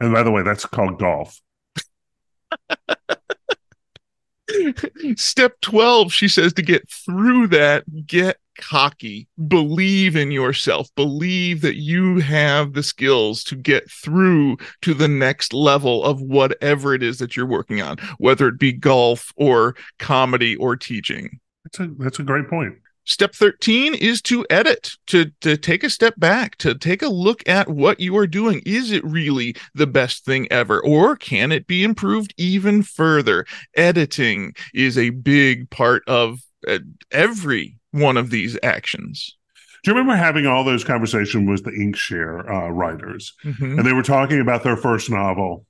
and 0.00 0.12
by 0.12 0.22
the 0.22 0.30
way, 0.30 0.42
that's 0.42 0.64
called 0.66 0.98
golf. 0.98 1.40
Step 5.16 5.60
12, 5.60 6.12
she 6.12 6.28
says 6.28 6.52
to 6.54 6.62
get 6.62 6.88
through 6.90 7.46
that, 7.48 7.84
get 8.06 8.36
cocky, 8.58 9.28
believe 9.48 10.16
in 10.16 10.30
yourself, 10.30 10.88
believe 10.94 11.62
that 11.62 11.76
you 11.76 12.18
have 12.18 12.72
the 12.72 12.82
skills 12.82 13.42
to 13.44 13.56
get 13.56 13.90
through 13.90 14.56
to 14.82 14.94
the 14.94 15.08
next 15.08 15.52
level 15.52 16.04
of 16.04 16.20
whatever 16.20 16.94
it 16.94 17.02
is 17.02 17.18
that 17.18 17.36
you're 17.36 17.46
working 17.46 17.80
on, 17.80 17.96
whether 18.18 18.48
it 18.48 18.58
be 18.58 18.72
golf 18.72 19.32
or 19.36 19.74
comedy 19.98 20.56
or 20.56 20.76
teaching. 20.76 21.40
That's 21.64 21.80
a 21.80 21.94
that's 21.98 22.18
a 22.18 22.22
great 22.22 22.48
point. 22.48 22.74
Step 23.04 23.34
13 23.34 23.94
is 23.94 24.22
to 24.22 24.46
edit, 24.50 24.92
to, 25.06 25.30
to 25.40 25.56
take 25.56 25.82
a 25.82 25.90
step 25.90 26.14
back, 26.18 26.56
to 26.58 26.74
take 26.74 27.02
a 27.02 27.08
look 27.08 27.46
at 27.48 27.68
what 27.68 27.98
you 27.98 28.16
are 28.16 28.26
doing. 28.26 28.62
Is 28.64 28.92
it 28.92 29.04
really 29.04 29.56
the 29.74 29.86
best 29.86 30.24
thing 30.24 30.46
ever? 30.50 30.80
Or 30.84 31.16
can 31.16 31.50
it 31.50 31.66
be 31.66 31.82
improved 31.82 32.34
even 32.36 32.82
further? 32.82 33.46
Editing 33.74 34.54
is 34.74 34.96
a 34.96 35.10
big 35.10 35.70
part 35.70 36.02
of 36.06 36.40
uh, 36.68 36.78
every 37.10 37.78
one 37.90 38.16
of 38.16 38.30
these 38.30 38.58
actions. 38.62 39.36
Do 39.82 39.90
you 39.90 39.96
remember 39.96 40.16
having 40.16 40.46
all 40.46 40.62
those 40.62 40.84
conversations 40.84 41.48
with 41.48 41.64
the 41.64 41.70
Inkshare 41.70 42.48
uh, 42.48 42.70
writers? 42.70 43.32
Mhm. 43.44 43.78
And 43.78 43.86
they 43.86 43.94
were 43.94 44.02
talking 44.02 44.40
about 44.40 44.62
their 44.62 44.76
first 44.76 45.10
novel, 45.10 45.66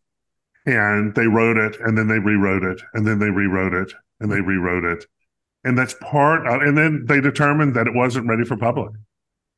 and 0.67 1.15
they 1.15 1.29
wrote 1.29 1.57
it, 1.57 1.81
and 1.81 1.97
then 1.97 2.09
they 2.09 2.19
rewrote 2.19 2.65
it, 2.65 2.83
and 2.93 3.07
then 3.07 3.21
they 3.21 3.31
rewrote 3.31 3.73
it, 3.73 3.95
and 4.19 4.31
they 4.31 4.41
rewrote 4.41 4.85
it, 4.85 5.07
and 5.65 5.77
that's 5.77 5.95
part. 6.01 6.47
Of, 6.47 6.63
and 6.63 6.77
then 6.77 7.05
they 7.07 7.21
determined 7.21 7.75
that 7.77 7.87
it 7.87 7.95
wasn't 7.95 8.27
ready 8.27 8.45
for 8.45 8.57
public. 8.57 8.93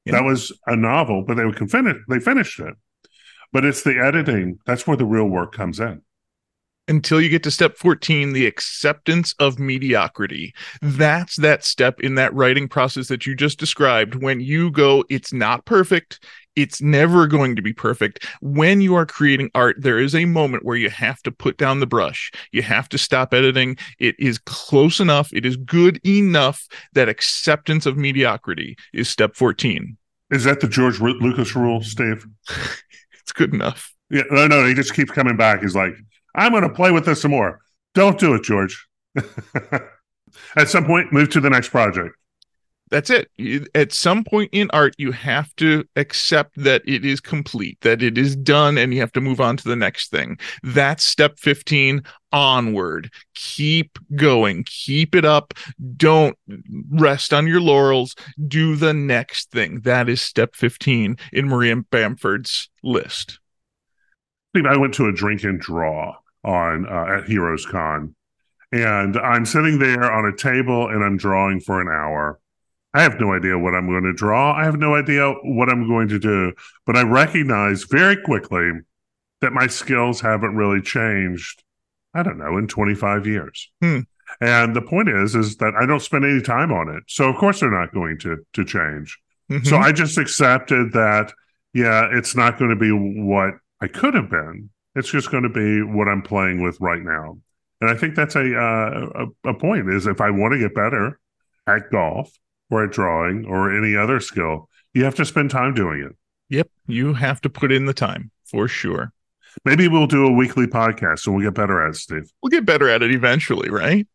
Yeah. 0.04 0.12
That 0.12 0.24
was 0.24 0.52
a 0.66 0.74
novel, 0.74 1.24
but 1.26 1.36
they 1.36 1.50
can 1.52 1.68
finish. 1.68 1.96
They 2.08 2.18
finished 2.18 2.58
it, 2.58 2.74
but 3.52 3.64
it's 3.64 3.82
the 3.82 3.98
editing 3.98 4.58
that's 4.66 4.86
where 4.86 4.96
the 4.96 5.04
real 5.04 5.26
work 5.26 5.52
comes 5.52 5.78
in. 5.78 6.02
Until 6.88 7.20
you 7.20 7.28
get 7.28 7.42
to 7.44 7.50
step 7.50 7.76
14 7.76 8.32
the 8.32 8.46
acceptance 8.46 9.34
of 9.38 9.58
mediocrity. 9.58 10.54
That's 10.80 11.36
that 11.36 11.64
step 11.64 12.00
in 12.00 12.16
that 12.16 12.34
writing 12.34 12.68
process 12.68 13.08
that 13.08 13.26
you 13.26 13.34
just 13.34 13.58
described. 13.58 14.16
When 14.16 14.40
you 14.40 14.70
go 14.70 15.04
it's 15.08 15.32
not 15.32 15.64
perfect. 15.64 16.24
It's 16.54 16.82
never 16.82 17.26
going 17.26 17.56
to 17.56 17.62
be 17.62 17.72
perfect. 17.72 18.26
When 18.42 18.82
you 18.82 18.94
are 18.94 19.06
creating 19.06 19.50
art 19.54 19.76
there 19.78 19.98
is 19.98 20.14
a 20.14 20.24
moment 20.24 20.64
where 20.64 20.76
you 20.76 20.90
have 20.90 21.22
to 21.22 21.32
put 21.32 21.56
down 21.56 21.80
the 21.80 21.86
brush. 21.86 22.30
You 22.50 22.62
have 22.62 22.88
to 22.90 22.98
stop 22.98 23.32
editing. 23.32 23.76
It 23.98 24.16
is 24.18 24.38
close 24.38 25.00
enough. 25.00 25.32
It 25.32 25.46
is 25.46 25.56
good 25.56 26.00
enough 26.06 26.66
that 26.92 27.08
acceptance 27.08 27.86
of 27.86 27.96
mediocrity 27.96 28.76
is 28.92 29.08
step 29.08 29.36
14 29.36 29.96
Is 30.30 30.44
that 30.44 30.60
the 30.60 30.68
George 30.68 31.00
Lucas 31.00 31.54
rule, 31.54 31.82
Steve? 31.82 32.26
it's 33.20 33.32
good 33.32 33.54
enough. 33.54 33.94
Yeah, 34.10 34.24
no, 34.30 34.46
no. 34.46 34.66
He 34.66 34.74
just 34.74 34.94
keeps 34.94 35.10
coming 35.10 35.38
back. 35.38 35.62
He's 35.62 35.74
like, 35.74 35.94
"I'm 36.34 36.52
going 36.52 36.62
to 36.62 36.68
play 36.68 36.90
with 36.90 37.06
this 37.06 37.22
some 37.22 37.30
more." 37.32 37.60
Don't 37.94 38.18
do 38.18 38.34
it, 38.34 38.42
George. 38.42 38.86
At 40.56 40.68
some 40.68 40.86
point, 40.86 41.12
move 41.12 41.28
to 41.30 41.40
the 41.40 41.50
next 41.50 41.68
project. 41.68 42.16
that's 42.90 43.10
it. 43.10 43.30
At 43.74 43.92
some 43.92 44.22
point 44.22 44.50
in 44.52 44.70
art 44.72 44.94
you 44.98 45.12
have 45.12 45.54
to 45.56 45.84
accept 45.96 46.62
that 46.62 46.82
it 46.86 47.04
is 47.06 47.20
complete 47.20 47.78
that 47.80 48.02
it 48.02 48.18
is 48.18 48.36
done 48.36 48.76
and 48.76 48.92
you 48.92 49.00
have 49.00 49.12
to 49.12 49.20
move 49.20 49.40
on 49.40 49.56
to 49.56 49.64
the 49.64 49.76
next 49.76 50.10
thing. 50.10 50.38
That's 50.62 51.02
step 51.02 51.38
15 51.38 52.02
onward. 52.32 53.10
Keep 53.34 53.98
going. 54.14 54.64
Keep 54.66 55.14
it 55.14 55.24
up. 55.24 55.54
Don't 55.96 56.36
rest 56.90 57.32
on 57.32 57.46
your 57.46 57.62
laurels. 57.62 58.14
Do 58.46 58.76
the 58.76 58.92
next 58.92 59.50
thing. 59.50 59.80
That 59.80 60.10
is 60.10 60.20
step 60.20 60.54
15 60.54 61.16
in 61.32 61.48
maria 61.48 61.76
bamford's 61.76 62.68
list. 62.82 63.38
I 64.54 64.76
went 64.76 64.92
to 64.94 65.06
a 65.06 65.12
drink 65.12 65.44
and 65.44 65.58
draw 65.58 66.16
on 66.44 66.86
uh, 66.86 67.18
at 67.18 67.24
Heroes 67.24 67.66
Con, 67.66 68.14
and 68.72 69.16
I'm 69.16 69.46
sitting 69.46 69.78
there 69.78 70.10
on 70.10 70.26
a 70.26 70.36
table 70.36 70.88
and 70.88 71.04
I'm 71.04 71.16
drawing 71.16 71.60
for 71.60 71.80
an 71.80 71.88
hour. 71.88 72.38
I 72.94 73.02
have 73.02 73.18
no 73.18 73.32
idea 73.32 73.58
what 73.58 73.74
I'm 73.74 73.86
going 73.86 74.02
to 74.04 74.12
draw. 74.12 74.52
I 74.52 74.64
have 74.64 74.78
no 74.78 74.94
idea 74.94 75.32
what 75.44 75.70
I'm 75.70 75.88
going 75.88 76.08
to 76.08 76.18
do, 76.18 76.52
but 76.84 76.96
I 76.96 77.02
recognize 77.02 77.84
very 77.84 78.16
quickly 78.16 78.70
that 79.40 79.52
my 79.52 79.66
skills 79.66 80.20
haven't 80.20 80.56
really 80.56 80.82
changed. 80.82 81.62
I 82.14 82.22
don't 82.22 82.38
know 82.38 82.58
in 82.58 82.68
25 82.68 83.26
years. 83.26 83.70
Hmm. 83.80 84.00
And 84.40 84.74
the 84.76 84.82
point 84.82 85.08
is, 85.08 85.34
is 85.34 85.56
that 85.58 85.74
I 85.74 85.86
don't 85.86 86.00
spend 86.00 86.24
any 86.24 86.40
time 86.40 86.72
on 86.72 86.88
it, 86.88 87.02
so 87.06 87.28
of 87.28 87.36
course 87.36 87.60
they're 87.60 87.70
not 87.70 87.92
going 87.92 88.18
to 88.20 88.44
to 88.54 88.64
change. 88.64 89.18
Mhm. 89.50 89.66
So 89.66 89.76
I 89.76 89.92
just 89.92 90.18
accepted 90.18 90.92
that, 90.92 91.32
yeah, 91.74 92.08
it's 92.10 92.34
not 92.34 92.58
going 92.58 92.70
to 92.70 92.76
be 92.76 92.90
what 92.90 93.54
I 93.80 93.88
could 93.88 94.14
have 94.14 94.30
been. 94.30 94.70
It's 94.94 95.10
just 95.10 95.30
going 95.30 95.42
to 95.44 95.48
be 95.48 95.82
what 95.82 96.08
I'm 96.08 96.22
playing 96.22 96.62
with 96.62 96.78
right 96.80 97.02
now. 97.02 97.38
And 97.80 97.90
I 97.90 97.94
think 97.94 98.14
that's 98.14 98.36
a 98.36 98.56
uh, 98.56 99.26
a, 99.44 99.50
a 99.50 99.54
point 99.54 99.88
is 99.90 100.06
if 100.06 100.20
I 100.20 100.30
want 100.30 100.52
to 100.52 100.58
get 100.58 100.74
better 100.74 101.18
at 101.66 101.90
golf 101.90 102.30
or 102.70 102.84
at 102.84 102.92
drawing 102.92 103.44
or 103.46 103.76
any 103.76 103.96
other 103.96 104.20
skill, 104.20 104.68
you 104.94 105.04
have 105.04 105.14
to 105.16 105.24
spend 105.24 105.50
time 105.50 105.74
doing 105.74 106.00
it. 106.02 106.16
yep 106.48 106.68
you 106.86 107.14
have 107.14 107.40
to 107.40 107.48
put 107.50 107.72
in 107.72 107.86
the 107.86 107.94
time 107.94 108.30
for 108.44 108.68
sure 108.68 109.12
Maybe 109.66 109.86
we'll 109.86 110.06
do 110.06 110.26
a 110.26 110.32
weekly 110.32 110.66
podcast 110.66 111.26
and 111.26 111.36
we'll 111.36 111.44
get 111.44 111.52
better 111.54 111.84
at 111.84 111.90
it, 111.90 111.96
Steve. 111.96 112.30
we'll 112.42 112.48
get 112.50 112.64
better 112.64 112.88
at 112.88 113.02
it 113.02 113.10
eventually 113.12 113.68
right 113.70 114.06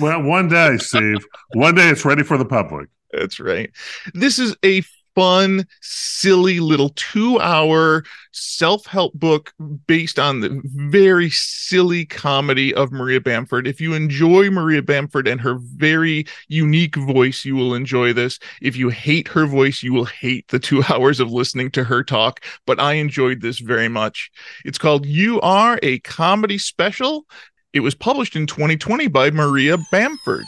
Well, 0.00 0.22
one 0.22 0.48
day, 0.48 0.76
Steve, 0.78 1.26
one 1.54 1.74
day 1.74 1.88
it's 1.88 2.04
ready 2.04 2.22
for 2.22 2.38
the 2.38 2.44
public. 2.44 2.88
That's 3.12 3.38
right. 3.40 3.70
This 4.14 4.38
is 4.38 4.56
a 4.64 4.82
fun, 5.14 5.66
silly 5.80 6.60
little 6.60 6.90
two 6.90 7.40
hour 7.40 8.04
self 8.32 8.86
help 8.86 9.14
book 9.14 9.52
based 9.86 10.18
on 10.18 10.40
the 10.40 10.60
very 10.64 11.30
silly 11.30 12.04
comedy 12.04 12.74
of 12.74 12.92
Maria 12.92 13.20
Bamford. 13.20 13.66
If 13.66 13.80
you 13.80 13.94
enjoy 13.94 14.50
Maria 14.50 14.82
Bamford 14.82 15.28
and 15.28 15.40
her 15.40 15.56
very 15.60 16.26
unique 16.48 16.96
voice, 16.96 17.44
you 17.44 17.54
will 17.56 17.74
enjoy 17.74 18.12
this. 18.12 18.38
If 18.60 18.76
you 18.76 18.88
hate 18.88 19.28
her 19.28 19.46
voice, 19.46 19.82
you 19.82 19.92
will 19.92 20.04
hate 20.04 20.48
the 20.48 20.58
two 20.58 20.82
hours 20.88 21.20
of 21.20 21.30
listening 21.30 21.70
to 21.72 21.84
her 21.84 22.02
talk. 22.02 22.44
But 22.66 22.80
I 22.80 22.94
enjoyed 22.94 23.40
this 23.40 23.58
very 23.58 23.88
much. 23.88 24.30
It's 24.64 24.78
called 24.78 25.06
You 25.06 25.40
Are 25.40 25.78
a 25.82 26.00
Comedy 26.00 26.58
Special. 26.58 27.26
It 27.72 27.80
was 27.80 27.94
published 27.94 28.36
in 28.36 28.46
2020 28.46 29.08
by 29.08 29.30
Maria 29.30 29.76
Bamford. 29.90 30.46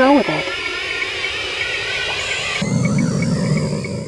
Scroll 0.00 0.16
with 0.16 0.30
it. 0.30 0.46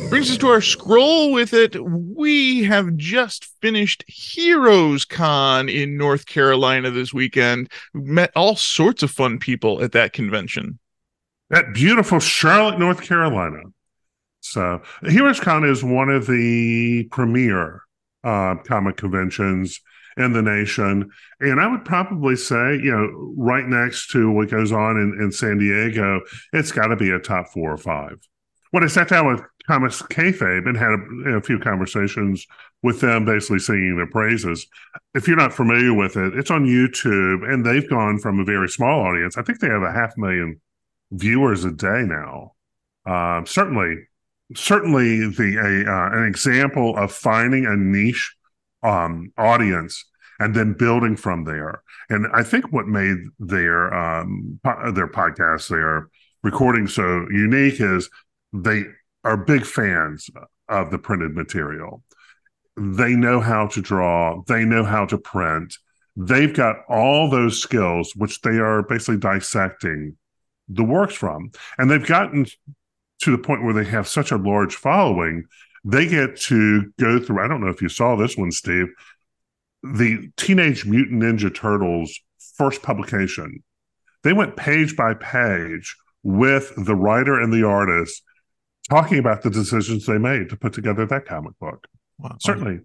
Brings 0.08 0.30
us 0.30 0.38
to 0.38 0.46
our 0.46 0.62
scroll 0.62 1.32
with 1.32 1.52
it. 1.52 1.76
We 1.84 2.64
have 2.64 2.96
just 2.96 3.44
finished 3.60 4.02
Heroes 4.08 5.04
Con 5.04 5.68
in 5.68 5.98
North 5.98 6.24
Carolina 6.24 6.90
this 6.90 7.12
weekend. 7.12 7.70
Met 7.92 8.32
all 8.34 8.56
sorts 8.56 9.02
of 9.02 9.10
fun 9.10 9.38
people 9.38 9.82
at 9.84 9.92
that 9.92 10.14
convention. 10.14 10.78
That 11.50 11.74
beautiful 11.74 12.20
Charlotte, 12.20 12.78
North 12.78 13.02
Carolina. 13.02 13.60
So, 14.40 14.80
Heroes 15.04 15.40
Con 15.40 15.62
is 15.62 15.84
one 15.84 16.08
of 16.08 16.26
the 16.26 17.06
premier 17.10 17.82
uh, 18.24 18.54
comic 18.64 18.96
conventions 18.96 19.78
in 20.16 20.32
the 20.32 20.42
nation. 20.42 21.10
And 21.40 21.60
I 21.60 21.66
would 21.66 21.84
probably 21.84 22.36
say, 22.36 22.76
you 22.82 22.90
know, 22.90 23.34
right 23.36 23.66
next 23.66 24.10
to 24.10 24.30
what 24.30 24.50
goes 24.50 24.72
on 24.72 24.96
in, 24.96 25.18
in 25.22 25.32
San 25.32 25.58
Diego, 25.58 26.20
it's 26.52 26.72
got 26.72 26.88
to 26.88 26.96
be 26.96 27.10
a 27.10 27.18
top 27.18 27.48
four 27.48 27.72
or 27.72 27.78
five. 27.78 28.18
When 28.70 28.82
I 28.82 28.86
sat 28.86 29.08
down 29.08 29.26
with 29.26 29.42
Comics 29.66 30.02
Kayfabe 30.02 30.66
and 30.66 30.76
had 30.76 30.90
a, 31.26 31.36
a 31.36 31.42
few 31.42 31.58
conversations 31.58 32.46
with 32.82 33.00
them, 33.00 33.24
basically 33.24 33.60
singing 33.60 33.96
their 33.96 34.08
praises. 34.08 34.66
If 35.14 35.28
you're 35.28 35.36
not 35.36 35.52
familiar 35.52 35.94
with 35.94 36.16
it, 36.16 36.34
it's 36.36 36.50
on 36.50 36.66
YouTube, 36.66 37.48
and 37.48 37.64
they've 37.64 37.88
gone 37.88 38.18
from 38.18 38.40
a 38.40 38.44
very 38.44 38.68
small 38.68 39.06
audience. 39.06 39.36
I 39.38 39.42
think 39.42 39.60
they 39.60 39.68
have 39.68 39.82
a 39.82 39.92
half 39.92 40.16
million 40.16 40.60
viewers 41.12 41.64
a 41.64 41.70
day 41.70 42.04
now. 42.04 42.54
Um, 43.06 43.46
certainly, 43.46 43.96
certainly 44.54 45.28
the 45.28 45.56
a, 45.58 45.90
uh, 45.90 46.18
an 46.18 46.24
example 46.24 46.96
of 46.96 47.12
finding 47.12 47.66
a 47.66 47.76
niche 47.76 48.34
um, 48.82 49.32
audience 49.36 50.04
and 50.38 50.54
then 50.54 50.72
building 50.72 51.16
from 51.16 51.44
there. 51.44 51.82
And 52.08 52.26
I 52.34 52.42
think 52.42 52.72
what 52.72 52.86
made 52.86 53.18
their 53.38 53.92
um, 53.94 54.58
po- 54.64 54.90
their 54.92 55.08
podcast, 55.08 55.68
their 55.68 56.08
recording 56.42 56.88
so 56.88 57.26
unique 57.30 57.80
is 57.80 58.10
they 58.52 58.84
are 59.24 59.36
big 59.36 59.64
fans 59.64 60.28
of 60.68 60.90
the 60.90 60.98
printed 60.98 61.34
material. 61.34 62.02
They 62.76 63.14
know 63.14 63.40
how 63.40 63.66
to 63.68 63.80
draw. 63.80 64.42
They 64.46 64.64
know 64.64 64.84
how 64.84 65.06
to 65.06 65.18
print. 65.18 65.76
They've 66.16 66.52
got 66.52 66.76
all 66.88 67.30
those 67.30 67.60
skills, 67.60 68.12
which 68.16 68.40
they 68.40 68.58
are 68.58 68.82
basically 68.82 69.18
dissecting 69.18 70.16
the 70.68 70.84
works 70.84 71.14
from. 71.14 71.52
And 71.78 71.90
they've 71.90 72.06
gotten 72.06 72.46
to 73.20 73.30
the 73.30 73.38
point 73.38 73.64
where 73.64 73.74
they 73.74 73.84
have 73.84 74.08
such 74.08 74.32
a 74.32 74.36
large 74.36 74.74
following, 74.74 75.44
they 75.84 76.06
get 76.06 76.36
to 76.42 76.92
go 76.98 77.18
through. 77.18 77.42
I 77.42 77.48
don't 77.48 77.60
know 77.60 77.70
if 77.70 77.82
you 77.82 77.88
saw 77.88 78.16
this 78.16 78.36
one, 78.36 78.52
Steve, 78.52 78.86
the 79.82 80.30
Teenage 80.36 80.86
Mutant 80.86 81.22
Ninja 81.22 81.54
Turtles 81.54 82.18
first 82.56 82.82
publication. 82.82 83.62
They 84.22 84.32
went 84.32 84.56
page 84.56 84.96
by 84.96 85.14
page 85.14 85.96
with 86.22 86.72
the 86.76 86.94
writer 86.94 87.40
and 87.40 87.52
the 87.52 87.66
artist 87.66 88.22
talking 88.88 89.18
about 89.18 89.42
the 89.42 89.50
decisions 89.50 90.06
they 90.06 90.18
made 90.18 90.48
to 90.50 90.56
put 90.56 90.72
together 90.72 91.06
that 91.06 91.26
comic 91.26 91.58
book. 91.58 91.86
Wow. 92.18 92.36
Certainly 92.40 92.80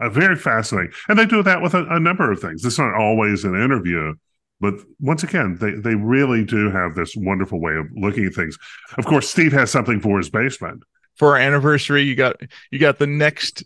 Uh, 0.00 0.10
very 0.10 0.36
fascinating. 0.36 0.92
And 1.08 1.18
they 1.18 1.24
do 1.24 1.42
that 1.42 1.62
with 1.62 1.72
a, 1.72 1.86
a 1.86 2.00
number 2.00 2.30
of 2.30 2.40
things. 2.40 2.64
It's 2.64 2.78
not 2.78 2.94
always 2.94 3.44
an 3.44 3.54
interview, 3.54 4.14
but 4.60 4.74
once 4.98 5.22
again, 5.22 5.56
they, 5.60 5.70
they 5.70 5.94
really 5.94 6.44
do 6.44 6.68
have 6.70 6.94
this 6.94 7.14
wonderful 7.16 7.60
way 7.60 7.76
of 7.76 7.86
looking 7.94 8.26
at 8.26 8.34
things. 8.34 8.58
Of 8.98 9.06
course, 9.06 9.28
Steve 9.28 9.52
has 9.52 9.70
something 9.70 10.00
for 10.00 10.18
his 10.18 10.30
basement. 10.30 10.82
For 11.16 11.30
our 11.30 11.36
anniversary, 11.36 12.02
you 12.02 12.16
got 12.16 12.36
you 12.70 12.78
got 12.78 12.98
the 12.98 13.06
next 13.06 13.62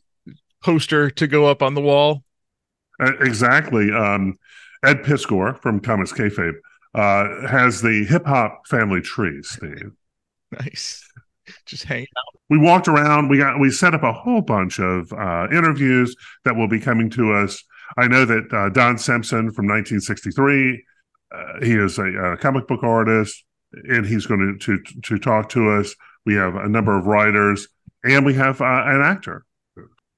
poster 0.63 1.11
to 1.11 1.27
go 1.27 1.47
up 1.47 1.63
on 1.63 1.75
the 1.75 1.81
wall. 1.81 2.23
Uh, 3.01 3.13
exactly. 3.21 3.93
Um, 3.93 4.35
Ed 4.85 5.03
Piskor 5.03 5.59
from 5.61 5.81
Comics 5.81 6.13
Kayfabe 6.13 6.55
uh, 6.95 7.47
has 7.49 7.81
the 7.81 8.05
hip 8.09 8.27
hop 8.27 8.67
family 8.67 9.01
tree, 9.01 9.43
Steve. 9.43 9.93
Nice. 10.51 11.07
Just 11.67 11.85
hang 11.85 12.03
out. 12.17 12.41
we 12.49 12.57
walked 12.57 12.89
around 12.89 13.29
we 13.29 13.37
got 13.37 13.61
we 13.61 13.71
set 13.71 13.93
up 13.95 14.03
a 14.03 14.13
whole 14.15 14.41
bunch 14.41 14.79
of 14.81 15.13
uh, 15.13 15.47
interviews 15.51 16.17
that 16.47 16.57
will 16.57 16.69
be 16.69 16.81
coming 16.81 17.11
to 17.11 17.33
us 17.35 17.63
i 17.99 18.07
know 18.09 18.25
that 18.25 18.51
uh, 18.53 18.69
don 18.71 18.97
simpson 18.97 19.51
from 19.51 19.67
1963 19.67 20.83
uh, 21.35 21.45
he 21.63 21.75
is 21.75 21.99
a, 21.99 22.05
a 22.33 22.37
comic 22.39 22.67
book 22.67 22.83
artist 22.83 23.45
and 23.73 24.07
he's 24.07 24.25
going 24.27 24.59
to, 24.59 24.79
to 24.79 25.01
to 25.03 25.19
talk 25.19 25.51
to 25.51 25.71
us 25.71 25.95
we 26.29 26.35
have 26.35 26.55
a 26.55 26.69
number 26.69 26.97
of 26.99 27.07
writers 27.07 27.69
and 28.05 28.27
we 28.27 28.35
have 28.35 28.61
uh, 28.61 28.83
an 28.85 29.01
actor 29.01 29.47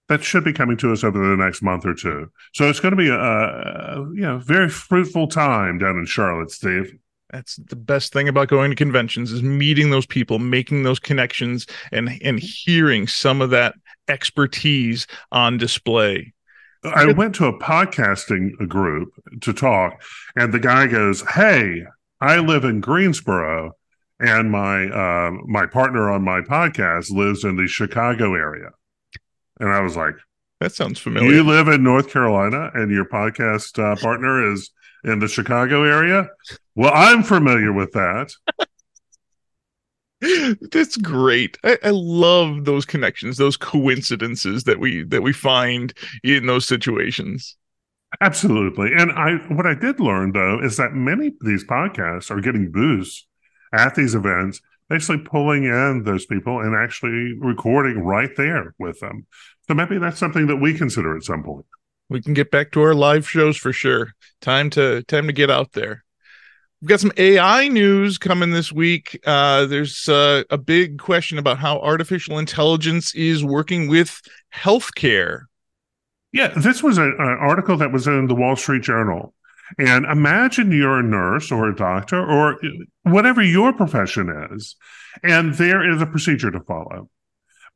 that 0.08 0.24
should 0.24 0.42
be 0.42 0.52
coming 0.52 0.76
to 0.76 0.92
us 0.92 1.04
over 1.04 1.18
the 1.18 1.36
next 1.36 1.62
month 1.62 1.86
or 1.86 1.94
two 1.94 2.28
so 2.52 2.68
it's 2.68 2.80
going 2.80 2.90
to 2.90 2.96
be 2.96 3.08
a, 3.08 3.14
a 3.14 3.96
you 4.12 4.22
know 4.22 4.38
very 4.38 4.68
fruitful 4.68 5.28
time 5.28 5.78
down 5.78 5.96
in 5.96 6.04
charlotte 6.04 6.50
steve 6.50 6.98
That's 7.30 7.56
the 7.56 7.76
best 7.76 8.12
thing 8.12 8.28
about 8.28 8.48
going 8.48 8.70
to 8.70 8.76
conventions 8.76 9.30
is 9.30 9.42
meeting 9.42 9.90
those 9.90 10.06
people, 10.06 10.40
making 10.40 10.82
those 10.82 10.98
connections, 10.98 11.66
and 11.92 12.10
and 12.22 12.40
hearing 12.40 13.06
some 13.06 13.40
of 13.40 13.50
that 13.50 13.74
expertise 14.08 15.06
on 15.30 15.56
display. 15.56 16.32
I 16.82 17.12
went 17.12 17.34
to 17.36 17.46
a 17.46 17.58
podcasting 17.58 18.68
group 18.68 19.10
to 19.42 19.52
talk, 19.52 20.02
and 20.34 20.52
the 20.52 20.58
guy 20.58 20.88
goes, 20.88 21.22
"Hey, 21.22 21.84
I 22.20 22.38
live 22.38 22.64
in 22.64 22.80
Greensboro, 22.80 23.76
and 24.20 24.50
my 24.50 24.86
uh, 24.88 25.30
my 25.46 25.66
partner 25.66 26.10
on 26.10 26.22
my 26.22 26.40
podcast 26.40 27.10
lives 27.10 27.44
in 27.44 27.56
the 27.56 27.66
Chicago 27.66 28.34
area." 28.34 28.70
And 29.58 29.70
I 29.70 29.80
was 29.80 29.96
like, 29.96 30.14
That 30.60 30.72
sounds 30.72 30.98
familiar. 30.98 31.30
"You 31.30 31.42
live 31.42 31.68
in 31.68 31.82
North 31.82 32.10
Carolina, 32.10 32.70
and 32.74 32.90
your 32.90 33.04
podcast 33.04 33.78
uh, 33.78 33.96
partner 33.96 34.52
is 34.52 34.70
in 35.04 35.18
the 35.18 35.28
Chicago 35.28 35.84
area?" 35.84 36.28
Well, 36.74 36.92
I'm 36.94 37.22
familiar 37.22 37.72
with 37.72 37.92
that. 37.92 38.32
That's 40.70 40.96
great. 40.98 41.56
I, 41.64 41.78
I 41.82 41.90
love 41.90 42.64
those 42.64 42.84
connections, 42.84 43.38
those 43.38 43.56
coincidences 43.56 44.64
that 44.64 44.78
we 44.78 45.02
that 45.04 45.22
we 45.22 45.32
find 45.32 45.94
in 46.22 46.46
those 46.46 46.66
situations. 46.66 47.56
Absolutely. 48.20 48.90
And 48.94 49.12
I 49.12 49.36
what 49.54 49.66
I 49.66 49.74
did 49.74 50.00
learn 50.00 50.32
though 50.32 50.60
is 50.62 50.76
that 50.76 50.92
many 50.92 51.28
of 51.28 51.34
these 51.40 51.64
podcasts 51.64 52.30
are 52.30 52.40
getting 52.40 52.70
boosts 52.70 53.26
at 53.72 53.94
these 53.94 54.14
events, 54.14 54.60
basically 54.88 55.18
pulling 55.18 55.64
in 55.64 56.02
those 56.04 56.26
people 56.26 56.60
and 56.60 56.74
actually 56.74 57.34
recording 57.38 58.00
right 58.02 58.30
there 58.36 58.74
with 58.78 59.00
them. 59.00 59.26
So 59.68 59.74
maybe 59.74 59.98
that's 59.98 60.18
something 60.18 60.46
that 60.48 60.56
we 60.56 60.76
consider 60.76 61.16
at 61.16 61.22
some 61.22 61.42
point. 61.42 61.66
We 62.08 62.20
can 62.20 62.34
get 62.34 62.50
back 62.50 62.72
to 62.72 62.82
our 62.82 62.94
live 62.94 63.28
shows 63.28 63.56
for 63.56 63.72
sure. 63.72 64.12
Time 64.40 64.68
to 64.70 65.02
time 65.04 65.28
to 65.28 65.32
get 65.32 65.48
out 65.48 65.72
there. 65.72 66.04
We've 66.80 66.88
got 66.88 67.00
some 67.00 67.12
AI 67.18 67.68
news 67.68 68.16
coming 68.16 68.52
this 68.52 68.72
week. 68.72 69.20
Uh, 69.26 69.66
there's 69.66 70.08
uh, 70.08 70.44
a 70.48 70.56
big 70.56 70.98
question 70.98 71.36
about 71.36 71.58
how 71.58 71.78
artificial 71.78 72.38
intelligence 72.38 73.14
is 73.14 73.44
working 73.44 73.86
with 73.86 74.22
healthcare. 74.54 75.42
Yeah, 76.32 76.48
this 76.48 76.82
was 76.82 76.96
an 76.96 77.16
article 77.18 77.76
that 77.76 77.92
was 77.92 78.06
in 78.06 78.28
the 78.28 78.34
Wall 78.34 78.56
Street 78.56 78.82
Journal. 78.82 79.34
And 79.78 80.04
imagine 80.04 80.72
you're 80.72 80.98
a 80.98 81.02
nurse 81.02 81.52
or 81.52 81.68
a 81.68 81.76
doctor 81.76 82.18
or 82.18 82.58
whatever 83.02 83.42
your 83.42 83.72
profession 83.72 84.28
is, 84.52 84.76
and 85.22 85.54
there 85.54 85.88
is 85.88 86.02
a 86.02 86.06
procedure 86.06 86.50
to 86.50 86.60
follow. 86.60 87.08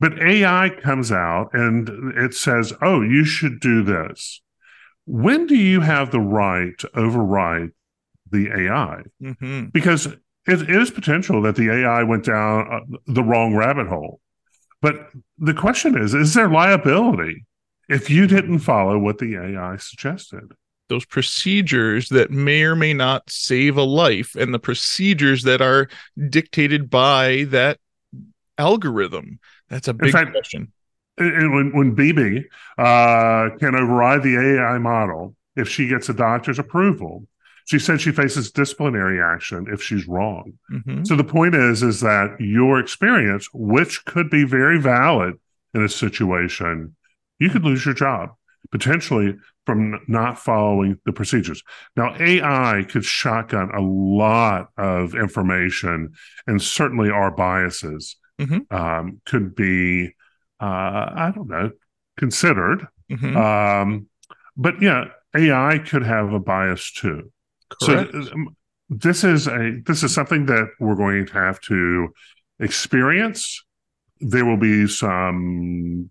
But 0.00 0.20
AI 0.20 0.70
comes 0.82 1.12
out 1.12 1.50
and 1.52 1.88
it 2.16 2.34
says, 2.34 2.72
oh, 2.82 3.00
you 3.00 3.24
should 3.24 3.60
do 3.60 3.82
this. 3.82 4.40
When 5.06 5.46
do 5.46 5.56
you 5.56 5.80
have 5.80 6.10
the 6.10 6.20
right 6.20 6.76
to 6.78 6.90
override 6.98 7.70
the 8.30 8.48
AI? 8.48 9.02
Mm-hmm. 9.22 9.66
Because 9.66 10.06
it 10.46 10.68
is 10.68 10.90
potential 10.90 11.42
that 11.42 11.56
the 11.56 11.70
AI 11.70 12.02
went 12.02 12.24
down 12.24 12.68
uh, 12.70 12.98
the 13.06 13.22
wrong 13.22 13.54
rabbit 13.54 13.86
hole. 13.86 14.20
But 14.82 15.08
the 15.38 15.54
question 15.54 15.96
is, 15.96 16.12
is 16.12 16.34
there 16.34 16.48
liability 16.48 17.46
if 17.88 18.10
you 18.10 18.26
didn't 18.26 18.58
follow 18.58 18.98
what 18.98 19.18
the 19.18 19.36
AI 19.36 19.76
suggested? 19.76 20.52
Those 20.88 21.04
procedures 21.06 22.10
that 22.10 22.30
may 22.30 22.62
or 22.62 22.76
may 22.76 22.92
not 22.92 23.30
save 23.30 23.76
a 23.76 23.82
life, 23.82 24.34
and 24.34 24.52
the 24.52 24.58
procedures 24.58 25.42
that 25.44 25.62
are 25.62 25.88
dictated 26.28 26.90
by 26.90 27.44
that 27.48 27.78
algorithm. 28.58 29.38
That's 29.68 29.88
a 29.88 29.94
big 29.94 30.12
fact- 30.12 30.32
question. 30.32 30.72
And 31.16 31.54
when, 31.54 31.70
when 31.76 31.94
BB 31.94 32.44
uh, 32.76 33.56
can 33.58 33.76
override 33.76 34.24
the 34.24 34.36
AI 34.36 34.78
model 34.78 35.36
if 35.54 35.68
she 35.68 35.86
gets 35.86 36.08
a 36.08 36.12
doctor's 36.14 36.58
approval, 36.58 37.28
she 37.66 37.78
said 37.78 38.00
she 38.00 38.10
faces 38.10 38.50
disciplinary 38.50 39.22
action 39.22 39.66
if 39.72 39.80
she's 39.80 40.08
wrong. 40.08 40.54
Mhm. 40.72 41.06
So 41.06 41.14
the 41.14 41.22
point 41.22 41.54
is, 41.54 41.84
is 41.84 42.00
that 42.00 42.34
your 42.40 42.80
experience, 42.80 43.48
which 43.54 44.04
could 44.04 44.28
be 44.28 44.42
very 44.44 44.80
valid 44.80 45.34
in 45.72 45.84
a 45.84 45.88
situation, 45.88 46.96
you 47.38 47.48
could 47.48 47.64
lose 47.64 47.84
your 47.86 47.94
job 47.94 48.30
potentially 48.70 49.36
from 49.66 50.00
not 50.08 50.38
following 50.38 50.98
the 51.06 51.12
procedures. 51.12 51.62
Now, 51.96 52.14
AI 52.20 52.84
could 52.88 53.04
shotgun 53.04 53.70
a 53.74 53.80
lot 53.80 54.68
of 54.76 55.14
information, 55.14 56.12
and 56.46 56.60
certainly 56.60 57.10
our 57.10 57.30
biases 57.30 58.16
Mhm. 58.40 58.70
um, 58.72 59.20
could 59.26 59.54
be, 59.54 60.14
uh, 60.60 60.64
I 60.64 61.32
don't 61.34 61.48
know, 61.48 61.70
considered. 62.16 62.86
Mhm. 63.10 63.36
Um, 63.36 64.06
but 64.56 64.80
yeah, 64.82 65.06
AI 65.36 65.78
could 65.78 66.02
have 66.04 66.32
a 66.32 66.40
bias 66.40 66.92
too. 66.92 67.30
Correct. 67.70 68.12
So 68.12 68.32
um, 68.32 68.56
this 68.88 69.24
is 69.24 69.46
a 69.46 69.80
this 69.86 70.02
is 70.02 70.12
something 70.14 70.46
that 70.46 70.68
we're 70.78 70.94
going 70.94 71.26
to 71.26 71.32
have 71.32 71.60
to 71.62 72.08
experience. 72.60 73.64
There 74.20 74.44
will 74.44 74.56
be 74.56 74.86
some 74.86 76.10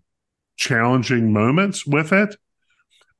challenging 0.56 1.32
moments 1.32 1.86
with 1.86 2.12
it, 2.12 2.36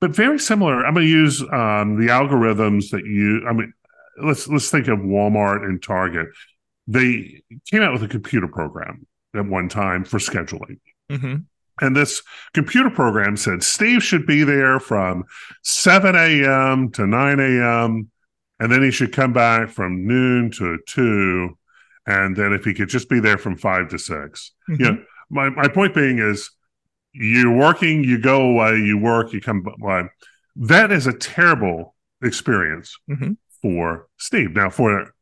but 0.05 0.15
very 0.15 0.39
similar. 0.39 0.85
I'm 0.85 0.93
going 0.93 1.07
to 1.07 1.11
use 1.11 1.41
um, 1.41 1.97
the 1.99 2.09
algorithms 2.09 2.91
that 2.91 3.07
you. 3.07 3.47
I 3.49 3.55
mean, 3.55 3.73
let's 4.23 4.47
let's 4.49 4.71
think 4.71 4.87
of 4.87 4.99
Walmart 4.99 5.65
and 5.65 5.83
Target. 5.83 6.27
They 6.87 7.43
came 7.71 7.81
out 7.81 7.95
with 7.95 8.03
a 8.03 8.09
computer 8.09 8.47
program 8.47 9.07
at 9.35 9.47
one 9.47 9.71
time 9.71 10.05
for 10.05 10.19
scheduling. 10.19 10.79
Mhm. 11.11 11.47
And 11.81 11.97
this 11.97 12.23
computer 12.53 12.91
program 12.91 13.39
said 13.39 13.63
Steve 13.63 14.03
should 14.03 14.27
be 14.27 14.45
there 14.45 14.79
from 14.79 15.25
7 15.63 16.15
a.m. 16.15 16.91
to 16.91 17.07
9 17.07 17.41
a.m. 17.41 18.11
And 18.61 18.71
then 18.71 18.83
he 18.83 18.91
should 18.91 19.13
come 19.13 19.33
back 19.33 19.71
from 19.71 20.07
noon 20.07 20.51
to 20.53 20.79
2. 20.87 21.57
And 22.07 22.37
then 22.37 22.53
if 22.53 22.65
he 22.65 22.75
could 22.75 22.91
just 22.91 23.09
be 23.09 23.21
there 23.21 23.39
from 23.39 23.57
5 23.57 23.89
to 23.89 23.99
6. 23.99 24.53
Mhm. 24.69 24.79
You 24.79 24.85
know, 24.85 25.03
my, 25.31 25.49
my 25.49 25.69
point 25.69 25.95
being 25.95 26.19
is 26.19 26.51
you're 27.15 27.57
working, 27.57 28.05
you 28.05 28.19
go 28.19 28.43
away, 28.43 28.77
you 28.79 28.99
work, 28.99 29.33
you 29.33 29.41
come 29.41 29.65
by. 29.81 30.09
That 30.57 30.93
is 30.93 31.07
a 31.07 31.13
terrible 31.13 31.95
experience 32.23 32.99
Mhm. 33.09 33.37
for 33.63 34.09
Steve. 34.19 34.55
Now, 34.55 34.71
for 34.71 35.15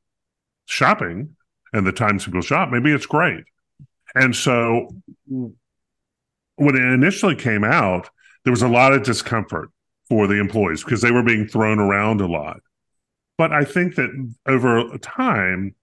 shopping 0.66 1.36
and 1.72 1.86
the 1.86 1.92
times 1.92 2.24
people 2.24 2.40
shop, 2.40 2.70
maybe 2.70 2.90
it's 2.92 3.06
great. 3.06 3.44
And 4.14 4.34
so 4.34 4.88
when 5.26 6.74
it 6.76 6.82
initially 6.82 7.36
came 7.36 7.64
out, 7.64 8.10
there 8.44 8.52
was 8.52 8.62
a 8.62 8.68
lot 8.68 8.92
of 8.92 9.02
discomfort 9.02 9.70
for 10.08 10.26
the 10.26 10.38
employees 10.38 10.84
because 10.84 11.00
they 11.00 11.10
were 11.12 11.22
being 11.22 11.46
thrown 11.46 11.78
around 11.78 12.20
a 12.20 12.26
lot. 12.26 12.60
But 13.38 13.52
I 13.52 13.64
think 13.64 13.94
that 13.94 14.10
over 14.46 14.98
time, 14.98 15.74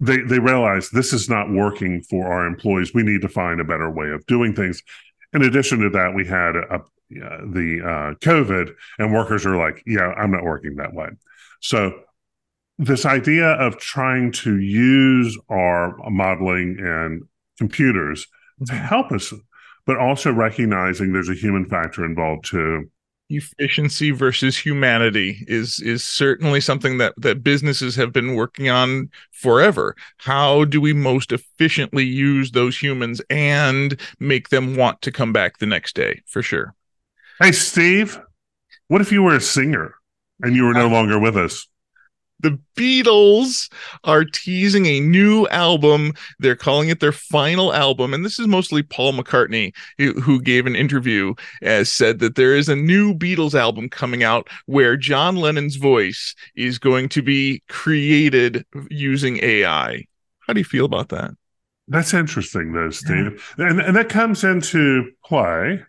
they 0.00 0.18
they 0.18 0.38
realized 0.38 0.92
this 0.92 1.12
is 1.12 1.28
not 1.28 1.50
working 1.50 2.02
for 2.02 2.32
our 2.32 2.46
employees. 2.46 2.94
We 2.94 3.02
need 3.02 3.22
to 3.22 3.28
find 3.28 3.60
a 3.60 3.64
better 3.64 3.90
way 3.90 4.10
of 4.10 4.24
doing 4.26 4.54
things. 4.54 4.82
In 5.32 5.42
addition 5.42 5.80
to 5.80 5.90
that, 5.90 6.14
we 6.14 6.26
had 6.26 6.56
a, 6.56 6.74
uh, 6.74 6.78
the 7.10 7.80
uh, 7.82 8.14
COVID, 8.24 8.72
and 8.98 9.12
workers 9.12 9.44
are 9.44 9.56
like, 9.56 9.82
"Yeah, 9.86 10.12
I'm 10.12 10.30
not 10.30 10.44
working 10.44 10.76
that 10.76 10.92
way." 10.92 11.08
So 11.60 12.00
this 12.78 13.04
idea 13.04 13.48
of 13.48 13.78
trying 13.78 14.30
to 14.30 14.58
use 14.58 15.36
our 15.48 15.96
modeling 16.08 16.76
and 16.78 17.22
computers 17.58 18.26
to 18.66 18.74
help 18.74 19.10
us, 19.10 19.32
but 19.84 19.98
also 19.98 20.32
recognizing 20.32 21.12
there's 21.12 21.28
a 21.28 21.34
human 21.34 21.66
factor 21.66 22.04
involved 22.04 22.44
too. 22.44 22.88
Efficiency 23.28 24.10
versus 24.10 24.56
humanity 24.56 25.44
is 25.46 25.80
is 25.80 26.02
certainly 26.02 26.60
something 26.60 26.98
that 26.98 27.14
that 27.18 27.42
businesses 27.42 27.96
have 27.96 28.12
been 28.12 28.34
working 28.34 28.68
on 28.68 29.10
forever. 29.32 29.94
How 30.18 30.64
do 30.64 30.80
we 30.80 30.92
most 30.92 31.32
efficiently 31.32 32.04
use 32.04 32.52
those 32.52 32.80
humans 32.80 33.20
and 33.28 34.00
make 34.18 34.48
them 34.48 34.76
want 34.76 35.02
to 35.02 35.12
come 35.12 35.32
back 35.32 35.58
the 35.58 35.66
next 35.66 35.94
day? 35.94 36.22
For 36.26 36.42
sure. 36.42 36.74
Hey, 37.40 37.52
Steve, 37.52 38.20
what 38.88 39.00
if 39.00 39.12
you 39.12 39.22
were 39.22 39.36
a 39.36 39.40
singer 39.40 39.94
and 40.40 40.56
you 40.56 40.64
were 40.64 40.74
no 40.74 40.88
longer 40.88 41.18
with 41.18 41.36
us? 41.36 41.66
The 42.40 42.58
Beatles 42.76 43.70
are 44.04 44.24
teasing 44.24 44.86
a 44.86 45.00
new 45.00 45.46
album. 45.48 46.12
They're 46.38 46.56
calling 46.56 46.88
it 46.88 47.00
their 47.00 47.12
final 47.12 47.74
album. 47.74 48.14
And 48.14 48.24
this 48.24 48.38
is 48.38 48.46
mostly 48.46 48.82
Paul 48.82 49.14
McCartney, 49.14 49.74
who, 49.96 50.12
who 50.20 50.40
gave 50.40 50.66
an 50.66 50.76
interview, 50.76 51.34
as 51.62 51.92
said 51.92 52.20
that 52.20 52.36
there 52.36 52.54
is 52.54 52.68
a 52.68 52.76
new 52.76 53.14
Beatles 53.14 53.54
album 53.54 53.88
coming 53.88 54.22
out 54.22 54.48
where 54.66 54.96
John 54.96 55.36
Lennon's 55.36 55.76
voice 55.76 56.34
is 56.54 56.78
going 56.78 57.08
to 57.10 57.22
be 57.22 57.62
created 57.68 58.64
using 58.88 59.42
AI. 59.42 60.04
How 60.40 60.52
do 60.52 60.60
you 60.60 60.64
feel 60.64 60.84
about 60.84 61.08
that? 61.10 61.32
That's 61.88 62.12
interesting, 62.12 62.72
though, 62.72 62.90
Steve. 62.90 63.54
And, 63.56 63.80
and 63.80 63.96
that 63.96 64.10
comes 64.10 64.44
into 64.44 65.10
play 65.24 65.82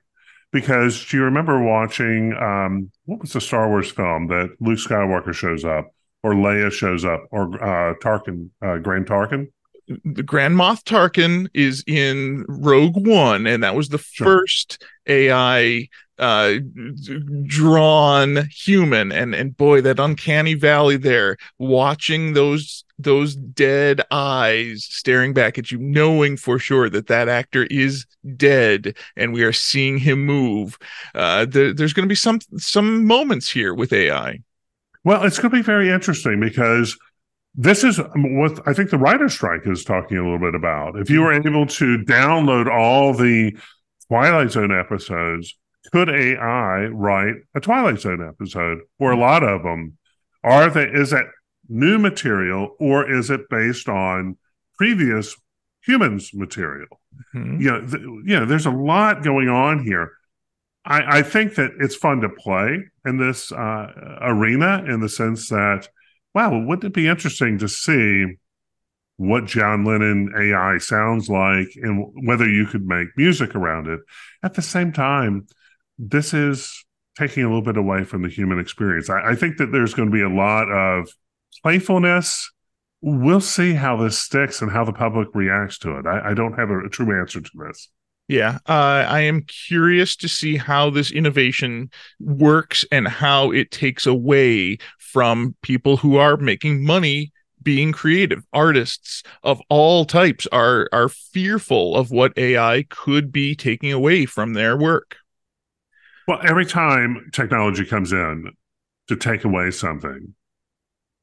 because 0.51 1.05
do 1.05 1.17
you 1.17 1.23
remember 1.23 1.61
watching 1.61 2.33
um, 2.37 2.91
what 3.05 3.19
was 3.19 3.33
the 3.33 3.41
Star 3.41 3.67
Wars 3.67 3.91
film 3.91 4.27
that 4.27 4.55
Luke 4.59 4.79
Skywalker 4.79 5.33
shows 5.33 5.63
up 5.63 5.93
or 6.23 6.33
Leia 6.33 6.71
shows 6.71 7.05
up 7.05 7.25
or 7.31 7.43
uh, 7.63 7.93
Tarkin, 7.95 8.49
uh, 8.61 8.77
Grand 8.77 9.07
Tarkin? 9.07 9.47
the 10.05 10.21
Grand 10.21 10.55
Moff 10.55 10.83
Tarkin 10.83 11.47
is 11.55 11.83
in 11.87 12.45
Rogue 12.47 13.07
One, 13.07 13.47
and 13.47 13.63
that 13.63 13.75
was 13.75 13.89
the 13.89 13.97
Sure. 13.97 14.25
first 14.27 14.83
AI 15.07 15.87
uh 16.19 16.55
drawn 17.45 18.45
human 18.51 19.11
and 19.11 19.33
and 19.33 19.55
boy 19.55 19.79
that 19.81 19.99
uncanny 19.99 20.53
valley 20.53 20.97
there 20.97 21.37
watching 21.59 22.33
those 22.33 22.83
those 22.97 23.35
dead 23.35 24.01
eyes 24.11 24.85
staring 24.89 25.33
back 25.33 25.57
at 25.57 25.71
you 25.71 25.77
knowing 25.77 26.35
for 26.35 26.59
sure 26.59 26.89
that 26.89 27.07
that 27.07 27.29
actor 27.29 27.63
is 27.71 28.05
dead 28.35 28.95
and 29.15 29.31
we 29.31 29.43
are 29.43 29.53
seeing 29.53 29.97
him 29.97 30.25
move 30.25 30.77
uh 31.15 31.45
there, 31.45 31.73
there's 31.73 31.93
going 31.93 32.05
to 32.05 32.11
be 32.11 32.15
some 32.15 32.39
some 32.57 33.05
moments 33.05 33.49
here 33.49 33.73
with 33.73 33.93
ai 33.93 34.39
Well, 35.03 35.23
it's 35.23 35.39
going 35.39 35.51
to 35.51 35.57
be 35.57 35.63
very 35.63 35.89
interesting 35.89 36.39
because 36.39 36.97
this 37.55 37.83
is 37.83 37.99
what 38.15 38.67
I 38.67 38.73
think 38.73 38.89
the 38.89 38.97
writer's 38.97 39.33
strike 39.33 39.65
is 39.65 39.83
talking 39.83 40.17
a 40.17 40.23
little 40.23 40.39
bit 40.39 40.55
about. 40.55 40.97
If 40.99 41.09
you 41.09 41.21
were 41.21 41.33
able 41.33 41.65
to 41.65 41.97
download 41.99 42.69
all 42.69 43.13
the 43.13 43.57
Twilight 44.07 44.51
Zone 44.51 44.77
episodes, 44.77 45.57
could 45.91 46.09
AI 46.09 46.85
write 46.85 47.35
a 47.55 47.59
Twilight 47.59 47.99
Zone 47.99 48.27
episode 48.27 48.79
or 48.99 49.11
a 49.11 49.17
lot 49.17 49.43
of 49.43 49.63
them? 49.63 49.97
Are 50.43 50.69
they, 50.69 50.85
is 50.85 51.09
that 51.11 51.25
new 51.67 51.97
material 51.97 52.75
or 52.79 53.09
is 53.09 53.29
it 53.29 53.49
based 53.49 53.89
on 53.89 54.37
previous 54.77 55.35
humans 55.85 56.31
material? 56.33 56.87
Mhm. 57.35 57.59
you 57.59 57.71
know, 57.71 57.81
th- 57.81 58.03
you 58.03 58.39
know, 58.39 58.45
there's 58.45 58.65
a 58.65 58.71
lot 58.71 59.23
going 59.23 59.49
on 59.49 59.83
here. 59.83 60.11
I, 60.85 61.19
I 61.19 61.21
think 61.21 61.55
that 61.55 61.71
it's 61.79 61.95
fun 61.95 62.21
to 62.21 62.29
play 62.29 62.79
in 63.05 63.17
this 63.17 63.51
uh, 63.51 64.19
arena 64.21 64.83
in 64.87 65.01
the 65.01 65.09
sense 65.09 65.49
that, 65.49 65.87
wow, 66.33 66.57
wouldn't 66.57 66.85
it 66.85 66.93
be 66.93 67.07
interesting 67.07 67.57
to 67.59 67.67
see 67.67 68.37
what 69.17 69.45
John 69.45 69.83
Lennon 69.83 70.31
AI 70.37 70.77
sounds 70.77 71.29
like 71.29 71.67
and 71.75 72.05
whether 72.25 72.49
you 72.49 72.65
could 72.65 72.85
make 72.85 73.09
music 73.17 73.55
around 73.55 73.87
it? 73.87 73.99
At 74.41 74.53
the 74.53 74.61
same 74.61 74.91
time, 74.93 75.47
this 75.97 76.33
is 76.33 76.85
taking 77.17 77.43
a 77.43 77.47
little 77.47 77.61
bit 77.61 77.77
away 77.77 78.05
from 78.05 78.21
the 78.21 78.29
human 78.29 78.59
experience. 78.59 79.09
I, 79.09 79.31
I 79.31 79.35
think 79.35 79.57
that 79.57 79.71
there's 79.71 79.93
going 79.93 80.09
to 80.09 80.13
be 80.13 80.23
a 80.23 80.29
lot 80.29 80.71
of 80.71 81.09
playfulness 81.61 82.49
we'll 83.01 83.41
see 83.41 83.73
how 83.73 83.95
this 83.97 84.19
sticks 84.19 84.61
and 84.61 84.71
how 84.71 84.83
the 84.83 84.93
public 84.93 85.29
reacts 85.33 85.77
to 85.79 85.97
it. 85.97 86.05
I, 86.05 86.31
I 86.31 86.33
don't 86.33 86.53
have 86.53 86.69
a, 86.69 86.85
a 86.85 86.89
true 86.89 87.17
answer 87.19 87.41
to 87.41 87.51
this. 87.55 87.89
Yeah, 88.29 88.59
uh, 88.67 89.07
I 89.09 89.21
am 89.21 89.41
curious 89.41 90.15
to 90.17 90.29
see 90.29 90.55
how 90.55 90.91
this 90.91 91.09
innovation 91.09 91.89
works 92.19 92.85
and 92.91 93.07
how 93.07 93.51
it 93.51 93.71
takes 93.71 94.05
away 94.05 94.77
from 94.99 95.55
people 95.63 95.97
who 95.97 96.17
are 96.17 96.37
making 96.37 96.85
money 96.85 97.31
being 97.63 97.91
creative. 97.91 98.43
Artists 98.53 99.23
of 99.41 99.59
all 99.69 100.05
types 100.05 100.45
are 100.51 100.87
are 100.93 101.09
fearful 101.09 101.95
of 101.95 102.11
what 102.11 102.37
AI 102.37 102.85
could 102.89 103.31
be 103.31 103.55
taking 103.55 103.91
away 103.91 104.27
from 104.27 104.53
their 104.53 104.77
work. 104.77 105.17
Well, 106.27 106.39
every 106.43 106.67
time 106.67 107.31
technology 107.33 107.83
comes 107.83 108.11
in 108.11 108.51
to 109.07 109.15
take 109.15 109.43
away 109.43 109.71
something, 109.71 110.35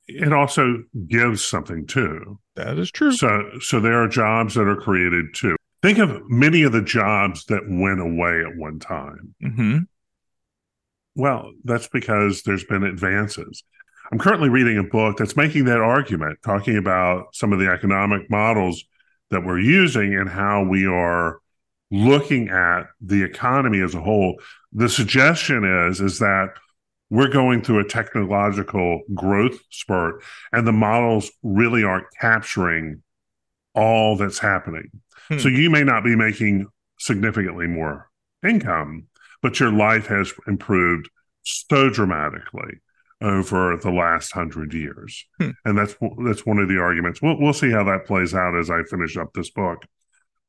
it 0.08 0.32
also 0.32 0.82
gives 1.06 1.44
something 1.44 1.86
too. 1.86 2.40
That 2.56 2.78
is 2.80 2.90
true. 2.90 3.12
So, 3.12 3.60
so 3.60 3.78
there 3.78 4.02
are 4.02 4.08
jobs 4.08 4.54
that 4.56 4.66
are 4.66 4.74
created 4.74 5.26
too. 5.34 5.54
Think 5.86 5.98
of 5.98 6.28
many 6.28 6.64
of 6.64 6.72
the 6.72 6.82
jobs 6.82 7.44
that 7.44 7.62
went 7.68 8.00
away 8.00 8.40
at 8.40 8.56
one 8.56 8.80
time. 8.80 9.36
hmm 9.40 9.78
Well, 11.14 11.52
that's 11.62 11.86
because 11.86 12.42
there's 12.42 12.64
been 12.64 12.82
advances. 12.82 13.62
I'm 14.10 14.18
currently 14.18 14.48
reading 14.48 14.78
a 14.78 14.82
book 14.82 15.16
that's 15.16 15.36
making 15.36 15.66
that 15.66 15.78
argument, 15.78 16.40
talking 16.44 16.76
about 16.76 17.36
some 17.36 17.52
of 17.52 17.60
the 17.60 17.70
economic 17.70 18.28
models 18.28 18.82
that 19.30 19.44
we're 19.44 19.60
using 19.60 20.12
and 20.12 20.28
how 20.28 20.64
we 20.64 20.88
are 20.88 21.38
looking 21.92 22.48
at 22.48 22.88
the 23.00 23.22
economy 23.22 23.80
as 23.80 23.94
a 23.94 24.00
whole. 24.00 24.40
The 24.72 24.88
suggestion 24.88 25.62
is 25.88 26.00
is 26.00 26.18
that 26.18 26.48
we're 27.10 27.28
going 27.28 27.62
through 27.62 27.78
a 27.78 27.88
technological 27.88 29.02
growth 29.14 29.60
spurt 29.70 30.24
and 30.52 30.66
the 30.66 30.72
models 30.72 31.30
really 31.44 31.84
aren't 31.84 32.08
capturing 32.20 33.04
all 33.72 34.16
that's 34.16 34.40
happening. 34.40 34.90
Hmm. 35.28 35.38
So 35.38 35.48
you 35.48 35.70
may 35.70 35.84
not 35.84 36.04
be 36.04 36.16
making 36.16 36.66
significantly 36.98 37.66
more 37.66 38.08
income, 38.46 39.06
but 39.42 39.60
your 39.60 39.72
life 39.72 40.06
has 40.06 40.32
improved 40.46 41.10
so 41.42 41.90
dramatically 41.90 42.80
over 43.20 43.76
the 43.76 43.90
last 43.90 44.32
hundred 44.32 44.74
years, 44.74 45.24
Hmm. 45.40 45.50
and 45.64 45.78
that's 45.78 45.94
that's 46.24 46.44
one 46.44 46.58
of 46.58 46.68
the 46.68 46.78
arguments. 46.78 47.22
We'll 47.22 47.40
we'll 47.40 47.52
see 47.52 47.70
how 47.70 47.84
that 47.84 48.06
plays 48.06 48.34
out 48.34 48.56
as 48.56 48.70
I 48.70 48.82
finish 48.84 49.16
up 49.16 49.32
this 49.32 49.50
book. 49.50 49.84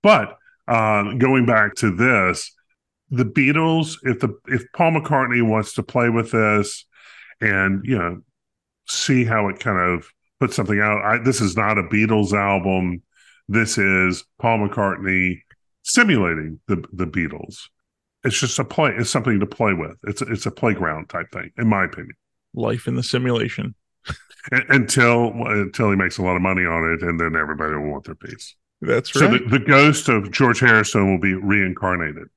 But 0.03 0.37
um, 0.67 1.17
going 1.17 1.45
back 1.45 1.75
to 1.75 1.95
this, 1.95 2.53
the 3.09 3.23
Beatles, 3.23 3.97
if 4.03 4.19
the 4.19 4.37
if 4.47 4.65
Paul 4.75 4.91
McCartney 4.91 5.47
wants 5.47 5.73
to 5.73 5.83
play 5.83 6.09
with 6.09 6.31
this, 6.31 6.85
and 7.39 7.85
you 7.85 7.97
know, 7.97 8.21
see 8.87 9.23
how 9.23 9.47
it 9.47 9.59
kind 9.59 9.79
of 9.79 10.09
puts 10.39 10.55
something 10.55 10.79
out. 10.79 11.03
I, 11.03 11.17
this 11.19 11.41
is 11.41 11.55
not 11.55 11.77
a 11.77 11.83
Beatles 11.83 12.33
album. 12.33 13.01
This 13.47 13.77
is 13.77 14.25
Paul 14.39 14.67
McCartney 14.67 15.41
simulating 15.83 16.59
the 16.67 16.83
the 16.91 17.05
Beatles. 17.05 17.69
It's 18.23 18.39
just 18.39 18.59
a 18.59 18.65
play. 18.65 18.93
It's 18.97 19.09
something 19.09 19.39
to 19.39 19.45
play 19.45 19.73
with. 19.73 19.97
It's 20.03 20.21
it's 20.21 20.45
a 20.45 20.51
playground 20.51 21.09
type 21.09 21.31
thing, 21.31 21.51
in 21.57 21.67
my 21.67 21.85
opinion. 21.85 22.15
Life 22.53 22.87
in 22.87 22.95
the 22.95 23.03
simulation. 23.03 23.75
Until 24.51 25.33
until 25.45 25.89
he 25.89 25.97
makes 25.97 26.17
a 26.17 26.21
lot 26.21 26.37
of 26.37 26.41
money 26.41 26.65
on 26.65 26.89
it, 26.93 27.01
and 27.01 27.19
then 27.19 27.35
everybody 27.35 27.75
will 27.75 27.91
want 27.91 28.05
their 28.05 28.15
piece. 28.15 28.55
That's 28.81 29.11
So 29.11 29.27
right. 29.27 29.41
the, 29.49 29.59
the 29.59 29.65
ghost 29.65 30.07
of 30.07 30.31
George 30.31 30.59
Harrison 30.59 31.11
will 31.11 31.19
be 31.19 31.33
reincarnated. 31.33 32.27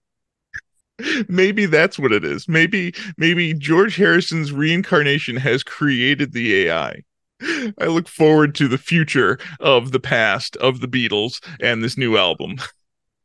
maybe 1.29 1.67
that's 1.67 1.99
what 1.99 2.13
it 2.13 2.25
is. 2.25 2.49
Maybe 2.49 2.95
maybe 3.17 3.55
George 3.55 3.97
Harrison's 3.97 4.53
reincarnation 4.53 5.37
has 5.37 5.63
created 5.63 6.33
the 6.33 6.67
AI. 6.69 7.03
I 7.43 7.87
look 7.87 8.09
forward 8.09 8.55
to 8.57 8.69
the 8.69 8.79
future 8.79 9.39
of 9.59 9.93
the 9.93 10.01
past 10.01 10.57
of 10.57 10.81
the 10.81 10.89
Beatles 10.89 11.41
and 11.61 11.83
this 11.83 11.97
new 11.97 12.17
album. 12.17 12.57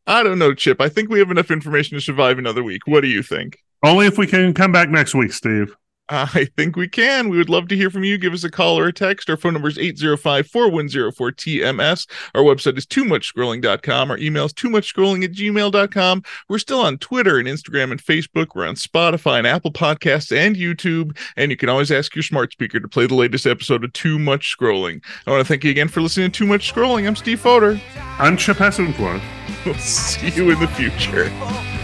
I 0.07 0.23
don't 0.23 0.39
know, 0.39 0.53
Chip. 0.53 0.79
I 0.79 0.89
think 0.89 1.09
we 1.09 1.19
have 1.19 1.31
enough 1.31 1.51
information 1.51 1.97
to 1.97 2.01
survive 2.01 2.37
another 2.37 2.63
week. 2.63 2.85
What 2.85 3.01
do 3.01 3.07
you 3.07 3.23
think? 3.23 3.57
Only 3.83 4.05
if 4.05 4.17
we 4.17 4.27
can 4.27 4.53
come 4.53 4.71
back 4.71 4.89
next 4.89 5.15
week, 5.15 5.33
Steve. 5.33 5.75
I 6.09 6.45
think 6.55 6.75
we 6.75 6.87
can. 6.87 7.29
We 7.29 7.37
would 7.37 7.49
love 7.49 7.67
to 7.69 7.75
hear 7.75 7.89
from 7.89 8.03
you. 8.03 8.17
Give 8.17 8.33
us 8.33 8.43
a 8.43 8.51
call 8.51 8.77
or 8.77 8.87
a 8.87 8.93
text. 8.93 9.29
Our 9.29 9.37
phone 9.37 9.53
number 9.53 9.67
is 9.67 9.79
805 9.79 10.47
410 10.47 11.11
4TMS. 11.11 12.07
Our 12.35 12.43
website 12.43 12.77
is 12.77 12.85
too 12.85 13.05
much 13.05 13.33
scrolling.com. 13.33 14.11
Our 14.11 14.17
email 14.19 14.45
is 14.45 14.53
too 14.53 14.69
much 14.69 14.93
scrolling 14.93 15.23
at 15.23 15.31
gmail.com. 15.31 16.23
We're 16.47 16.59
still 16.59 16.81
on 16.81 16.99
Twitter 16.99 17.39
and 17.39 17.47
Instagram 17.47 17.91
and 17.91 18.03
Facebook. 18.03 18.49
We're 18.53 18.67
on 18.67 18.75
Spotify 18.75 19.39
and 19.39 19.47
Apple 19.47 19.71
Podcasts 19.71 20.35
and 20.35 20.55
YouTube. 20.55 21.17
And 21.35 21.49
you 21.49 21.57
can 21.57 21.69
always 21.69 21.91
ask 21.91 22.15
your 22.15 22.23
smart 22.23 22.51
speaker 22.51 22.79
to 22.79 22.87
play 22.87 23.07
the 23.07 23.15
latest 23.15 23.47
episode 23.47 23.83
of 23.83 23.91
Too 23.93 24.19
Much 24.19 24.55
Scrolling. 24.55 25.03
I 25.25 25.31
want 25.31 25.41
to 25.41 25.47
thank 25.47 25.63
you 25.63 25.71
again 25.71 25.87
for 25.87 26.01
listening 26.01 26.29
to 26.31 26.37
Too 26.37 26.45
Much 26.45 26.71
Scrolling. 26.71 27.07
I'm 27.07 27.15
Steve 27.15 27.39
Fodor. 27.39 27.79
I'm 28.19 28.37
Chip. 28.37 28.59
We'll 28.59 29.73
see 29.75 30.29
you 30.29 30.51
in 30.51 30.59
the 30.59 30.67
future. 30.67 31.74